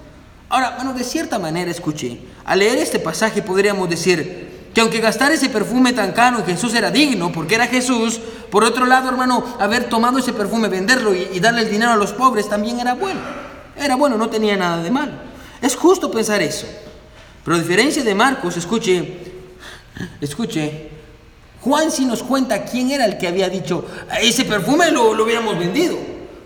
Ahora, 0.49 0.75
bueno, 0.77 0.93
de 0.93 1.03
cierta 1.03 1.39
manera 1.39 1.71
escuché, 1.71 2.21
al 2.45 2.61
leer 2.61 2.79
este 2.79 3.01
pasaje 3.01 3.43
podríamos 3.43 3.89
decir 3.91 4.69
que 4.73 4.81
aunque 4.81 5.01
gastar 5.01 5.33
ese 5.33 5.49
perfume 5.49 5.93
tan 5.93 6.13
caro 6.13 6.45
Jesús 6.45 6.75
era 6.75 6.91
digno, 6.91 7.33
porque 7.33 7.55
era 7.55 7.67
Jesús, 7.67 8.21
por 8.51 8.63
otro 8.63 8.87
lado, 8.87 9.09
hermano, 9.09 9.45
haber 9.59 9.89
tomado 9.89 10.19
ese 10.19 10.33
perfume, 10.33 10.69
venderlo 10.69 11.15
y, 11.15 11.29
y 11.33 11.41
darle 11.41 11.63
el 11.63 11.71
dinero 11.71 11.93
a 11.93 11.97
los 11.97 12.13
pobres 12.13 12.49
también 12.49 12.79
era 12.79 12.95
bueno. 12.95 13.21
Era 13.77 13.97
bueno, 13.97 14.17
no 14.17 14.29
tenía 14.29 14.57
nada 14.57 14.83
de 14.83 14.91
malo. 14.91 15.13
Es 15.61 15.75
justo 15.75 16.11
pensar 16.11 16.41
eso. 16.41 16.67
Pero 17.45 17.57
a 17.57 17.61
diferencia 17.61 18.05
de 18.05 18.15
Marcos, 18.15 18.57
escuche, 18.57 19.19
escuche, 20.21 20.91
Juan 21.65 21.91
sí 21.91 22.05
nos 22.05 22.23
cuenta 22.23 22.65
quién 22.65 22.91
era 22.91 23.07
el 23.07 23.17
que 23.17 23.27
había 23.27 23.49
dicho, 23.49 23.87
ese 24.21 24.45
perfume 24.45 24.91
lo, 24.91 25.15
lo 25.15 25.25
hubiéramos 25.25 25.59
vendido. 25.59 25.97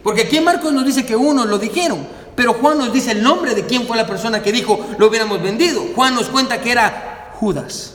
Porque 0.02 0.22
aquí 0.22 0.40
Marcos 0.40 0.72
nos 0.72 0.86
dice 0.86 1.04
que 1.04 1.16
uno 1.16 1.44
lo 1.44 1.58
dijeron, 1.58 2.06
pero 2.36 2.54
Juan 2.54 2.78
nos 2.78 2.92
dice 2.92 3.10
el 3.10 3.22
nombre 3.22 3.56
de 3.56 3.66
quién 3.66 3.84
fue 3.84 3.96
la 3.96 4.06
persona 4.06 4.40
que 4.42 4.52
dijo, 4.52 4.78
lo 4.96 5.08
hubiéramos 5.08 5.42
vendido. 5.42 5.82
Juan 5.96 6.14
nos 6.14 6.28
cuenta 6.28 6.60
que 6.60 6.70
era 6.70 7.32
Judas. 7.34 7.94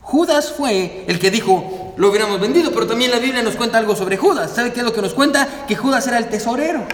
Judas 0.00 0.52
fue 0.52 1.04
el 1.06 1.20
que 1.20 1.30
dijo, 1.30 1.94
lo 1.96 2.10
hubiéramos 2.10 2.40
vendido, 2.40 2.72
pero 2.72 2.86
también 2.86 3.12
la 3.12 3.20
Biblia 3.20 3.42
nos 3.42 3.54
cuenta 3.54 3.78
algo 3.78 3.94
sobre 3.94 4.16
Judas. 4.16 4.50
¿Sabe 4.54 4.72
qué 4.72 4.80
es 4.80 4.84
lo 4.84 4.92
que 4.92 5.02
nos 5.02 5.14
cuenta? 5.14 5.66
Que 5.68 5.76
Judas 5.76 6.06
era 6.08 6.18
el 6.18 6.28
tesorero. 6.28 6.84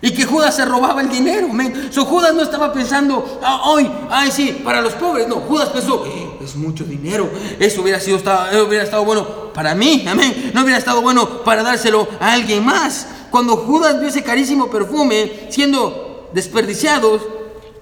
Y 0.00 0.12
que 0.12 0.24
Judas 0.24 0.54
se 0.54 0.64
robaba 0.64 1.00
el 1.00 1.08
dinero. 1.08 1.48
So, 1.90 2.04
Judas 2.04 2.34
no 2.34 2.42
estaba 2.42 2.72
pensando, 2.72 3.40
ah, 3.42 3.62
hoy, 3.64 3.90
ay, 4.10 4.30
sí, 4.30 4.60
para 4.62 4.80
los 4.82 4.92
pobres. 4.92 5.26
No, 5.26 5.36
Judas 5.36 5.70
pensó, 5.70 6.04
eh, 6.06 6.27
es 6.48 6.56
mucho 6.56 6.84
dinero. 6.84 7.30
Eso 7.58 7.82
hubiera, 7.82 8.00
sido, 8.00 8.18
hubiera 8.18 8.84
estado 8.84 9.04
bueno 9.04 9.52
para 9.52 9.74
mí. 9.74 10.04
No 10.52 10.62
hubiera 10.62 10.78
estado 10.78 11.02
bueno 11.02 11.42
para 11.44 11.62
dárselo 11.62 12.08
a 12.20 12.32
alguien 12.32 12.64
más. 12.64 13.06
Cuando 13.30 13.56
Judas 13.56 13.98
vio 13.98 14.08
ese 14.08 14.22
carísimo 14.22 14.70
perfume 14.70 15.48
siendo 15.50 16.30
desperdiciado, 16.32 17.20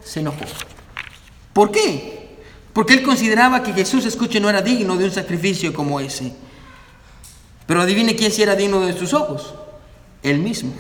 se 0.05 0.21
enojó. 0.21 0.45
¿Por 1.53 1.71
qué? 1.71 2.39
Porque 2.73 2.95
él 2.95 3.03
consideraba 3.03 3.63
que 3.63 3.73
Jesús, 3.73 4.05
escuche, 4.05 4.41
no 4.41 4.51
era 4.51 4.61
digno 4.61 4.97
de 4.97 5.05
un 5.05 5.11
sacrificio 5.11 5.73
como 5.73 5.99
ese. 6.01 6.33
Pero 7.67 7.81
adivine 7.81 8.15
quién 8.15 8.31
sí 8.31 8.43
era 8.43 8.55
digno 8.55 8.81
de 8.81 8.93
sus 8.93 9.15
ojos. 9.15 9.55
Él 10.27 10.41
mismo. 10.41 10.73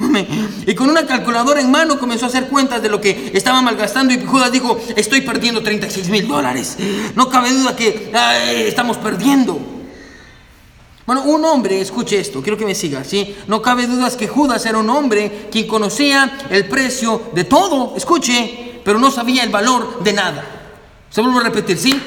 Y 0.66 0.74
con 0.74 0.90
una 0.90 1.06
calculadora 1.06 1.60
en 1.60 1.70
mano 1.70 2.00
comenzó 2.00 2.26
a 2.26 2.28
hacer 2.28 2.48
cuentas 2.48 2.82
de 2.82 2.88
lo 2.88 3.00
que 3.00 3.30
estaba 3.32 3.62
malgastando 3.62 4.12
y 4.12 4.24
Judas 4.24 4.50
dijo, 4.50 4.76
estoy 4.96 5.20
perdiendo 5.20 5.62
36 5.62 6.08
mil 6.08 6.26
dólares. 6.26 6.76
No 7.14 7.28
cabe 7.28 7.52
duda 7.52 7.76
que 7.76 8.10
estamos 8.66 8.96
perdiendo. 8.96 9.60
Bueno, 11.06 11.22
un 11.22 11.44
hombre, 11.44 11.80
escuche 11.80 12.18
esto, 12.18 12.42
quiero 12.42 12.58
que 12.58 12.64
me 12.64 12.74
siga, 12.74 13.04
¿sí? 13.04 13.36
No 13.46 13.62
cabe 13.62 13.86
dudas 13.86 14.16
que 14.16 14.26
Judas 14.26 14.66
era 14.66 14.78
un 14.78 14.90
hombre 14.90 15.46
quien 15.52 15.68
conocía 15.68 16.38
el 16.50 16.66
precio 16.66 17.30
de 17.32 17.44
todo, 17.44 17.94
escuche, 17.96 18.80
pero 18.84 18.98
no 18.98 19.12
sabía 19.12 19.44
el 19.44 19.50
valor 19.50 20.02
de 20.02 20.12
nada. 20.12 20.44
Se 21.08 21.20
vuelvo 21.20 21.38
a 21.38 21.44
repetir, 21.44 21.78
¿sí? 21.78 22.02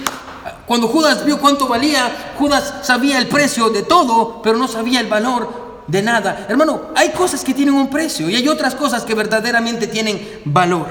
Cuando 0.68 0.90
Judas 0.90 1.26
vio 1.26 1.40
cuánto 1.40 1.70
valía, 1.70 2.34
Judas 2.38 2.74
sabía 2.84 3.18
el 3.18 3.28
precio 3.28 3.70
de 3.70 3.84
todo, 3.84 4.42
pero 4.44 4.58
no 4.58 4.68
sabía 4.68 5.00
el 5.00 5.08
valor 5.08 5.69
de 5.90 6.02
nada. 6.02 6.46
Hermano, 6.48 6.90
hay 6.96 7.10
cosas 7.10 7.44
que 7.44 7.54
tienen 7.54 7.74
un 7.74 7.90
precio 7.90 8.30
y 8.30 8.36
hay 8.36 8.48
otras 8.48 8.76
cosas 8.76 9.04
que 9.04 9.16
verdaderamente 9.16 9.88
tienen 9.88 10.22
valor. 10.46 10.88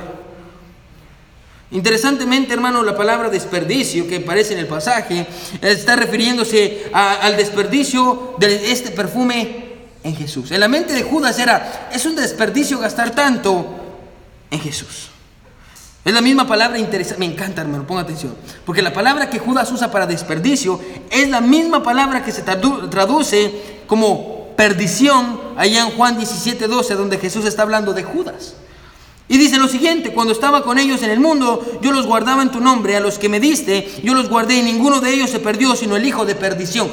Interesantemente, 1.71 2.55
hermano, 2.55 2.83
la 2.83 2.97
palabra 2.97 3.29
desperdicio 3.29 4.09
que 4.09 4.17
aparece 4.17 4.55
en 4.55 4.61
el 4.61 4.67
pasaje 4.67 5.27
está 5.61 5.97
refiriéndose 5.97 6.91
al 6.93 7.37
desperdicio 7.37 8.35
de 8.39 8.73
este 8.73 8.91
perfume 8.91 9.69
en 10.03 10.17
Jesús. 10.17 10.51
En 10.51 10.61
la 10.61 10.69
mente 10.69 10.95
de 10.95 11.03
Judas 11.03 11.39
era, 11.39 11.91
es 11.93 12.07
un 12.07 12.17
desperdicio 12.17 12.79
gastar 12.79 13.11
tanto 13.11 13.67
en 14.51 14.61
Jesús. 14.61 15.11
Es 16.05 16.15
la 16.15 16.23
misma 16.23 16.47
palabra 16.47 16.79
interesante, 16.79 17.21
me 17.21 17.31
encanta 17.31 17.61
hermano, 17.61 17.87
ponga 17.87 18.01
atención, 18.01 18.35
porque 18.65 18.81
la 18.81 18.95
palabra 18.95 19.29
que 19.29 19.39
Judas 19.39 19.71
usa 19.71 19.91
para 19.91 20.07
desperdicio 20.07 20.81
es 21.11 21.29
la 21.29 21.43
misma 21.43 21.83
palabra 21.83 22.25
que 22.25 22.33
se 22.33 22.41
traduce 22.41 23.83
como 23.87 24.38
perdición 24.59 25.40
allá 25.57 25.83
en 25.83 25.90
Juan 25.90 26.18
17, 26.18 26.66
12, 26.66 26.94
donde 26.97 27.18
Jesús 27.18 27.44
está 27.44 27.62
hablando 27.62 27.92
de 27.94 28.03
Judas. 28.03 28.55
Y 29.29 29.38
dice 29.38 29.57
lo 29.57 29.68
siguiente, 29.68 30.12
cuando 30.12 30.33
estaba 30.33 30.64
con 30.64 30.79
ellos 30.79 31.01
en 31.05 31.11
el 31.11 31.21
mundo, 31.21 31.64
yo 31.81 31.92
los 31.92 32.07
guardaba 32.07 32.42
en 32.42 32.51
tu 32.51 32.59
nombre, 32.59 32.97
a 32.97 33.01
los 33.01 33.21
que 33.21 33.29
me 33.29 33.38
diste, 33.38 33.88
yo 34.03 34.14
los 34.14 34.29
guardé 34.29 34.57
y 34.57 34.62
ninguno 34.62 35.01
de 35.01 35.14
ellos 35.14 35.31
se 35.31 35.38
perdió, 35.38 35.77
sino 35.77 35.94
el 35.94 36.05
hijo 36.05 36.27
de 36.27 36.35
perdición. 36.35 36.90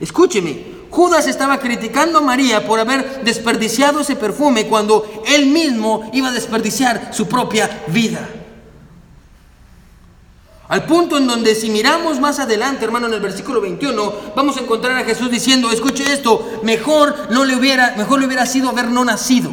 Escúcheme, 0.00 0.64
Judas 0.88 1.26
estaba 1.26 1.58
criticando 1.58 2.20
a 2.20 2.22
María 2.22 2.66
por 2.66 2.80
haber 2.80 3.22
desperdiciado 3.24 4.00
ese 4.00 4.16
perfume 4.16 4.66
cuando 4.66 5.22
él 5.26 5.48
mismo 5.48 6.08
iba 6.14 6.28
a 6.28 6.32
desperdiciar 6.32 7.10
su 7.12 7.28
propia 7.28 7.84
vida. 7.88 8.26
Al 10.72 10.86
punto 10.86 11.18
en 11.18 11.26
donde 11.26 11.54
si 11.54 11.68
miramos 11.68 12.18
más 12.18 12.38
adelante, 12.38 12.82
hermano, 12.86 13.06
en 13.06 13.12
el 13.12 13.20
versículo 13.20 13.60
21, 13.60 14.14
vamos 14.34 14.56
a 14.56 14.60
encontrar 14.60 14.96
a 14.96 15.04
Jesús 15.04 15.30
diciendo, 15.30 15.70
escuche 15.70 16.10
esto, 16.10 16.60
mejor 16.62 17.28
no 17.28 17.44
le 17.44 17.54
hubiera, 17.56 17.94
mejor 17.98 18.20
le 18.20 18.26
hubiera 18.26 18.46
sido 18.46 18.70
haber 18.70 18.88
no 18.88 19.04
nacido. 19.04 19.50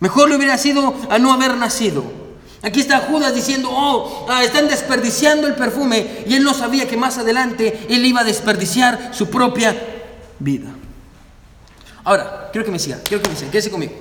Mejor 0.00 0.30
le 0.30 0.36
hubiera 0.36 0.56
sido 0.56 0.94
a 1.10 1.18
no 1.18 1.30
haber 1.30 1.58
nacido. 1.58 2.02
Aquí 2.62 2.80
está 2.80 3.00
Judas 3.00 3.34
diciendo, 3.34 3.68
oh, 3.70 4.24
ah, 4.30 4.42
están 4.42 4.66
desperdiciando 4.66 5.46
el 5.46 5.56
perfume. 5.56 6.24
Y 6.26 6.36
él 6.36 6.42
no 6.42 6.54
sabía 6.54 6.88
que 6.88 6.96
más 6.96 7.18
adelante 7.18 7.86
él 7.90 8.06
iba 8.06 8.22
a 8.22 8.24
desperdiciar 8.24 9.10
su 9.12 9.28
propia 9.28 9.76
vida. 10.38 10.70
Ahora, 12.02 12.48
quiero 12.50 12.64
que 12.64 12.72
me 12.72 12.78
siga, 12.78 12.98
quiero 13.04 13.22
que 13.22 13.28
me 13.28 13.36
siga, 13.36 13.50
quédese 13.50 13.70
conmigo. 13.70 13.92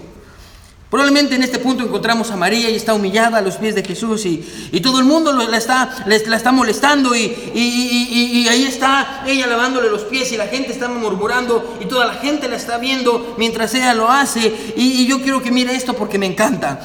Probablemente 0.94 1.34
en 1.34 1.42
este 1.42 1.58
punto 1.58 1.84
encontramos 1.84 2.30
a 2.30 2.36
María 2.36 2.70
y 2.70 2.76
está 2.76 2.94
humillada 2.94 3.40
a 3.40 3.42
los 3.42 3.56
pies 3.56 3.74
de 3.74 3.84
Jesús 3.84 4.28
y, 4.28 4.80
todo 4.80 5.00
el 5.00 5.06
mundo 5.06 5.34
la 5.34 5.58
está, 5.58 5.90
la 6.06 6.36
está 6.36 6.52
molestando 6.52 7.16
y, 7.16 7.34
y, 7.56 8.48
ahí 8.48 8.66
está 8.66 9.24
ella 9.26 9.48
lavándole 9.48 9.90
los 9.90 10.04
pies 10.04 10.32
y 10.34 10.38
la 10.38 10.46
gente 10.46 10.72
está 10.72 10.88
murmurando 10.90 11.80
y 11.82 11.86
toda 11.86 12.06
la 12.06 12.14
gente 12.14 12.48
la 12.48 12.58
está 12.58 12.78
viendo 12.78 13.34
mientras 13.40 13.74
ella 13.74 13.96
lo 13.96 14.12
hace. 14.12 14.54
Y, 14.78 15.08
yo 15.08 15.20
quiero 15.20 15.42
que 15.42 15.50
mire 15.50 15.74
esto 15.74 15.96
porque 15.96 16.20
me 16.20 16.28
encanta. 16.28 16.80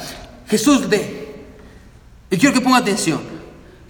Jesús 0.47 0.89
ve. 0.89 1.43
Y 2.31 2.37
quiero 2.37 2.55
que 2.55 2.61
ponga 2.61 2.77
atención. 2.77 3.21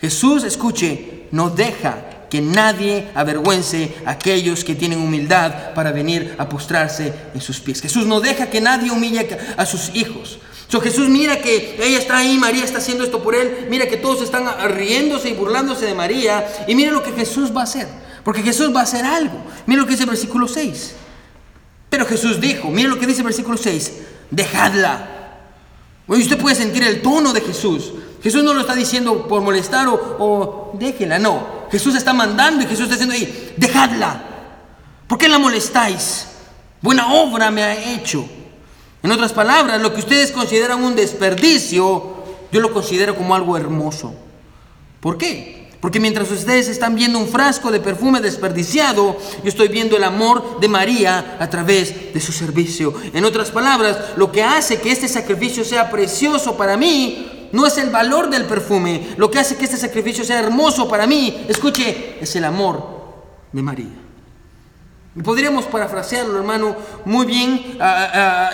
Jesús, 0.01 0.43
escuche, 0.43 1.27
no 1.31 1.49
deja 1.49 2.08
que 2.29 2.41
nadie 2.41 3.09
avergüence 3.15 3.95
a 4.05 4.11
aquellos 4.11 4.63
que 4.63 4.75
tienen 4.75 4.99
humildad 4.99 5.73
para 5.73 5.91
venir 5.91 6.35
a 6.37 6.47
postrarse 6.47 7.13
en 7.33 7.41
sus 7.41 7.59
pies. 7.59 7.81
Jesús 7.81 8.05
no 8.05 8.21
deja 8.21 8.49
que 8.49 8.61
nadie 8.61 8.91
humille 8.91 9.37
a 9.57 9.65
sus 9.65 9.95
hijos. 9.95 10.39
Jesús 10.79 11.09
mira 11.09 11.41
que 11.41 11.77
ella 11.81 11.97
está 11.97 12.19
ahí, 12.19 12.37
María 12.37 12.63
está 12.63 12.77
haciendo 12.77 13.03
esto 13.03 13.23
por 13.23 13.33
él, 13.33 13.65
mira 13.69 13.87
que 13.87 13.97
todos 13.97 14.21
están 14.21 14.45
riéndose 14.75 15.29
y 15.29 15.33
burlándose 15.33 15.87
de 15.87 15.95
María 15.95 16.47
y 16.67 16.75
mira 16.75 16.91
lo 16.91 17.01
que 17.01 17.11
Jesús 17.11 17.51
va 17.55 17.61
a 17.61 17.63
hacer, 17.63 17.87
porque 18.23 18.43
Jesús 18.43 18.73
va 18.73 18.81
a 18.81 18.83
hacer 18.83 19.03
algo. 19.03 19.43
Mira 19.65 19.81
lo 19.81 19.87
que 19.87 19.93
dice 19.93 20.03
el 20.03 20.09
versículo 20.09 20.47
6. 20.47 20.93
Pero 21.89 22.05
Jesús 22.05 22.39
dijo, 22.39 22.69
mira 22.69 22.87
lo 22.87 22.99
que 22.99 23.07
dice 23.07 23.21
el 23.21 23.25
versículo 23.25 23.57
6, 23.57 23.93
dejadla. 24.29 25.15
Usted 26.07 26.37
puede 26.37 26.55
sentir 26.55 26.83
el 26.83 27.01
tono 27.01 27.33
de 27.33 27.41
Jesús. 27.41 27.93
Jesús 28.21 28.43
no 28.43 28.53
lo 28.53 28.61
está 28.61 28.75
diciendo 28.75 29.27
por 29.27 29.41
molestar 29.41 29.87
o, 29.87 29.95
o 30.19 30.71
déjela, 30.77 31.17
no. 31.17 31.58
Jesús 31.71 31.95
está 31.95 32.13
mandando 32.13 32.63
y 32.63 32.67
Jesús 32.67 32.89
está 32.89 32.95
diciendo 32.95 33.15
ahí, 33.15 33.53
dejadla. 33.57 34.23
¿Por 35.07 35.17
qué 35.17 35.27
la 35.27 35.39
molestáis? 35.39 36.27
Buena 36.81 37.13
obra 37.13 37.51
me 37.51 37.63
ha 37.63 37.93
hecho. 37.93 38.27
En 39.01 39.11
otras 39.11 39.33
palabras, 39.33 39.81
lo 39.81 39.93
que 39.93 39.99
ustedes 39.99 40.31
consideran 40.31 40.83
un 40.83 40.95
desperdicio, 40.95 42.23
yo 42.51 42.59
lo 42.59 42.73
considero 42.73 43.15
como 43.15 43.35
algo 43.35 43.55
hermoso. 43.57 44.13
¿Por 44.99 45.17
qué? 45.17 45.69
Porque 45.79 46.01
mientras 46.01 46.29
ustedes 46.29 46.67
están 46.67 46.95
viendo 46.95 47.19
un 47.19 47.27
frasco 47.27 47.71
de 47.71 47.79
perfume 47.79 48.19
desperdiciado, 48.19 49.17
yo 49.41 49.49
estoy 49.49 49.69
viendo 49.69 49.95
el 49.95 50.03
amor 50.03 50.59
de 50.59 50.67
María 50.67 51.37
a 51.39 51.49
través 51.49 52.13
de 52.13 52.19
su 52.19 52.33
servicio. 52.33 52.93
En 53.13 53.23
otras 53.23 53.49
palabras, 53.51 53.97
lo 54.17 54.29
que 54.29 54.43
hace 54.43 54.81
que 54.81 54.91
este 54.91 55.07
sacrificio 55.07 55.63
sea 55.63 55.89
precioso 55.89 56.57
para 56.57 56.75
mí 56.75 57.28
no 57.51 57.65
es 57.65 57.77
el 57.77 57.89
valor 57.89 58.29
del 58.29 58.45
perfume. 58.45 59.09
Lo 59.17 59.29
que 59.29 59.39
hace 59.39 59.57
que 59.57 59.65
este 59.65 59.77
sacrificio 59.77 60.23
sea 60.23 60.39
hermoso 60.39 60.89
para 60.89 61.05
mí, 61.05 61.45
escuche, 61.47 62.17
es 62.19 62.35
el 62.35 62.45
amor 62.45 62.83
de 63.51 63.61
María. 63.61 63.87
Y 65.15 65.21
podríamos 65.21 65.65
parafrasearlo, 65.65 66.37
hermano, 66.37 66.75
muy 67.05 67.25
bien 67.25 67.77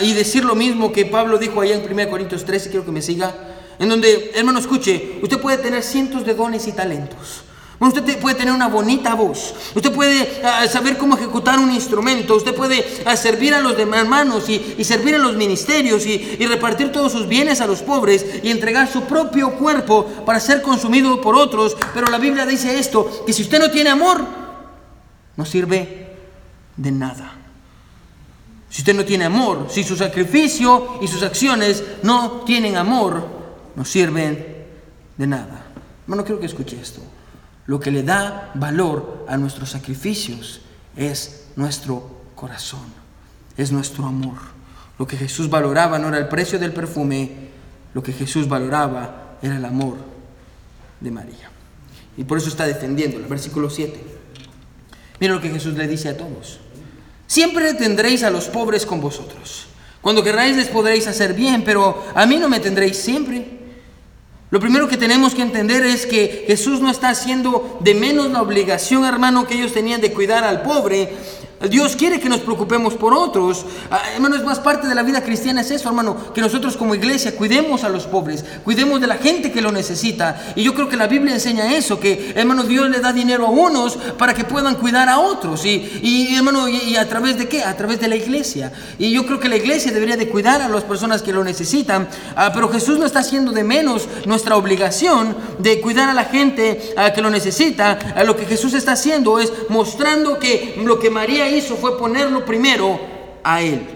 y 0.01 0.13
decir 0.13 0.43
lo 0.43 0.55
mismo 0.55 0.91
que 0.91 1.05
Pablo 1.05 1.37
dijo 1.37 1.61
allá 1.61 1.75
en 1.75 1.91
1 1.91 2.09
Corintios 2.09 2.43
13, 2.45 2.69
quiero 2.69 2.85
que 2.85 2.91
me 2.91 3.01
siga, 3.01 3.33
en 3.79 3.89
donde, 3.89 4.31
hermano, 4.35 4.59
escuche, 4.59 5.19
usted 5.21 5.39
puede 5.39 5.57
tener 5.57 5.83
cientos 5.83 6.25
de 6.25 6.33
dones 6.33 6.67
y 6.67 6.71
talentos 6.71 7.44
usted 7.87 8.19
puede 8.19 8.35
tener 8.35 8.53
una 8.53 8.67
bonita 8.67 9.15
voz, 9.15 9.53
usted 9.75 9.91
puede 9.93 10.41
ah, 10.43 10.65
saber 10.67 10.97
cómo 10.97 11.15
ejecutar 11.15 11.59
un 11.59 11.71
instrumento, 11.71 12.35
usted 12.35 12.55
puede 12.55 12.85
ah, 13.05 13.15
servir 13.15 13.53
a 13.53 13.61
los 13.61 13.77
demás 13.77 14.01
hermanos 14.01 14.49
y, 14.49 14.83
servir 14.83 15.15
a 15.15 15.19
los 15.19 15.35
ministerios 15.35 16.05
y, 16.05 16.37
y, 16.39 16.45
repartir 16.45 16.91
todos 16.91 17.11
sus 17.11 17.27
bienes 17.27 17.61
a 17.61 17.67
los 17.67 17.81
pobres 17.81 18.25
y 18.43 18.49
entregar 18.49 18.91
su 18.91 19.03
propio 19.03 19.55
cuerpo 19.55 20.05
para 20.25 20.39
ser 20.39 20.61
consumido 20.61 21.19
por 21.21 21.35
otros. 21.35 21.75
Pero 21.93 22.07
la 22.07 22.17
Biblia 22.17 22.45
dice 22.45 22.77
esto, 22.79 23.23
que 23.25 23.33
si 23.33 23.41
usted 23.41 23.59
no 23.59 23.71
tiene 23.71 23.89
amor, 23.89 24.25
no 25.35 25.45
sirve 25.45 26.15
de 26.77 26.91
nada. 26.91 27.33
Si 28.69 28.81
usted 28.81 28.93
no 28.93 29.05
tiene 29.05 29.25
amor, 29.25 29.67
si 29.69 29.83
su 29.83 29.95
sacrificio 29.95 30.99
y 31.01 31.07
sus 31.07 31.23
acciones 31.23 31.83
no 32.03 32.41
tienen 32.41 32.75
amor, 32.75 33.25
no 33.75 33.85
sirven 33.85 34.65
de 35.17 35.27
nada. 35.27 35.65
Hermano, 36.03 36.23
quiero 36.25 36.39
que 36.39 36.45
escuche 36.45 36.77
esto. 36.81 37.01
Lo 37.65 37.79
que 37.79 37.91
le 37.91 38.03
da 38.03 38.51
valor 38.53 39.25
a 39.27 39.37
nuestros 39.37 39.71
sacrificios 39.71 40.61
es 40.95 41.47
nuestro 41.55 42.21
corazón, 42.35 42.85
es 43.57 43.71
nuestro 43.71 44.05
amor. 44.05 44.37
Lo 44.99 45.07
que 45.07 45.17
Jesús 45.17 45.49
valoraba 45.49 45.99
no 45.99 46.09
era 46.09 46.17
el 46.17 46.27
precio 46.27 46.59
del 46.59 46.73
perfume, 46.73 47.49
lo 47.93 48.03
que 48.03 48.13
Jesús 48.13 48.47
valoraba 48.47 49.37
era 49.41 49.57
el 49.57 49.65
amor 49.65 49.97
de 50.99 51.11
María. 51.11 51.49
Y 52.17 52.23
por 52.23 52.37
eso 52.37 52.49
está 52.49 52.65
defendiendo 52.65 53.17
el 53.17 53.25
versículo 53.25 53.69
7. 53.69 53.99
Mira 55.19 55.33
lo 55.33 55.41
que 55.41 55.49
Jesús 55.49 55.73
le 55.75 55.87
dice 55.87 56.09
a 56.09 56.17
todos. 56.17 56.59
Siempre 57.27 57.73
tendréis 57.73 58.23
a 58.23 58.29
los 58.29 58.45
pobres 58.45 58.85
con 58.85 59.01
vosotros. 59.01 59.67
Cuando 60.01 60.23
queráis 60.23 60.55
les 60.55 60.67
podréis 60.67 61.07
hacer 61.07 61.33
bien, 61.33 61.63
pero 61.63 62.05
a 62.13 62.25
mí 62.25 62.37
no 62.37 62.47
me 62.47 62.59
tendréis 62.59 62.97
siempre. 62.97 63.64
Lo 64.55 64.61
primero 64.61 64.87
que 64.87 64.95
tenemos 64.95 65.35
que 65.35 65.41
entender 65.41 65.83
es 65.83 66.05
que 66.05 66.45
Jesús 66.47 66.79
no 66.79 66.89
está 66.89 67.09
haciendo 67.09 67.77
de 67.81 67.93
menos 67.93 68.31
la 68.31 68.41
obligación, 68.41 69.03
hermano, 69.03 69.45
que 69.45 69.55
ellos 69.55 69.73
tenían 69.73 69.99
de 69.99 70.13
cuidar 70.13 70.45
al 70.45 70.61
pobre, 70.61 71.09
Dios 71.69 71.95
quiere 71.95 72.19
que 72.19 72.29
nos 72.29 72.41
preocupemos 72.41 72.95
por 72.95 73.13
otros. 73.13 73.65
Ah, 73.89 74.01
hermano, 74.13 74.35
es 74.35 74.43
más 74.43 74.59
parte 74.59 74.87
de 74.87 74.95
la 74.95 75.03
vida 75.03 75.23
cristiana, 75.23 75.61
es 75.61 75.71
eso, 75.71 75.87
hermano, 75.87 76.33
que 76.33 76.41
nosotros 76.41 76.75
como 76.75 76.95
iglesia 76.95 77.35
cuidemos 77.35 77.83
a 77.83 77.89
los 77.89 78.07
pobres, 78.07 78.43
cuidemos 78.63 78.99
de 78.99 79.07
la 79.07 79.15
gente 79.15 79.51
que 79.51 79.61
lo 79.61 79.71
necesita. 79.71 80.53
Y 80.55 80.63
yo 80.63 80.73
creo 80.73 80.89
que 80.89 80.97
la 80.97 81.07
Biblia 81.07 81.33
enseña 81.33 81.73
eso, 81.73 81.99
que 81.99 82.33
hermano, 82.35 82.63
Dios 82.63 82.89
le 82.89 82.99
da 82.99 83.13
dinero 83.13 83.47
a 83.47 83.49
unos 83.49 83.95
para 84.17 84.33
que 84.33 84.43
puedan 84.43 84.75
cuidar 84.75 85.07
a 85.07 85.19
otros. 85.19 85.65
Y, 85.65 86.35
hermano, 86.35 86.67
y, 86.67 86.97
a 86.97 87.07
través 87.07 87.37
de 87.37 87.47
qué? 87.47 87.63
A 87.63 87.75
través 87.77 87.99
de 87.99 88.09
la 88.09 88.15
iglesia. 88.15 88.71
Y 88.99 89.11
yo 89.11 89.25
creo 89.25 89.39
que 89.39 89.49
la 89.49 89.55
iglesia 89.55 89.91
debería 89.91 90.17
de 90.17 90.27
cuidar 90.27 90.61
a 90.61 90.67
las 90.67 90.83
personas 90.83 91.21
que 91.21 91.31
lo 91.31 91.43
necesitan. 91.43 92.07
Ah, 92.35 92.51
pero 92.53 92.69
Jesús 92.69 92.99
no 92.99 93.05
está 93.05 93.19
haciendo 93.19 93.53
de 93.53 93.63
menos 93.63 94.07
nuestra 94.25 94.57
obligación 94.57 95.35
de 95.59 95.79
cuidar 95.79 96.09
a 96.09 96.13
la 96.13 96.25
gente 96.25 96.93
ah, 96.97 97.11
que 97.13 97.21
lo 97.21 97.29
necesita. 97.29 97.97
lo 98.25 98.35
que 98.35 98.45
Jesús 98.45 98.73
está 98.73 98.91
haciendo 98.91 99.39
es 99.39 99.51
mostrando 99.69 100.37
que 100.37 100.81
lo 100.83 100.99
que 100.99 101.09
María 101.09 101.44
hizo 101.49 101.75
fue 101.75 101.97
ponerlo 101.97 102.45
primero 102.45 102.99
a 103.43 103.61
Él. 103.61 103.87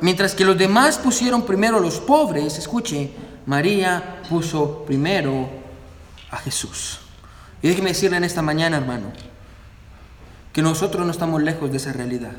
Mientras 0.00 0.34
que 0.34 0.44
los 0.44 0.58
demás 0.58 0.98
pusieron 0.98 1.42
primero 1.42 1.76
a 1.76 1.80
los 1.80 1.98
pobres, 1.98 2.58
escuche, 2.58 3.12
María 3.46 4.22
puso 4.28 4.84
primero 4.84 5.48
a 6.30 6.36
Jesús. 6.38 6.98
Y 7.62 7.68
déjeme 7.68 7.90
decirle 7.90 8.16
en 8.16 8.24
esta 8.24 8.42
mañana, 8.42 8.76
hermano, 8.76 9.12
que 10.52 10.62
nosotros 10.62 11.06
no 11.06 11.12
estamos 11.12 11.42
lejos 11.42 11.70
de 11.70 11.76
esa 11.76 11.92
realidad. 11.92 12.36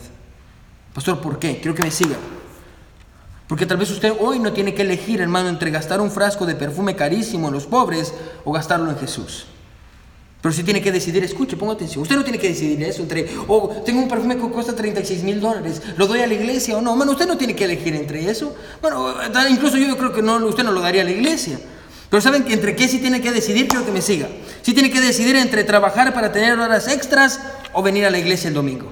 Pastor, 0.94 1.22
¿por 1.22 1.40
qué? 1.40 1.60
Quiero 1.60 1.74
que 1.74 1.84
me 1.84 1.92
siga. 1.92 2.18
Porque 3.48 3.66
tal 3.66 3.78
vez 3.78 3.90
usted 3.92 4.14
hoy 4.20 4.40
no 4.40 4.54
tiene 4.54 4.74
que 4.74 4.84
elegir, 4.84 5.22
hermano, 5.22 5.50
entre 5.50 5.72
gastar 5.72 6.02
un 6.02 6.12
frasco 6.12 6.46
de 6.46 6.56
perfume 6.56 6.96
carísimo 6.96 7.48
en 7.48 7.54
los 7.54 7.66
pobres 7.66 8.14
o 8.46 8.52
gastarlo 8.52 8.90
en 8.90 8.98
Jesús. 8.98 9.48
Pero 10.44 10.52
si 10.52 10.64
tiene 10.64 10.82
que 10.82 10.92
decidir, 10.92 11.24
escuche, 11.24 11.56
ponga 11.56 11.72
atención. 11.72 12.02
Usted 12.02 12.18
no 12.18 12.24
tiene 12.26 12.38
que 12.38 12.50
decidir 12.50 12.84
eso 12.84 13.02
entre, 13.02 13.30
oh, 13.48 13.82
tengo 13.86 14.02
un 14.02 14.10
perfume 14.10 14.36
que 14.36 14.42
cuesta 14.50 14.76
36 14.76 15.24
mil 15.24 15.40
dólares, 15.40 15.82
lo 15.96 16.06
doy 16.06 16.20
a 16.20 16.28
la 16.28 16.34
iglesia 16.34 16.76
o 16.76 16.82
no. 16.82 16.98
Bueno, 16.98 17.14
usted 17.14 17.26
no 17.26 17.38
tiene 17.38 17.56
que 17.56 17.64
elegir 17.64 17.96
entre 17.96 18.30
eso. 18.30 18.54
Bueno, 18.82 19.16
incluso 19.50 19.78
yo 19.78 19.96
creo 19.96 20.12
que 20.12 20.22
no, 20.22 20.46
usted 20.46 20.66
no 20.66 20.74
lo 20.74 20.82
daría 20.82 21.04
a 21.04 21.06
la 21.06 21.12
iglesia. 21.12 21.62
Pero 22.10 22.20
¿saben 22.20 22.44
entre 22.50 22.76
qué 22.76 22.90
sí 22.90 23.00
tiene 23.00 23.22
que 23.22 23.32
decidir? 23.32 23.70
Quiero 23.70 23.86
que 23.86 23.94
me 23.94 24.02
siga. 24.02 24.28
Sí 24.64 24.74
tiene 24.74 24.92
que 24.92 25.00
decidir 25.00 25.38
entre 25.38 25.64
trabajar 25.64 26.14
para 26.14 26.34
tener 26.34 26.60
horas 26.60 26.90
extras 26.90 27.40
o 27.72 27.82
venir 27.82 28.06
a 28.06 28.10
la 28.10 28.20
iglesia 28.20 28.50
el 28.50 28.54
domingo. 28.54 28.92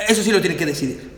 Eso 0.00 0.24
sí 0.24 0.32
lo 0.32 0.40
tiene 0.40 0.56
que 0.56 0.66
decidir. 0.66 1.13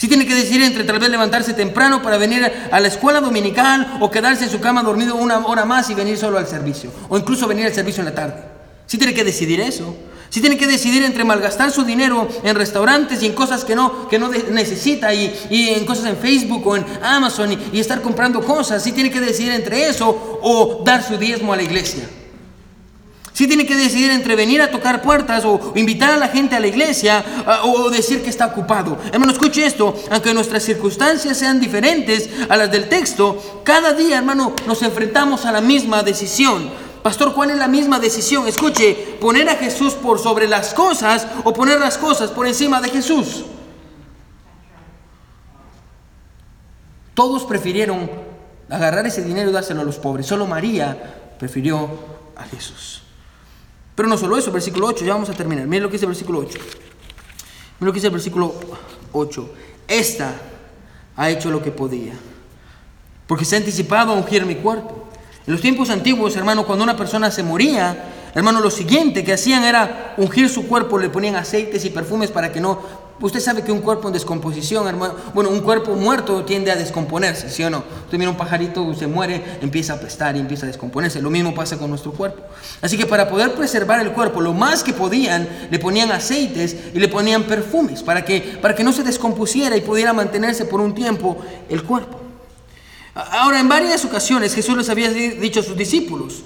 Si 0.00 0.08
tiene 0.08 0.26
que 0.26 0.34
decidir 0.34 0.62
entre 0.62 0.84
tal 0.84 0.98
vez 0.98 1.10
levantarse 1.10 1.52
temprano 1.52 2.00
para 2.00 2.16
venir 2.16 2.50
a 2.72 2.80
la 2.80 2.88
escuela 2.88 3.20
dominical 3.20 3.98
o 4.00 4.10
quedarse 4.10 4.44
en 4.44 4.50
su 4.50 4.58
cama 4.58 4.82
dormido 4.82 5.14
una 5.14 5.46
hora 5.46 5.66
más 5.66 5.90
y 5.90 5.94
venir 5.94 6.16
solo 6.16 6.38
al 6.38 6.46
servicio. 6.46 6.90
O 7.10 7.18
incluso 7.18 7.46
venir 7.46 7.66
al 7.66 7.74
servicio 7.74 8.00
en 8.00 8.06
la 8.06 8.14
tarde. 8.14 8.42
Si 8.86 8.96
tiene 8.96 9.12
que 9.12 9.24
decidir 9.24 9.60
eso. 9.60 9.94
Si 10.30 10.40
tiene 10.40 10.56
que 10.56 10.66
decidir 10.66 11.02
entre 11.02 11.22
malgastar 11.22 11.70
su 11.70 11.84
dinero 11.84 12.26
en 12.42 12.56
restaurantes 12.56 13.22
y 13.22 13.26
en 13.26 13.34
cosas 13.34 13.62
que 13.62 13.76
no, 13.76 14.08
que 14.08 14.18
no 14.18 14.30
necesita 14.30 15.12
y, 15.12 15.34
en 15.50 15.84
cosas 15.84 16.06
en 16.06 16.16
Facebook 16.16 16.66
o 16.66 16.76
en 16.78 16.86
Amazon 17.02 17.52
y, 17.52 17.58
y 17.76 17.78
estar 17.78 18.00
comprando 18.00 18.40
cosas. 18.40 18.82
Si 18.82 18.92
tiene 18.92 19.10
que 19.10 19.20
decidir 19.20 19.52
entre 19.52 19.86
eso 19.86 20.38
o 20.40 20.82
dar 20.82 21.06
su 21.06 21.18
diezmo 21.18 21.52
a 21.52 21.56
la 21.56 21.62
iglesia. 21.62 22.08
Si 23.40 23.48
tiene 23.48 23.64
que 23.64 23.74
decidir 23.74 24.10
entre 24.10 24.36
venir 24.36 24.60
a 24.60 24.70
tocar 24.70 25.00
puertas 25.00 25.46
o 25.46 25.72
invitar 25.74 26.10
a 26.10 26.18
la 26.18 26.28
gente 26.28 26.56
a 26.56 26.60
la 26.60 26.66
iglesia 26.66 27.24
ah, 27.46 27.62
o 27.64 27.88
decir 27.88 28.22
que 28.22 28.28
está 28.28 28.44
ocupado. 28.44 28.98
Hermano, 29.10 29.32
escuche 29.32 29.64
esto, 29.64 29.94
aunque 30.10 30.34
nuestras 30.34 30.62
circunstancias 30.62 31.38
sean 31.38 31.58
diferentes 31.58 32.28
a 32.50 32.56
las 32.58 32.70
del 32.70 32.90
texto, 32.90 33.62
cada 33.64 33.94
día, 33.94 34.18
hermano, 34.18 34.52
nos 34.66 34.82
enfrentamos 34.82 35.46
a 35.46 35.52
la 35.52 35.62
misma 35.62 36.02
decisión. 36.02 36.68
Pastor, 37.02 37.32
¿cuál 37.32 37.48
es 37.48 37.56
la 37.56 37.66
misma 37.66 37.98
decisión? 37.98 38.46
Escuche, 38.46 38.92
poner 39.18 39.48
a 39.48 39.56
Jesús 39.56 39.94
por 39.94 40.18
sobre 40.18 40.46
las 40.46 40.74
cosas 40.74 41.26
o 41.42 41.54
poner 41.54 41.80
las 41.80 41.96
cosas 41.96 42.28
por 42.32 42.46
encima 42.46 42.82
de 42.82 42.90
Jesús. 42.90 43.46
Todos 47.14 47.44
prefirieron 47.44 48.10
agarrar 48.68 49.06
ese 49.06 49.24
dinero 49.24 49.48
y 49.48 49.54
dárselo 49.54 49.80
a 49.80 49.84
los 49.84 49.96
pobres. 49.96 50.26
Solo 50.26 50.46
María 50.46 51.32
prefirió 51.38 51.88
a 52.36 52.44
Jesús. 52.44 53.04
Pero 54.00 54.08
no 54.08 54.16
solo 54.16 54.38
eso, 54.38 54.50
versículo 54.50 54.86
8, 54.86 55.04
ya 55.04 55.12
vamos 55.12 55.28
a 55.28 55.34
terminar. 55.34 55.66
Miren 55.66 55.82
lo 55.82 55.90
que 55.90 55.96
dice 55.96 56.06
el 56.06 56.12
versículo 56.12 56.38
8. 56.38 56.58
Miren 56.58 56.66
lo 57.80 57.92
que 57.92 57.96
dice 57.96 58.06
el 58.06 58.14
versículo 58.14 58.54
8. 59.12 59.50
Esta 59.86 60.40
ha 61.14 61.28
hecho 61.28 61.50
lo 61.50 61.62
que 61.62 61.70
podía, 61.70 62.14
porque 63.26 63.44
se 63.44 63.56
ha 63.56 63.58
anticipado 63.58 64.12
a 64.12 64.14
ungir 64.14 64.46
mi 64.46 64.54
cuerpo. 64.54 65.06
En 65.46 65.52
los 65.52 65.60
tiempos 65.60 65.90
antiguos, 65.90 66.34
hermano, 66.34 66.64
cuando 66.64 66.82
una 66.82 66.96
persona 66.96 67.30
se 67.30 67.42
moría, 67.42 68.30
hermano, 68.34 68.60
lo 68.60 68.70
siguiente 68.70 69.22
que 69.22 69.34
hacían 69.34 69.64
era 69.64 70.14
ungir 70.16 70.48
su 70.48 70.66
cuerpo, 70.66 70.98
le 70.98 71.10
ponían 71.10 71.36
aceites 71.36 71.84
y 71.84 71.90
perfumes 71.90 72.30
para 72.30 72.50
que 72.50 72.60
no 72.62 72.80
Usted 73.20 73.40
sabe 73.40 73.62
que 73.62 73.70
un 73.70 73.80
cuerpo 73.80 74.08
en 74.08 74.14
descomposición, 74.14 74.88
hermano, 74.88 75.14
bueno, 75.34 75.50
un 75.50 75.60
cuerpo 75.60 75.94
muerto 75.94 76.42
tiende 76.44 76.70
a 76.70 76.76
descomponerse, 76.76 77.50
¿sí 77.50 77.62
o 77.62 77.68
no? 77.68 77.84
Usted 78.04 78.16
mira 78.16 78.30
un 78.30 78.36
pajarito, 78.36 78.94
se 78.94 79.06
muere, 79.06 79.58
empieza 79.60 79.92
a 79.92 79.96
apestar 79.96 80.36
y 80.36 80.40
empieza 80.40 80.64
a 80.64 80.68
descomponerse. 80.68 81.20
Lo 81.20 81.28
mismo 81.28 81.54
pasa 81.54 81.76
con 81.76 81.90
nuestro 81.90 82.12
cuerpo. 82.12 82.40
Así 82.80 82.96
que 82.96 83.04
para 83.04 83.28
poder 83.28 83.52
preservar 83.52 84.00
el 84.00 84.12
cuerpo, 84.12 84.40
lo 84.40 84.54
más 84.54 84.82
que 84.82 84.94
podían, 84.94 85.46
le 85.70 85.78
ponían 85.78 86.10
aceites 86.12 86.74
y 86.94 86.98
le 86.98 87.08
ponían 87.08 87.42
perfumes 87.42 88.02
para 88.02 88.24
que, 88.24 88.40
para 88.62 88.74
que 88.74 88.82
no 88.82 88.92
se 88.92 89.02
descompusiera 89.02 89.76
y 89.76 89.82
pudiera 89.82 90.14
mantenerse 90.14 90.64
por 90.64 90.80
un 90.80 90.94
tiempo 90.94 91.36
el 91.68 91.82
cuerpo. 91.82 92.18
Ahora, 93.14 93.60
en 93.60 93.68
varias 93.68 94.02
ocasiones 94.06 94.54
Jesús 94.54 94.78
les 94.78 94.88
había 94.88 95.10
dicho 95.10 95.60
a 95.60 95.62
sus 95.62 95.76
discípulos, 95.76 96.42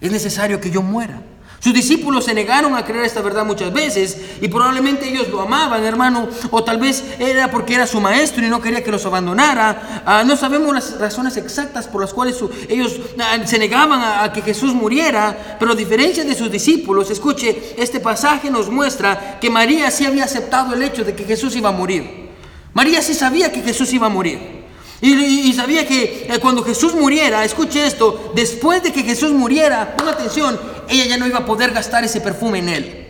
es 0.00 0.10
necesario 0.10 0.60
que 0.60 0.72
yo 0.72 0.82
muera. 0.82 1.22
Sus 1.60 1.74
discípulos 1.74 2.24
se 2.24 2.32
negaron 2.32 2.74
a 2.74 2.86
creer 2.86 3.04
esta 3.04 3.20
verdad 3.20 3.44
muchas 3.44 3.70
veces 3.70 4.16
y 4.40 4.48
probablemente 4.48 5.06
ellos 5.06 5.28
lo 5.28 5.42
amaban, 5.42 5.84
hermano, 5.84 6.26
o 6.50 6.64
tal 6.64 6.78
vez 6.78 7.04
era 7.18 7.50
porque 7.50 7.74
era 7.74 7.86
su 7.86 8.00
maestro 8.00 8.42
y 8.42 8.48
no 8.48 8.62
quería 8.62 8.82
que 8.82 8.90
los 8.90 9.04
abandonara. 9.04 10.02
Ah, 10.06 10.24
no 10.24 10.36
sabemos 10.36 10.72
las 10.72 10.98
razones 10.98 11.36
exactas 11.36 11.86
por 11.86 12.00
las 12.00 12.14
cuales 12.14 12.42
ellos 12.66 12.98
ah, 13.18 13.36
se 13.44 13.58
negaban 13.58 14.00
a, 14.02 14.32
que 14.32 14.40
Jesús 14.40 14.72
muriera, 14.72 15.56
pero 15.60 15.72
a 15.72 15.74
diferencia 15.74 16.24
de 16.24 16.34
sus 16.34 16.50
discípulos, 16.50 17.10
escuche, 17.10 17.74
este 17.76 18.00
pasaje 18.00 18.50
nos 18.50 18.70
muestra 18.70 19.38
que 19.38 19.50
María 19.50 19.90
sí 19.90 20.06
había 20.06 20.24
aceptado 20.24 20.72
el 20.72 20.82
hecho 20.82 21.04
de 21.04 21.14
que 21.14 21.24
Jesús 21.24 21.54
iba 21.56 21.68
a 21.68 21.72
morir. 21.72 22.30
María 22.72 23.02
sí 23.02 23.12
sabía 23.12 23.52
que 23.52 23.60
Jesús 23.60 23.92
iba 23.92 24.06
a 24.06 24.10
morir. 24.10 24.60
Y, 25.02 25.52
sabía 25.54 25.86
que 25.86 26.26
eh, 26.28 26.38
cuando 26.40 26.62
Jesús 26.62 26.94
muriera, 26.94 27.42
escuche 27.42 27.86
esto, 27.86 28.32
después 28.34 28.82
de 28.82 28.92
que 28.92 29.02
Jesús 29.02 29.32
muriera, 29.32 29.96
ponga 29.96 30.12
atención, 30.12 30.60
ella 30.90 31.06
ya 31.06 31.16
no 31.16 31.26
iba 31.26 31.38
a 31.38 31.46
poder 31.46 31.72
gastar 31.72 32.04
ese 32.04 32.20
perfume 32.20 32.58
en 32.58 32.68
él. 32.68 33.06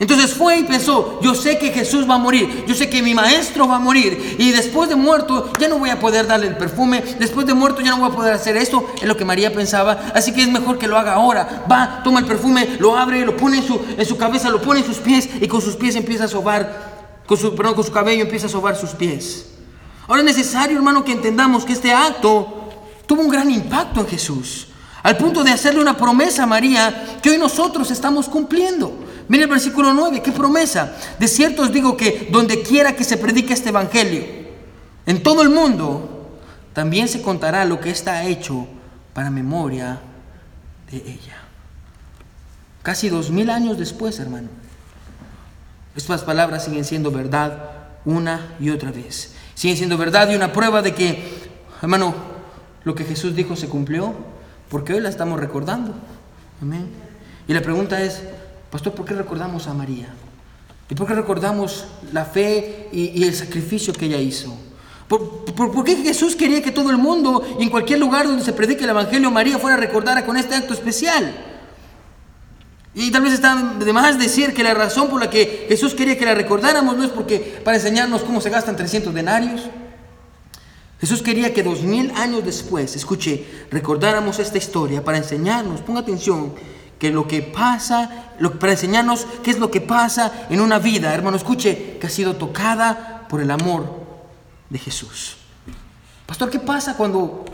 Entonces 0.00 0.34
fue 0.34 0.58
y 0.58 0.64
pensó, 0.64 1.20
yo 1.22 1.36
sé 1.36 1.56
que 1.56 1.70
Jesús 1.70 2.08
va 2.08 2.16
a 2.16 2.18
morir, 2.18 2.64
yo 2.66 2.74
sé 2.74 2.90
que 2.90 3.00
mi 3.00 3.14
maestro 3.14 3.68
va 3.68 3.76
a 3.76 3.78
morir 3.78 4.36
y 4.40 4.50
después 4.50 4.88
de 4.88 4.96
muerto 4.96 5.52
ya 5.60 5.68
no 5.68 5.78
voy 5.78 5.90
a 5.90 6.00
poder 6.00 6.26
darle 6.26 6.48
el 6.48 6.56
perfume, 6.56 7.00
después 7.20 7.46
de 7.46 7.54
muerto 7.54 7.80
ya 7.80 7.92
no 7.92 7.98
voy 7.98 8.10
a 8.10 8.14
poder 8.14 8.34
hacer 8.34 8.56
esto, 8.56 8.90
es 9.00 9.06
lo 9.06 9.16
que 9.16 9.24
María 9.24 9.54
pensaba, 9.54 10.10
así 10.12 10.32
que 10.32 10.42
es 10.42 10.48
mejor 10.48 10.78
que 10.78 10.88
lo 10.88 10.98
haga 10.98 11.14
ahora. 11.14 11.64
Va, 11.70 12.02
toma 12.02 12.18
el 12.18 12.26
perfume, 12.26 12.76
lo 12.80 12.98
abre, 12.98 13.24
lo 13.24 13.36
pone 13.36 13.58
en 13.58 13.62
su, 13.62 13.80
en 13.96 14.04
su 14.04 14.16
cabeza, 14.16 14.50
lo 14.50 14.60
pone 14.60 14.80
en 14.80 14.86
sus 14.86 14.98
pies 14.98 15.28
y 15.40 15.46
con 15.46 15.62
sus 15.62 15.76
pies 15.76 15.94
empieza 15.94 16.24
a 16.24 16.28
sobar, 16.28 17.22
con 17.26 17.38
su, 17.38 17.54
perdón, 17.54 17.74
con 17.74 17.84
su 17.84 17.92
cabello 17.92 18.22
empieza 18.22 18.46
a 18.46 18.50
sobar 18.50 18.74
sus 18.74 18.90
pies. 18.90 19.46
Ahora 20.08 20.22
es 20.22 20.26
necesario, 20.26 20.76
hermano, 20.76 21.04
que 21.04 21.12
entendamos 21.12 21.64
que 21.64 21.72
este 21.72 21.92
acto 21.92 22.68
tuvo 23.06 23.22
un 23.22 23.30
gran 23.30 23.48
impacto 23.48 24.00
en 24.00 24.08
Jesús, 24.08 24.66
al 25.04 25.16
punto 25.16 25.44
de 25.44 25.52
hacerle 25.52 25.80
una 25.80 25.96
promesa 25.96 26.42
a 26.42 26.46
María 26.46 27.20
que 27.22 27.30
hoy 27.30 27.38
nosotros 27.38 27.92
estamos 27.92 28.28
cumpliendo. 28.28 28.92
Mire 29.28 29.44
el 29.44 29.50
versículo 29.50 29.94
9, 29.94 30.20
qué 30.20 30.32
promesa. 30.32 30.96
De 31.20 31.28
cierto 31.28 31.62
os 31.62 31.72
digo 31.72 31.96
que 31.96 32.28
donde 32.32 32.62
quiera 32.62 32.96
que 32.96 33.04
se 33.04 33.16
predique 33.16 33.52
este 33.52 33.68
evangelio, 33.68 34.24
en 35.06 35.22
todo 35.22 35.42
el 35.42 35.50
mundo, 35.50 36.40
también 36.72 37.06
se 37.06 37.22
contará 37.22 37.64
lo 37.64 37.78
que 37.78 37.90
está 37.90 38.24
hecho 38.24 38.66
para 39.12 39.30
memoria 39.30 40.00
de 40.90 40.96
ella. 40.96 41.38
Casi 42.82 43.08
dos 43.08 43.30
mil 43.30 43.48
años 43.48 43.78
después, 43.78 44.18
hermano, 44.18 44.48
estas 45.94 46.24
palabras 46.24 46.64
siguen 46.64 46.84
siendo 46.84 47.12
verdad 47.12 47.70
una 48.04 48.56
y 48.58 48.70
otra 48.70 48.90
vez 48.90 49.34
sigue 49.54 49.76
siendo 49.76 49.96
verdad 49.96 50.30
y 50.30 50.34
una 50.34 50.52
prueba 50.52 50.82
de 50.82 50.94
que, 50.94 51.22
hermano, 51.80 52.14
lo 52.84 52.94
que 52.94 53.04
Jesús 53.04 53.34
dijo 53.34 53.56
se 53.56 53.68
cumplió, 53.68 54.14
porque 54.74 54.92
hoy 54.92 55.00
la 55.00 55.08
estamos 55.08 55.38
recordando. 55.38 55.94
Amén. 56.60 56.88
Y 57.46 57.54
la 57.54 57.60
pregunta 57.60 58.02
es, 58.02 58.20
pastor, 58.72 58.92
¿por 58.92 59.06
qué 59.06 59.14
recordamos 59.14 59.68
a 59.68 59.72
María? 59.72 60.08
¿Y 60.90 60.96
por 60.96 61.06
qué 61.06 61.14
recordamos 61.14 61.84
la 62.12 62.24
fe 62.24 62.88
y, 62.90 63.22
el 63.22 63.32
sacrificio 63.36 63.92
que 63.92 64.06
ella 64.06 64.18
hizo? 64.18 64.52
¿Por, 65.06 65.44
por, 65.54 65.84
qué 65.84 65.94
Jesús 65.94 66.34
quería 66.34 66.60
que 66.60 66.72
todo 66.72 66.90
el 66.90 66.98
mundo 66.98 67.46
y 67.60 67.62
en 67.62 67.70
cualquier 67.70 68.00
lugar 68.00 68.26
donde 68.26 68.42
se 68.42 68.52
predique 68.52 68.82
el 68.82 68.90
Evangelio 68.90 69.30
María 69.30 69.60
fuera 69.60 69.76
recordada 69.76 70.26
con 70.26 70.36
este 70.36 70.56
acto 70.56 70.74
especial? 70.74 71.32
Y 72.96 73.12
tal 73.12 73.22
vez 73.22 73.34
está 73.34 73.76
de 73.78 73.92
más 73.92 74.18
decir 74.18 74.52
que 74.54 74.64
la 74.64 74.74
razón 74.74 75.08
por 75.08 75.20
la 75.20 75.30
que 75.30 75.66
Jesús 75.68 75.94
quería 75.94 76.18
que 76.18 76.24
la 76.24 76.34
recordáramos 76.34 76.96
no 76.96 77.04
es 77.04 77.10
porque 77.10 77.60
para 77.62 77.76
enseñarnos 77.76 78.22
cómo 78.22 78.40
se 78.40 78.50
gastan 78.50 78.74
300 78.74 79.14
denarios. 79.14 79.70
Jesús 81.04 81.20
quería 81.20 81.52
que 81.52 81.62
dos 81.62 81.82
mil 81.82 82.10
años 82.12 82.46
después, 82.46 82.96
escuche, 82.96 83.44
recordáramos 83.70 84.38
esta 84.38 84.56
historia 84.56 85.04
para 85.04 85.18
enseñarnos, 85.18 85.82
ponga 85.82 86.00
atención, 86.00 86.54
que 86.98 87.10
lo 87.10 87.28
que 87.28 87.42
pasa, 87.42 88.32
para 88.58 88.72
enseñarnos 88.72 89.26
qué 89.42 89.50
es 89.50 89.58
lo 89.58 89.70
que 89.70 89.82
pasa 89.82 90.46
en 90.48 90.62
una 90.62 90.78
vida, 90.78 91.12
hermano, 91.12 91.36
escuche, 91.36 91.98
que 92.00 92.06
ha 92.06 92.10
sido 92.10 92.36
tocada 92.36 93.26
por 93.28 93.42
el 93.42 93.50
amor 93.50 93.84
de 94.70 94.78
Jesús. 94.78 95.36
Pastor, 96.24 96.48
¿qué 96.48 96.58
pasa 96.58 96.96
cuando, 96.96 97.44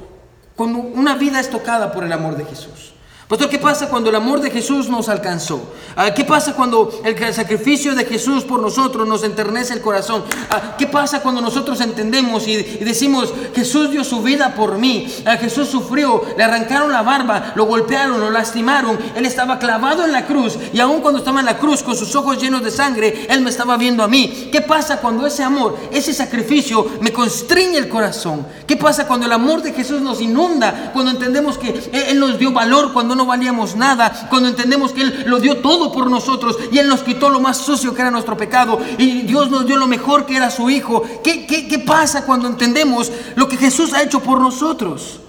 cuando 0.55 0.79
una 0.79 1.17
vida 1.17 1.41
es 1.41 1.51
tocada 1.51 1.91
por 1.91 2.05
el 2.05 2.13
amor 2.13 2.37
de 2.37 2.45
Jesús? 2.45 2.93
Pastor, 3.31 3.49
¿qué 3.49 3.61
pasa 3.61 3.89
cuando 3.89 4.11
el 4.11 4.17
amor 4.17 4.41
de 4.41 4.51
Jesús 4.51 4.89
nos 4.89 5.09
alcanzó? 5.09 5.63
Ah, 5.95 6.13
¿Qué 6.13 6.25
pasa 6.25 6.55
cuando 6.55 6.91
el 7.05 7.33
sacrificio 7.33 7.95
de 7.95 8.05
Jesús 8.05 8.43
por 8.43 8.61
nosotros 8.61 9.07
nos 9.07 9.23
enternece 9.23 9.73
el 9.73 9.81
corazón? 9.81 10.25
Ah, 10.51 10.75
¿Qué 10.77 10.89
pasa 10.89 11.23
cuando 11.23 11.41
nosotros 11.41 11.81
entendemos 11.81 12.49
y, 12.49 12.57
decimos, 12.57 13.33
Jesús 13.55 13.93
dio 13.93 14.03
su 14.03 14.21
vida 14.21 14.57
por 14.57 14.79
mí? 14.79 15.07
Ah, 15.25 15.37
Jesús 15.37 15.69
sufrió, 15.69 16.25
le 16.37 16.43
arrancaron 16.43 16.91
la 16.91 17.03
barba, 17.03 17.53
lo 17.55 17.67
golpearon, 17.67 18.19
lo 18.19 18.33
lastimaron. 18.33 18.99
Él 19.15 19.25
estaba 19.25 19.61
clavado 19.61 20.05
en 20.05 20.11
la 20.11 20.27
cruz 20.27 20.59
y 20.73 20.81
aún 20.81 21.01
cuando 21.01 21.21
estaba 21.21 21.39
en 21.39 21.47
la 21.47 21.59
cruz 21.59 21.85
con 21.85 21.95
sus 21.95 22.17
ojos 22.17 22.43
llenos 22.43 22.65
de 22.65 22.73
sangre, 22.73 23.29
Él 23.29 23.43
me 23.43 23.51
estaba 23.51 23.77
viendo 23.77 24.03
a 24.03 24.09
mí. 24.09 24.49
¿Qué 24.51 24.61
pasa 24.61 25.01
cuando 25.01 25.25
ese 25.25 25.45
amor, 25.45 25.79
ese 25.93 26.13
sacrificio 26.13 26.85
me 27.01 27.13
constriñe 27.13 27.79
el 27.79 27.89
corazón? 27.89 28.45
¿Qué 28.67 28.77
pasa 28.77 29.07
cuando 29.07 29.27
el 29.27 29.33
amor 29.33 29.63
de 29.63 29.73
Jesús 29.73 30.01
nos 30.01 30.21
inunda? 30.21 30.91
Cuando 30.93 31.13
entendemos 31.13 31.57
que 31.57 31.91
Él 31.93 32.19
nos 32.19 32.37
dio 32.37 32.51
valor 32.51 32.93
cuando 32.93 33.20
no 33.21 33.27
valíamos 33.27 33.77
nada, 33.77 34.29
cuando 34.31 34.49
entendemos 34.49 34.93
que 34.93 35.03
Él 35.03 35.25
lo 35.27 35.41
dio 35.41 35.59
todo 35.59 35.93
por 35.93 36.11
nosotros 36.11 36.57
y 36.73 36.79
Él 36.79 36.89
nos 36.89 37.03
quitó 37.03 37.29
lo 37.29 37.39
más 37.39 37.59
sucio 37.59 37.95
que 37.95 38.01
era 38.01 38.11
nuestro 38.11 38.35
pecado 38.35 38.81
y 38.97 39.23
Dios 39.23 39.51
nos 39.51 39.67
dio 39.67 39.77
lo 39.77 39.87
mejor 39.87 40.25
que 40.25 40.37
era 40.37 40.51
su 40.51 40.71
Hijo. 40.71 41.03
¿Qué, 41.23 41.47
qué, 41.47 41.79
pasa 41.81 42.25
cuando 42.25 42.49
entendemos 42.49 43.13
lo 43.37 43.47
que 43.47 43.59
Jesús 43.59 43.93
ha 43.93 44.03
hecho 44.03 44.21
por 44.21 44.41
nosotros? 44.41 45.21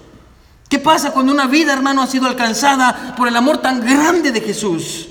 ¿Qué 0.70 0.78
pasa 0.78 1.12
cuando 1.12 1.32
una 1.32 1.46
vida, 1.46 1.74
hermano, 1.74 2.00
ha 2.00 2.06
sido 2.06 2.26
alcanzada 2.26 3.14
por 3.14 3.28
el 3.28 3.36
amor 3.36 3.58
tan 3.58 3.82
grande 3.82 4.32
de 4.32 4.40
Jesús? 4.40 5.08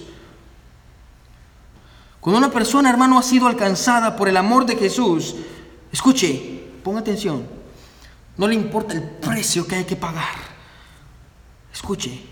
Cuando 2.20 2.40
una 2.40 2.50
persona, 2.50 2.90
hermano, 2.90 3.20
ha 3.20 3.24
sido 3.24 3.46
alcanzada 3.46 4.16
por 4.16 4.28
el 4.28 4.38
amor 4.38 4.66
de 4.66 4.76
Jesús, 4.76 5.36
escuche, 5.92 6.64
ponga 6.84 7.02
atención, 7.02 7.46
no 8.38 8.48
le 8.48 8.56
importa 8.56 8.96
el 8.96 9.04
precio 9.04 9.68
que 9.68 9.76
hay 9.76 9.84
que 9.84 9.96
pagar. 9.96 10.50
Escuche, 11.72 12.31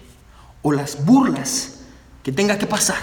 o 0.61 0.71
las 0.71 1.05
burlas 1.05 1.81
que 2.23 2.31
tenga 2.31 2.57
que 2.57 2.67
pasar 2.67 2.97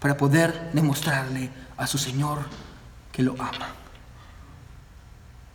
para 0.00 0.16
poder 0.16 0.70
demostrarle 0.72 1.50
a 1.76 1.86
su 1.86 1.98
Señor 1.98 2.40
que 3.10 3.22
lo 3.22 3.32
ama. 3.34 3.68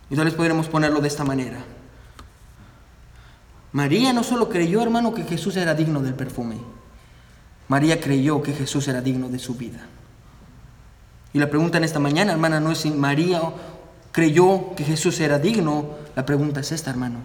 Y 0.09 0.15
tal 0.15 0.25
vez 0.25 0.33
podremos 0.33 0.67
ponerlo 0.67 1.01
de 1.01 1.07
esta 1.07 1.23
manera. 1.23 1.63
María 3.71 4.11
no 4.13 4.23
solo 4.23 4.49
creyó, 4.49 4.81
hermano, 4.81 5.13
que 5.13 5.23
Jesús 5.23 5.55
era 5.55 5.75
digno 5.75 6.01
del 6.01 6.15
perfume. 6.15 6.57
María 7.67 8.01
creyó 8.01 8.41
que 8.41 8.53
Jesús 8.53 8.87
era 8.87 9.01
digno 9.01 9.29
de 9.29 9.37
su 9.37 9.53
vida. 9.53 9.85
Y 11.33 11.37
la 11.37 11.49
pregunta 11.51 11.77
en 11.77 11.83
esta 11.83 11.99
mañana, 11.99 12.31
hermana, 12.31 12.59
no 12.59 12.71
es 12.71 12.79
si 12.79 12.89
María 12.89 13.41
creyó 14.11 14.73
que 14.75 14.83
Jesús 14.83 15.19
era 15.19 15.37
digno. 15.37 15.91
La 16.15 16.25
pregunta 16.25 16.59
es 16.61 16.71
esta, 16.71 16.89
hermano. 16.89 17.19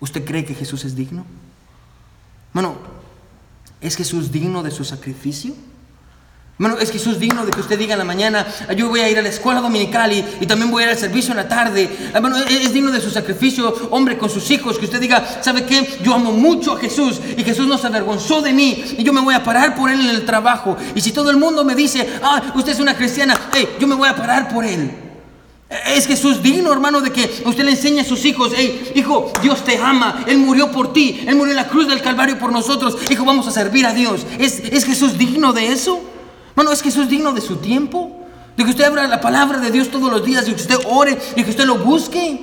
¿Usted 0.00 0.26
cree 0.26 0.44
que 0.44 0.54
Jesús 0.54 0.84
es 0.84 0.94
digno? 0.94 1.24
Bueno, 2.52 2.76
¿es 3.80 3.96
Jesús 3.96 4.32
digno 4.32 4.62
de 4.62 4.70
su 4.70 4.84
sacrificio? 4.84 5.54
Bueno, 6.60 6.76
es 6.78 6.92
Jesús 6.92 7.18
digno 7.18 7.46
de 7.46 7.52
que 7.52 7.60
usted 7.60 7.78
diga 7.78 7.94
en 7.94 8.00
la 8.00 8.04
mañana, 8.04 8.46
yo 8.76 8.90
voy 8.90 9.00
a 9.00 9.08
ir 9.08 9.18
a 9.18 9.22
la 9.22 9.30
escuela 9.30 9.62
dominical 9.62 10.12
y, 10.12 10.46
también 10.46 10.70
voy 10.70 10.82
a 10.82 10.86
ir 10.86 10.92
al 10.92 10.98
servicio 10.98 11.30
en 11.30 11.38
la 11.38 11.48
tarde. 11.48 11.88
Bueno, 12.20 12.36
es, 12.36 12.74
digno 12.74 12.90
de 12.90 13.00
su 13.00 13.08
sacrificio, 13.08 13.88
hombre, 13.90 14.18
con 14.18 14.28
sus 14.28 14.50
hijos, 14.50 14.76
que 14.76 14.84
usted 14.84 15.00
diga, 15.00 15.42
¿sabe 15.42 15.64
qué? 15.64 15.98
Yo 16.02 16.12
amo 16.12 16.32
mucho 16.32 16.74
a 16.74 16.78
Jesús 16.78 17.18
y 17.34 17.42
Jesús 17.44 17.66
no 17.66 17.78
se 17.78 17.86
avergonzó 17.86 18.42
de 18.42 18.52
mí 18.52 18.84
y 18.98 19.02
yo 19.02 19.14
me 19.14 19.22
voy 19.22 19.34
a 19.34 19.42
parar 19.42 19.74
por 19.74 19.90
él 19.90 20.02
en 20.02 20.10
el 20.10 20.26
trabajo. 20.26 20.76
Y 20.94 21.00
si 21.00 21.12
todo 21.12 21.30
el 21.30 21.38
mundo 21.38 21.64
me 21.64 21.74
dice, 21.74 22.06
ah, 22.22 22.52
usted 22.54 22.72
es 22.72 22.80
una 22.80 22.94
cristiana, 22.94 23.34
hey, 23.54 23.76
yo 23.80 23.86
me 23.86 23.94
voy 23.94 24.10
a 24.10 24.14
parar 24.14 24.52
por 24.52 24.66
él. 24.66 25.09
Es 25.70 26.08
Jesús 26.08 26.42
digno, 26.42 26.72
hermano, 26.72 27.00
de 27.00 27.12
que 27.12 27.42
usted 27.44 27.62
le 27.62 27.70
enseñe 27.70 28.00
a 28.00 28.04
sus 28.04 28.24
hijos, 28.24 28.52
hey, 28.56 28.90
hijo, 28.96 29.32
Dios 29.40 29.64
te 29.64 29.78
ama, 29.78 30.24
Él 30.26 30.38
murió 30.38 30.72
por 30.72 30.92
ti, 30.92 31.22
Él 31.28 31.36
murió 31.36 31.52
en 31.52 31.56
la 31.56 31.68
cruz 31.68 31.86
del 31.86 32.02
Calvario 32.02 32.40
por 32.40 32.50
nosotros, 32.50 32.96
hijo, 33.08 33.24
vamos 33.24 33.46
a 33.46 33.52
servir 33.52 33.86
a 33.86 33.94
Dios. 33.94 34.26
¿Es, 34.40 34.58
¿Es 34.58 34.84
Jesús 34.84 35.16
digno 35.16 35.52
de 35.52 35.68
eso? 35.68 36.00
Bueno, 36.56 36.72
¿es 36.72 36.82
Jesús 36.82 37.08
digno 37.08 37.32
de 37.32 37.40
su 37.40 37.58
tiempo? 37.58 38.10
De 38.56 38.64
que 38.64 38.70
usted 38.70 38.82
abra 38.82 39.06
la 39.06 39.20
palabra 39.20 39.58
de 39.58 39.70
Dios 39.70 39.92
todos 39.92 40.10
los 40.10 40.26
días, 40.26 40.44
de 40.44 40.54
que 40.54 40.60
usted 40.60 40.78
ore, 40.86 41.16
y 41.36 41.44
que 41.44 41.50
usted 41.50 41.64
lo 41.64 41.78
busque. 41.78 42.40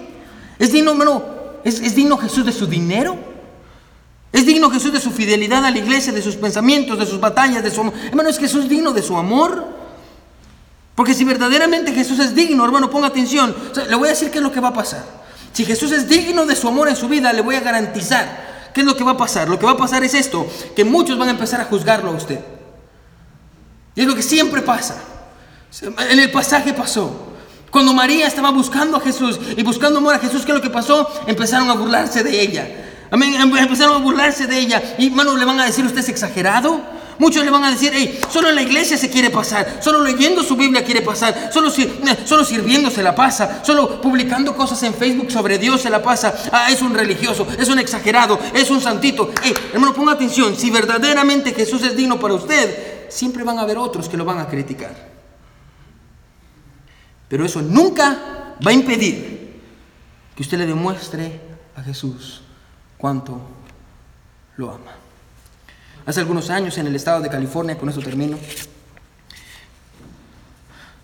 ¿Es 0.58 0.72
digno, 0.72 0.92
hermano, 0.92 1.22
es, 1.66 1.82
es 1.82 1.96
digno 1.96 2.18
Jesús 2.18 2.46
de 2.46 2.54
su 2.54 2.66
dinero? 2.66 3.18
¿Es 4.32 4.46
digno 4.46 4.70
Jesús 4.70 4.94
de 4.94 5.02
su 5.02 5.12
fidelidad 5.12 5.66
a 5.66 5.72
la 5.72 5.78
iglesia, 5.78 6.14
de 6.14 6.22
sus 6.22 6.36
pensamientos, 6.38 6.98
de 6.98 7.06
sus 7.06 7.20
batallas, 7.20 7.62
de 7.62 7.72
su 7.72 7.82
amor? 7.82 7.94
Hermano, 8.06 8.30
¿es 8.30 8.40
Jesús 8.40 8.70
digno 8.70 8.94
de 8.94 9.02
su 9.02 9.18
amor? 9.18 9.77
Porque 10.98 11.14
si 11.14 11.24
verdaderamente 11.24 11.94
Jesús 11.94 12.18
es 12.18 12.34
digno, 12.34 12.66
hermano, 12.66 12.90
ponga 12.90 13.06
atención. 13.06 13.56
le 13.88 13.96
voy 13.96 14.08
a 14.08 14.12
decir 14.14 14.32
qué 14.32 14.40
es 14.40 14.44
lo 14.44 14.52
que 14.52 14.60
va 14.60 14.70
a 14.70 14.74
pasar. 14.74 15.06
Si 15.54 15.64
Jesús 15.64 15.92
es 15.92 16.10
digno 16.10 16.48
de 16.48 16.56
su 16.56 16.68
amor 16.68 16.90
en 16.90 16.96
su 16.96 17.08
vida, 17.08 17.32
le 17.34 17.42
voy 17.42 17.54
a 17.54 17.60
garantizar 17.60 18.72
qué 18.74 18.82
es 18.82 18.88
lo 18.88 18.98
que 18.98 19.04
va 19.04 19.12
a 19.12 19.18
pasar. 19.18 19.48
Lo 19.48 19.60
que 19.60 19.68
va 19.68 19.74
a 19.74 19.78
pasar 19.78 20.04
es 20.04 20.16
esto, 20.16 20.48
que 20.76 20.84
muchos 20.84 21.16
van 21.20 21.28
a 21.28 21.32
empezar 21.34 21.62
a 21.62 21.66
juzgarlo 21.66 22.10
a 22.10 22.16
usted. 22.16 22.40
Y 23.94 24.02
es 24.02 24.08
lo 24.08 24.16
que 24.16 24.24
siempre 24.24 24.64
pasa. 24.64 24.98
En 26.10 26.20
el 26.20 26.32
pasaje 26.32 26.74
pasó. 26.74 27.28
Cuando 27.70 27.94
María 27.94 28.26
estaba 28.26 28.50
buscando 28.50 28.98
a 28.98 29.00
Jesús 29.00 29.40
y 29.56 29.62
buscando 29.62 30.00
amor 30.00 30.16
a 30.16 30.20
Jesús, 30.20 30.46
¿qué 30.46 30.52
es 30.52 30.56
lo 30.56 30.64
que 30.64 30.72
pasó? 30.72 31.08
Empezaron 31.28 31.70
a 31.70 31.74
burlarse 31.74 32.24
de 32.24 32.42
ella. 32.42 32.68
Amén. 33.12 33.36
Empezaron 33.36 33.98
a 33.98 34.00
burlarse 34.00 34.48
de 34.48 34.58
ella. 34.58 34.82
Y 34.98 35.10
hermano, 35.10 35.38
le 35.38 35.46
van 35.46 35.60
a 35.60 35.66
decir, 35.68 35.86
¿usted 35.86 36.00
es 36.00 36.10
exagerado? 36.10 36.82
Muchos 37.20 37.44
le 37.44 37.52
van 37.52 37.64
a 37.64 37.72
decir, 37.72 37.92
hey, 37.94 38.20
solo 38.30 38.50
en 38.50 38.56
la 38.56 38.62
iglesia 38.62 38.98
se 38.98 39.10
quiere 39.10 39.30
pasar, 39.30 39.80
solo 39.82 40.04
leyendo 40.04 40.44
su 40.44 40.56
Biblia 40.56 40.84
quiere 40.84 41.02
pasar, 41.02 41.50
solo, 41.52 41.70
eh, 41.76 42.18
solo 42.26 42.46
sirviendo 42.46 42.92
se 42.92 43.02
la 43.02 43.16
pasa, 43.16 43.64
solo 43.64 44.00
publicando 44.02 44.56
cosas 44.56 44.82
en 44.84 44.94
Facebook 44.94 45.32
sobre 45.32 45.58
Dios 45.58 45.82
se 45.82 45.90
la 45.90 46.04
pasa. 46.04 46.34
Ah, 46.52 46.72
es 46.72 46.82
un 46.82 46.94
religioso, 46.94 47.48
es 47.58 47.70
un 47.70 47.80
exagerado, 47.80 48.40
es 48.54 48.70
un 48.70 48.82
santito. 48.82 49.32
Hey, 49.42 49.54
hermano, 49.74 49.94
ponga 49.94 50.12
atención, 50.12 50.56
si 50.56 50.70
verdaderamente 50.70 51.54
Jesús 51.54 51.82
es 51.84 51.96
digno 51.96 52.20
para 52.20 52.36
usted, 52.36 53.10
siempre 53.10 53.44
van 53.44 53.58
a 53.58 53.62
haber 53.62 53.78
otros 53.78 54.08
que 54.08 54.18
lo 54.18 54.26
van 54.26 54.40
a 54.40 54.48
criticar. 54.48 54.96
Pero 57.28 57.46
eso 57.46 57.62
nunca 57.62 58.56
va 58.66 58.72
a 58.72 58.74
impedir 58.74 59.60
que 60.36 60.44
usted 60.44 60.58
le 60.60 60.68
demuestre 60.68 61.42
a 61.76 61.82
Jesús 61.82 62.42
cuánto 62.98 63.42
lo 64.56 64.72
ama. 64.72 65.07
Hace 66.08 66.22
algunos 66.22 66.50
años 66.50 66.78
en 66.78 66.88
el 66.88 66.96
estado 66.96 67.20
de 67.20 67.28
California, 67.28 67.78
con 67.78 67.90
eso 67.90 68.00
termino, 68.00 68.38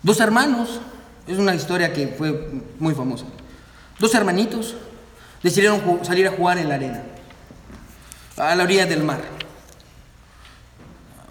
dos 0.02 0.18
hermanos, 0.18 0.80
es 1.26 1.36
una 1.36 1.54
historia 1.54 1.92
que 1.92 2.08
fue 2.08 2.62
muy 2.78 2.94
famosa, 2.94 3.26
dos 3.98 4.14
hermanitos 4.14 4.74
decidieron 5.42 6.02
salir 6.02 6.26
a 6.26 6.30
jugar 6.30 6.56
en 6.56 6.70
la 6.70 6.76
arena, 6.76 7.02
a 8.38 8.54
la 8.54 8.64
orilla 8.64 8.86
del 8.86 9.04
mar. 9.04 9.20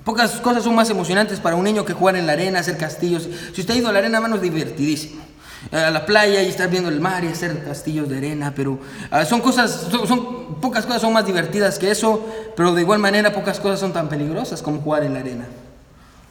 Pocas 0.06 0.34
cosas 0.34 0.64
son 0.64 0.76
más 0.76 0.92
emocionantes 0.92 1.40
para 1.40 1.56
un 1.56 1.64
niño 1.64 1.84
que 1.84 1.94
jugar 1.94 2.16
en 2.16 2.28
la 2.28 2.34
arena, 2.34 2.60
hacer 2.60 2.78
castillos. 2.78 3.28
Si 3.54 3.62
usted 3.62 3.74
ha 3.74 3.78
ido 3.78 3.90
a 3.90 3.92
la 3.92 4.00
arena, 4.00 4.18
hermano, 4.18 4.36
es 4.36 4.42
divertidísimo 4.44 5.33
a 5.72 5.90
la 5.90 6.06
playa 6.06 6.42
y 6.44 6.48
estar 6.48 6.70
viendo 6.70 6.90
el 6.90 7.00
mar 7.00 7.24
y 7.24 7.28
hacer 7.28 7.64
castillos 7.64 8.10
de 8.10 8.18
arena, 8.18 8.54
pero 8.56 8.80
ah, 9.10 9.26
son 9.26 9.42
cosas, 9.42 9.88
son, 9.90 10.56
pocas 10.62 10.86
cosas 10.86 11.02
son 11.02 11.14
más 11.14 11.26
divertidas 11.26 11.80
que 11.80 11.90
eso, 11.90 12.26
pero 12.56 12.74
de 12.74 12.82
igual 12.82 13.00
manera 13.00 13.34
pocas 13.34 13.60
cosas 13.60 13.80
son 13.80 13.94
tan 13.94 14.10
peligrosas 14.10 14.62
como 14.62 14.82
jugar 14.82 15.04
en 15.04 15.14
la 15.14 15.20
arena. 15.22 15.46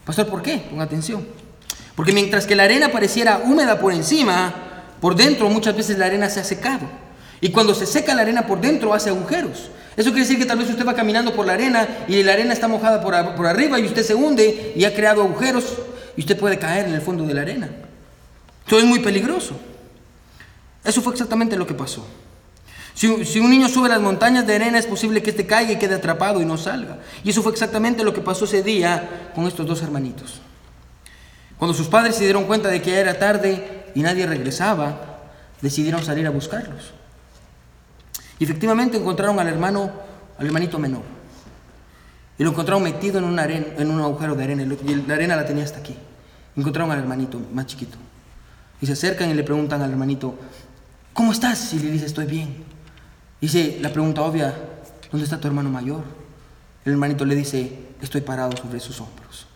Pastor, 0.05 0.27
¿por 0.27 0.43
qué? 0.43 0.59
Ponga 0.71 0.85
atención. 0.85 1.27
Porque 1.97 2.13
mientras 2.13 2.47
que 2.47 2.57
la 2.57 2.65
arena 2.65 2.91
pareciera 2.91 3.43
húmeda 3.45 3.79
por 3.79 3.93
encima, 3.93 4.53
por 5.01 5.15
dentro 5.15 5.49
muchas 5.49 5.77
veces 5.77 5.99
la 5.99 6.07
arena 6.07 6.29
se 6.29 6.41
ha 6.41 6.45
secado. 6.45 6.87
Y 7.41 7.51
cuando 7.51 7.75
se 7.75 7.87
seca 7.87 8.15
la 8.15 8.23
arena 8.23 8.47
por 8.47 8.61
dentro 8.61 8.95
hace 8.95 9.11
agujeros. 9.11 9.71
Eso 9.97 10.11
quiere 10.11 10.21
decir 10.21 10.39
que 10.39 10.47
tal 10.47 10.59
vez 10.59 10.71
usted 10.71 10.87
va 10.87 10.95
caminando 10.95 11.35
por 11.35 11.45
la 11.45 11.53
arena 11.53 11.87
y 12.09 12.23
la 12.23 12.33
arena 12.33 12.55
está 12.55 12.67
mojada 12.67 13.03
por, 13.03 13.35
por 13.35 13.47
arriba 13.47 13.79
y 13.79 13.85
usted 13.85 14.03
se 14.03 14.15
hunde 14.15 14.73
y 14.75 14.85
ha 14.85 14.95
creado 14.95 15.23
agujeros 15.23 15.65
y 16.17 16.21
usted 16.21 16.39
puede 16.39 16.59
caer 16.59 16.87
en 16.87 16.95
el 16.95 17.03
fondo 17.03 17.25
de 17.25 17.35
la 17.35 17.43
arena. 17.43 17.69
Esto 18.65 18.79
es 18.79 18.85
muy 18.85 19.01
peligroso. 19.01 19.59
Eso 20.85 21.01
fue 21.03 21.13
exactamente 21.13 21.57
lo 21.57 21.67
que 21.67 21.75
pasó. 21.75 22.07
Si, 22.95 23.41
un 23.41 23.51
niño 23.51 23.69
sube 23.69 23.89
las 23.89 24.01
montañas 24.01 24.47
de 24.47 24.55
arena 24.55 24.79
es 24.79 24.87
posible 24.87 25.23
que 25.23 25.31
éste 25.31 25.47
caiga 25.47 25.73
y 25.73 25.79
quede 25.79 25.95
atrapado 25.95 26.43
y 26.43 26.45
no 26.45 26.59
salga. 26.59 26.99
Y 27.25 27.31
eso 27.31 27.43
fue 27.43 27.53
exactamente 27.53 28.05
lo 28.05 28.13
que 28.13 28.21
pasó 28.21 28.45
ese 28.45 28.63
día 28.63 29.31
con 29.35 29.47
estos 29.47 29.67
dos 29.67 29.83
hermanitos. 29.83 30.41
Cuando 31.59 31.75
sus 31.75 31.89
padres 31.89 32.17
se 32.17 32.25
dieron 32.25 32.45
cuenta 32.45 32.69
de 32.69 32.83
que 32.83 32.91
ya 32.91 32.99
era 32.99 33.19
tarde 33.19 33.87
y 33.95 34.03
nadie 34.03 34.27
regresaba, 34.27 35.19
decidieron 35.61 36.05
salir 36.05 36.27
a 36.27 36.31
buscarlos. 36.31 36.93
Y 38.39 38.45
efectivamente 38.45 38.99
encontraron 38.99 39.39
al 39.39 39.49
hermano, 39.49 39.91
al 40.39 40.47
hermanito 40.47 40.79
menor. 40.79 41.03
Y 42.39 42.45
lo 42.45 42.51
encontraron 42.51 42.83
metido 42.83 43.19
en, 43.19 43.25
una 43.25 43.43
arena, 43.43 43.67
en 43.79 43.91
un 43.91 44.01
agujero 44.01 44.35
de 44.35 44.45
arena. 44.45 44.63
Y 44.63 44.95
la 45.07 45.15
arena 45.15 45.37
la 45.37 45.47
tenía 45.47 45.65
hasta 45.65 45.79
aquí. 45.79 45.97
Encontraron 46.57 46.91
al 46.91 46.99
hermanito 46.99 47.41
más 47.53 47.67
chiquito. 47.67 47.97
Y 48.83 48.87
se 48.87 48.93
acercan 48.93 49.31
y 49.31 49.35
le 49.35 49.45
preguntan 49.45 49.81
al 49.81 49.91
hermanito, 49.91 50.35
¿cómo 51.15 51.31
estás? 51.31 51.73
Y 51.73 51.79
le 51.79 51.93
dice, 51.93 52.05
estoy 52.05 52.27
bien. 52.27 52.65
Dice 53.41 53.79
la 53.81 53.93
pregunta 53.93 54.23
obvia, 54.23 54.53
¿dónde 55.11 55.25
está 55.25 55.39
tu 55.39 55.47
hermano 55.47 55.71
mayor? 55.71 56.03
El 56.85 56.93
hermanito 56.93 57.25
le 57.25 57.37
dice, 57.37 57.79
estoy 58.03 58.23
parado 58.23 58.57
sobre 58.57 58.81
sus 58.81 59.01
hombros. 59.01 59.47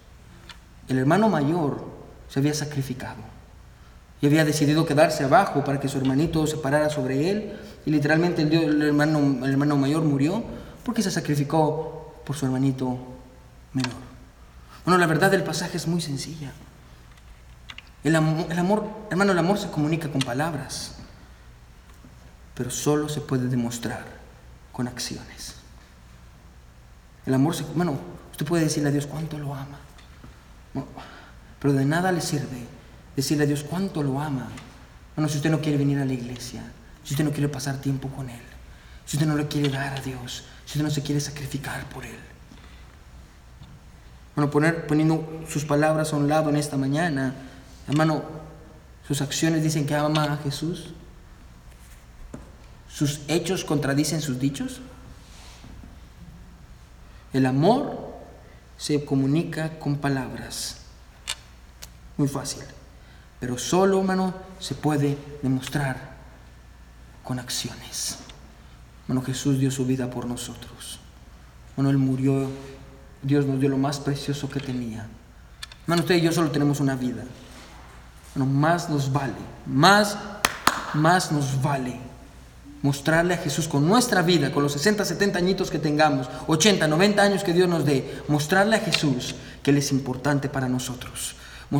El 0.89 0.99
hermano 0.99 1.29
mayor 1.29 1.85
se 2.29 2.39
había 2.39 2.55
sacrificado 2.55 3.16
y 4.20 4.27
había 4.27 4.45
decidido 4.45 4.87
quedarse 4.87 5.24
abajo 5.24 5.64
para 5.64 5.81
que 5.81 5.89
su 5.89 5.99
hermanito 5.99 6.47
se 6.47 6.57
parara 6.59 6.89
sobre 6.89 7.29
él. 7.29 7.53
Y 7.85 7.91
literalmente 7.91 8.43
el, 8.43 8.53
el, 8.53 8.83
hermano, 8.83 9.45
el 9.45 9.51
hermano 9.51 9.77
mayor 9.77 10.05
murió 10.05 10.45
porque 10.85 11.03
se 11.03 11.11
sacrificó 11.11 12.14
por 12.24 12.37
su 12.37 12.47
hermanito 12.47 12.97
menor. 13.72 13.93
Bueno, 14.85 14.99
la 14.99 15.07
verdad 15.09 15.33
del 15.33 15.43
pasaje 15.43 15.79
es 15.79 15.89
muy 15.89 16.01
sencilla. 16.01 16.53
El 18.07 18.15
amor, 18.15 18.47
el 18.49 18.59
amor, 18.61 18.89
hermano, 19.11 19.33
el 19.33 19.39
amor 19.39 19.59
se 19.59 19.69
comunica 19.69 20.09
con 20.09 20.21
palabras, 20.21 20.93
pero 22.55 22.71
solo 22.71 23.09
se 23.09 23.21
puede 23.21 23.49
demostrar 23.49 24.05
con 24.71 24.87
acciones. 24.87 25.57
El 27.27 27.35
amor, 27.35 27.57
se, 27.57 27.65
usted 27.65 28.47
puede 28.47 28.63
decirle 28.63 28.91
a 28.91 28.93
Dios 28.93 29.09
cuánto 29.09 29.41
lo 29.41 29.53
ama, 29.53 29.81
pero 31.59 31.75
de 31.75 31.85
nada 31.85 32.13
le 32.13 32.21
sirve 32.21 32.69
decirle 33.17 33.43
a 33.43 33.47
Dios 33.49 33.65
cuánto 33.65 34.05
lo 34.05 34.21
ama. 34.21 34.51
Bueno, 35.17 35.29
si 35.29 35.39
usted 35.39 35.51
no 35.51 35.61
quiere 35.61 35.77
venir 35.77 35.99
a 35.99 36.05
la 36.05 36.13
iglesia, 36.13 36.63
si 37.03 37.15
usted 37.15 37.25
no 37.25 37.33
quiere 37.33 37.49
pasar 37.49 37.81
tiempo 37.81 38.07
con 38.11 38.31
Él, 38.31 38.43
si 39.05 39.17
usted 39.17 39.27
no 39.27 39.35
le 39.35 39.49
quiere 39.49 39.69
dar 39.69 39.99
a 39.99 40.01
Dios, 40.01 40.45
si 40.65 40.79
usted 40.79 40.85
no 40.85 40.91
se 40.91 41.03
quiere 41.03 41.21
sacrificar 41.21 41.85
por 41.89 42.05
Él. 42.05 42.21
Bueno, 44.37 44.49
poner, 44.49 44.87
poniendo 44.87 45.43
sus 45.49 45.65
palabras 45.65 46.13
a 46.13 46.17
un 46.17 46.29
lado 46.29 46.51
en 46.51 46.57
esta 46.57 46.77
mañana, 46.77 47.35
hermano, 47.89 48.22
sus 49.07 49.20
acciones 49.20 49.62
dicen 49.62 49.87
que 49.87 49.95
ama 49.95 50.24
a 50.24 50.37
Jesús. 50.39 50.93
¿Sus 52.89 53.20
hechos 53.28 53.64
contradicen 53.64 54.20
sus 54.20 54.39
dichos? 54.39 54.80
El 57.32 57.47
amor 57.47 58.14
se 58.78 59.05
comunica 59.05 59.78
con 59.78 59.97
palabras. 59.97 60.78
Muy 62.16 62.28
fácil. 62.28 62.62
Pero 63.39 63.59
solo, 63.59 64.01
hermano, 64.01 64.34
se 64.59 64.74
puede 64.74 65.18
demostrar 65.43 66.16
con 67.22 67.39
acciones. 67.39 68.18
Bueno, 69.07 69.22
Jesús 69.22 69.59
dio 69.59 69.70
su 69.70 69.84
vida 69.84 70.11
por 70.11 70.26
nosotros. 70.26 70.99
Bueno, 71.76 71.91
Él 71.91 71.99
murió. 71.99 72.49
Dios 73.22 73.45
nos 73.45 73.61
dio 73.61 73.68
lo 73.68 73.78
más 73.78 74.01
precioso 74.01 74.49
que 74.49 74.61
tenía. 74.61 75.07
Hermano, 75.82 76.03
usted 76.03 76.16
y 76.16 76.22
yo 76.22 76.32
solo 76.32 76.51
tenemos 76.51 76.80
una 76.80 76.97
vida. 76.97 77.24
Más 78.37 78.91
nos 78.91 79.12
vale, 79.12 79.32
más, 79.66 80.16
más 80.95 81.32
nos 81.32 81.61
vale 81.62 81.99
mostrarle 82.82 83.34
a 83.34 83.39
Jesús 83.39 83.66
con 83.66 83.87
nuestra 83.87 84.22
vida, 84.22 84.53
con 84.53 84.62
los 84.62 84.72
60, 84.72 85.05
70 85.05 85.39
añitos 85.39 85.70
que 85.70 85.78
tengamos, 85.78 86.28
80, 86.47 86.87
90 86.87 87.22
años 87.22 87.43
que 87.43 87.53
Dios 87.53 87.68
nos 87.68 87.84
dé, 87.84 88.22
mostrarle 88.28 88.76
a 88.76 88.80
Jesús 88.80 89.34
que 89.62 89.70
Él 89.70 89.78
es 89.78 89.91
importante 89.91 90.49
para 90.49 90.68
nosotros. 90.68 91.34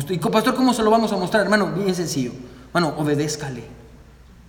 Y 0.09 0.17
pastor, 0.17 0.55
¿cómo 0.55 0.73
se 0.73 0.83
lo 0.83 0.91
vamos 0.91 1.13
a 1.13 1.15
mostrar? 1.15 1.43
Hermano, 1.43 1.71
bien 1.71 1.95
sencillo. 1.95 2.33
Bueno, 2.73 2.93
obedézcale. 2.97 3.63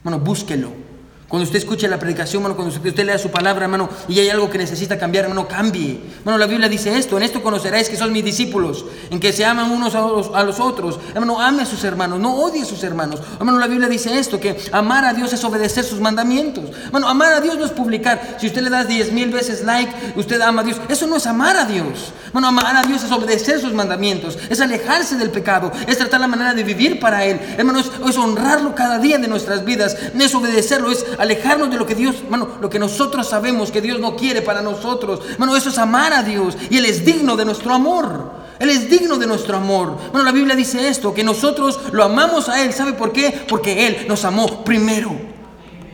Bueno, 0.02 0.18
búsquelo. 0.18 0.88
Cuando 1.29 1.45
usted 1.45 1.59
escuche 1.59 1.87
la 1.89 1.99
predicación, 1.99 2.43
hermano, 2.43 2.57
cuando 2.57 2.74
usted 2.74 3.05
lea 3.05 3.18
su 3.18 3.31
palabra, 3.31 3.66
hermano, 3.66 3.91
y 4.09 4.18
hay 4.18 4.31
algo 4.31 4.49
que 4.49 4.57
necesita 4.57 4.99
cambiar, 4.99 5.24
hermano, 5.24 5.47
cambie. 5.47 6.01
Bueno, 6.24 6.39
la 6.39 6.47
Biblia 6.47 6.70
dice 6.70 6.97
esto, 6.97 7.18
en 7.18 7.22
esto 7.22 7.43
conoceréis 7.43 7.91
que 7.91 7.99
son 7.99 8.12
mis 8.12 8.24
discípulos, 8.24 8.87
en 9.11 9.20
que 9.20 9.31
se 9.31 9.45
aman 9.45 9.70
unos 9.70 9.95
a 9.95 10.01
los, 10.01 10.31
a 10.35 10.43
los, 10.43 10.59
otros. 10.59 10.99
Hermano, 11.12 11.39
ame 11.39 11.64
a 11.64 11.66
sus 11.66 11.85
hermanos, 11.85 12.18
no 12.18 12.35
odie 12.35 12.62
a 12.62 12.64
sus 12.64 12.83
hermanos. 12.83 13.20
Hermano, 13.39 13.59
la 13.59 13.66
Biblia 13.66 13.91
dice 13.91 14.18
esto, 14.18 14.41
que 14.41 14.57
amar 14.72 15.05
a 15.05 15.12
Dios 15.12 15.31
es 15.35 15.45
obedecer 15.45 15.85
sus 15.85 16.01
mandamientos. 16.01 16.64
Bueno, 16.91 17.07
amar 17.07 17.35
a 17.35 17.43
Dios 17.43 17.59
no 17.59 17.66
es 17.66 17.72
publicar. 17.72 18.39
Si 18.41 18.47
usted 18.47 18.62
le 18.62 18.70
da 18.70 18.85
diez 18.85 19.12
mil 19.12 19.29
veces 19.29 19.62
like, 19.64 19.93
usted 20.16 20.41
ama 20.41 20.62
a 20.62 20.64
Dios. 20.64 20.81
Eso 20.89 21.07
no 21.07 21.16
es 21.16 21.26
amar 21.26 21.59
a 21.59 21.66
Dios. 21.66 22.11
Bueno, 22.33 22.49
amar 22.49 22.74
a 22.74 22.85
Dios 22.85 23.05
es 23.05 23.12
obedecer 23.12 23.61
sus 23.61 23.74
mandamientos, 23.74 24.39
es 24.49 24.61
alejarse 24.61 25.16
del 25.16 25.31
pecado, 25.31 25.72
es 25.87 25.99
tratar 25.99 26.20
la 26.20 26.26
manera 26.26 26.55
de 26.55 26.62
vivir 26.62 27.01
para 27.01 27.24
Él. 27.24 27.41
Hermano, 27.57 27.81
es, 27.81 27.91
es 28.07 28.16
honrarlo 28.16 28.74
cada 28.74 28.99
día 28.99 29.18
de 29.18 29.29
nuestras 29.29 29.64
vidas, 29.64 29.97
es 30.14 30.35
obedecerlo, 30.35 30.91
es 30.91 31.05
alejarnos 31.18 31.70
de 31.70 31.76
lo 31.76 31.86
que 31.86 31.94
Dios, 31.94 32.16
hermano, 32.24 32.48
lo 32.60 32.70
que 32.70 32.78
nosotros 32.78 33.28
sabemos 33.28 33.70
que 33.70 33.80
Dios 33.80 34.00
no 34.00 34.16
quiere 34.16 34.42
para 34.42 34.62
nosotros. 34.62 35.20
Hermano, 35.32 35.56
eso 35.56 35.68
es 35.68 35.78
amar 35.78 36.12
a 36.12 36.22
Dios 36.22 36.56
y 36.70 36.78
Él 36.78 36.84
es 36.84 37.04
digno 37.04 37.36
de 37.36 37.44
nuestro 37.44 37.74
amor. 37.74 38.38
Él 38.58 38.70
es 38.70 38.90
digno 38.90 39.16
de 39.18 39.26
nuestro 39.26 39.56
amor. 39.56 39.96
Bueno, 40.10 40.24
la 40.24 40.32
Biblia 40.32 40.56
dice 40.56 40.88
esto, 40.88 41.14
que 41.14 41.22
nosotros 41.22 41.78
lo 41.92 42.02
amamos 42.02 42.48
a 42.48 42.62
Él. 42.64 42.72
¿Sabe 42.72 42.92
por 42.92 43.12
qué? 43.12 43.44
Porque 43.48 43.86
Él 43.86 44.06
nos 44.08 44.24
amó 44.24 44.64
primero. 44.64 45.12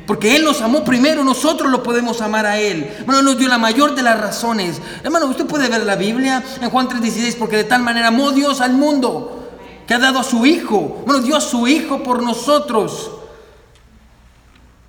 Porque 0.06 0.36
Él 0.36 0.44
nos 0.44 0.60
amó 0.60 0.84
primero, 0.84 1.24
nosotros 1.24 1.70
lo 1.70 1.82
podemos 1.82 2.20
amar 2.20 2.44
a 2.44 2.58
Él. 2.58 2.90
Bueno, 3.06 3.22
nos 3.22 3.38
dio 3.38 3.48
la 3.48 3.58
mayor 3.58 3.94
de 3.94 4.02
las 4.02 4.20
razones. 4.20 4.80
Hermano, 5.02 5.26
usted 5.26 5.46
puede 5.46 5.68
ver 5.68 5.84
la 5.84 5.96
Biblia 5.96 6.42
en 6.60 6.70
Juan 6.70 6.88
3:16, 6.88 7.36
porque 7.36 7.56
de 7.56 7.64
tal 7.64 7.82
manera 7.82 8.08
amó 8.08 8.32
Dios 8.32 8.60
al 8.60 8.74
mundo, 8.74 9.48
que 9.86 9.94
ha 9.94 9.98
dado 9.98 10.18
a 10.18 10.24
su 10.24 10.44
Hijo. 10.44 11.02
Bueno, 11.06 11.22
dio 11.22 11.36
a 11.36 11.40
su 11.40 11.66
Hijo 11.66 12.02
por 12.02 12.22
nosotros. 12.22 13.12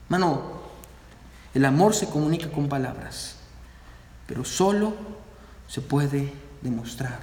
Hermano, 0.06 0.41
el 1.53 1.66
amor 1.66 1.93
se 1.93 2.08
comunica 2.08 2.51
con 2.51 2.70
palabras, 2.70 3.36
pero 4.28 4.43
solo 4.45 4.93
se 5.68 5.82
puede 5.82 6.34
demostrar 6.62 7.20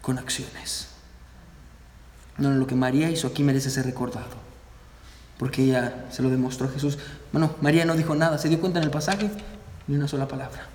con 0.00 0.18
acciones. 0.18 0.88
No, 2.38 2.50
lo 2.50 2.66
que 2.66 2.74
María 2.74 3.10
hizo 3.10 3.28
aquí 3.28 3.42
merece 3.42 3.70
ser 3.70 3.84
recordado 3.84 4.52
porque 5.42 5.64
ella 5.64 6.06
se 6.12 6.22
lo 6.22 6.30
demostró 6.30 6.68
a 6.68 6.70
Jesús. 6.70 6.98
Bueno, 7.32 7.56
María 7.60 7.84
no 7.84 7.96
dijo 7.96 8.14
nada, 8.14 8.38
se 8.38 8.48
dio 8.48 8.60
cuenta 8.60 8.78
en 8.78 8.84
el 8.84 8.92
pasaje, 8.92 9.28
ni 9.88 9.96
una 9.96 10.06
sola 10.06 10.28
palabra. 10.28 10.68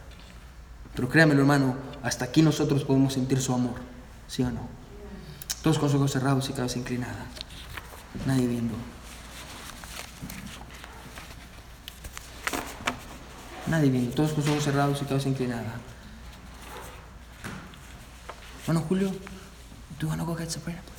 Pero 0.94 1.08
créamelo, 1.08 1.40
hermano, 1.40 1.76
hasta 2.04 2.26
aquí 2.26 2.42
nosotros 2.42 2.84
podemos 2.84 3.14
sentir 3.14 3.40
su 3.40 3.54
amor, 3.54 3.76
¿sí 4.28 4.44
o 4.44 4.52
no? 4.52 4.68
Todos 5.64 5.80
con 5.80 5.88
los 5.88 5.96
ojos 5.96 6.12
cerrados 6.12 6.50
y 6.50 6.52
cabeza 6.52 6.80
inclinada, 6.80 7.28
nadie 8.26 8.46
viendo. 8.46 8.74
Nadie 13.70 13.90
viendo, 13.90 14.16
todos 14.16 14.32
con 14.32 14.44
los 14.44 14.52
ojos 14.52 14.64
cerrados 14.64 15.02
y 15.02 15.06
cabeza 15.06 15.30
inclinada. 15.30 15.74
Bueno, 18.66 18.82
Julio, 18.88 19.12
¿tú 19.98 20.08
vas 20.08 20.20
a 20.20 20.46
some 20.50 20.64
prayer? 20.64 20.97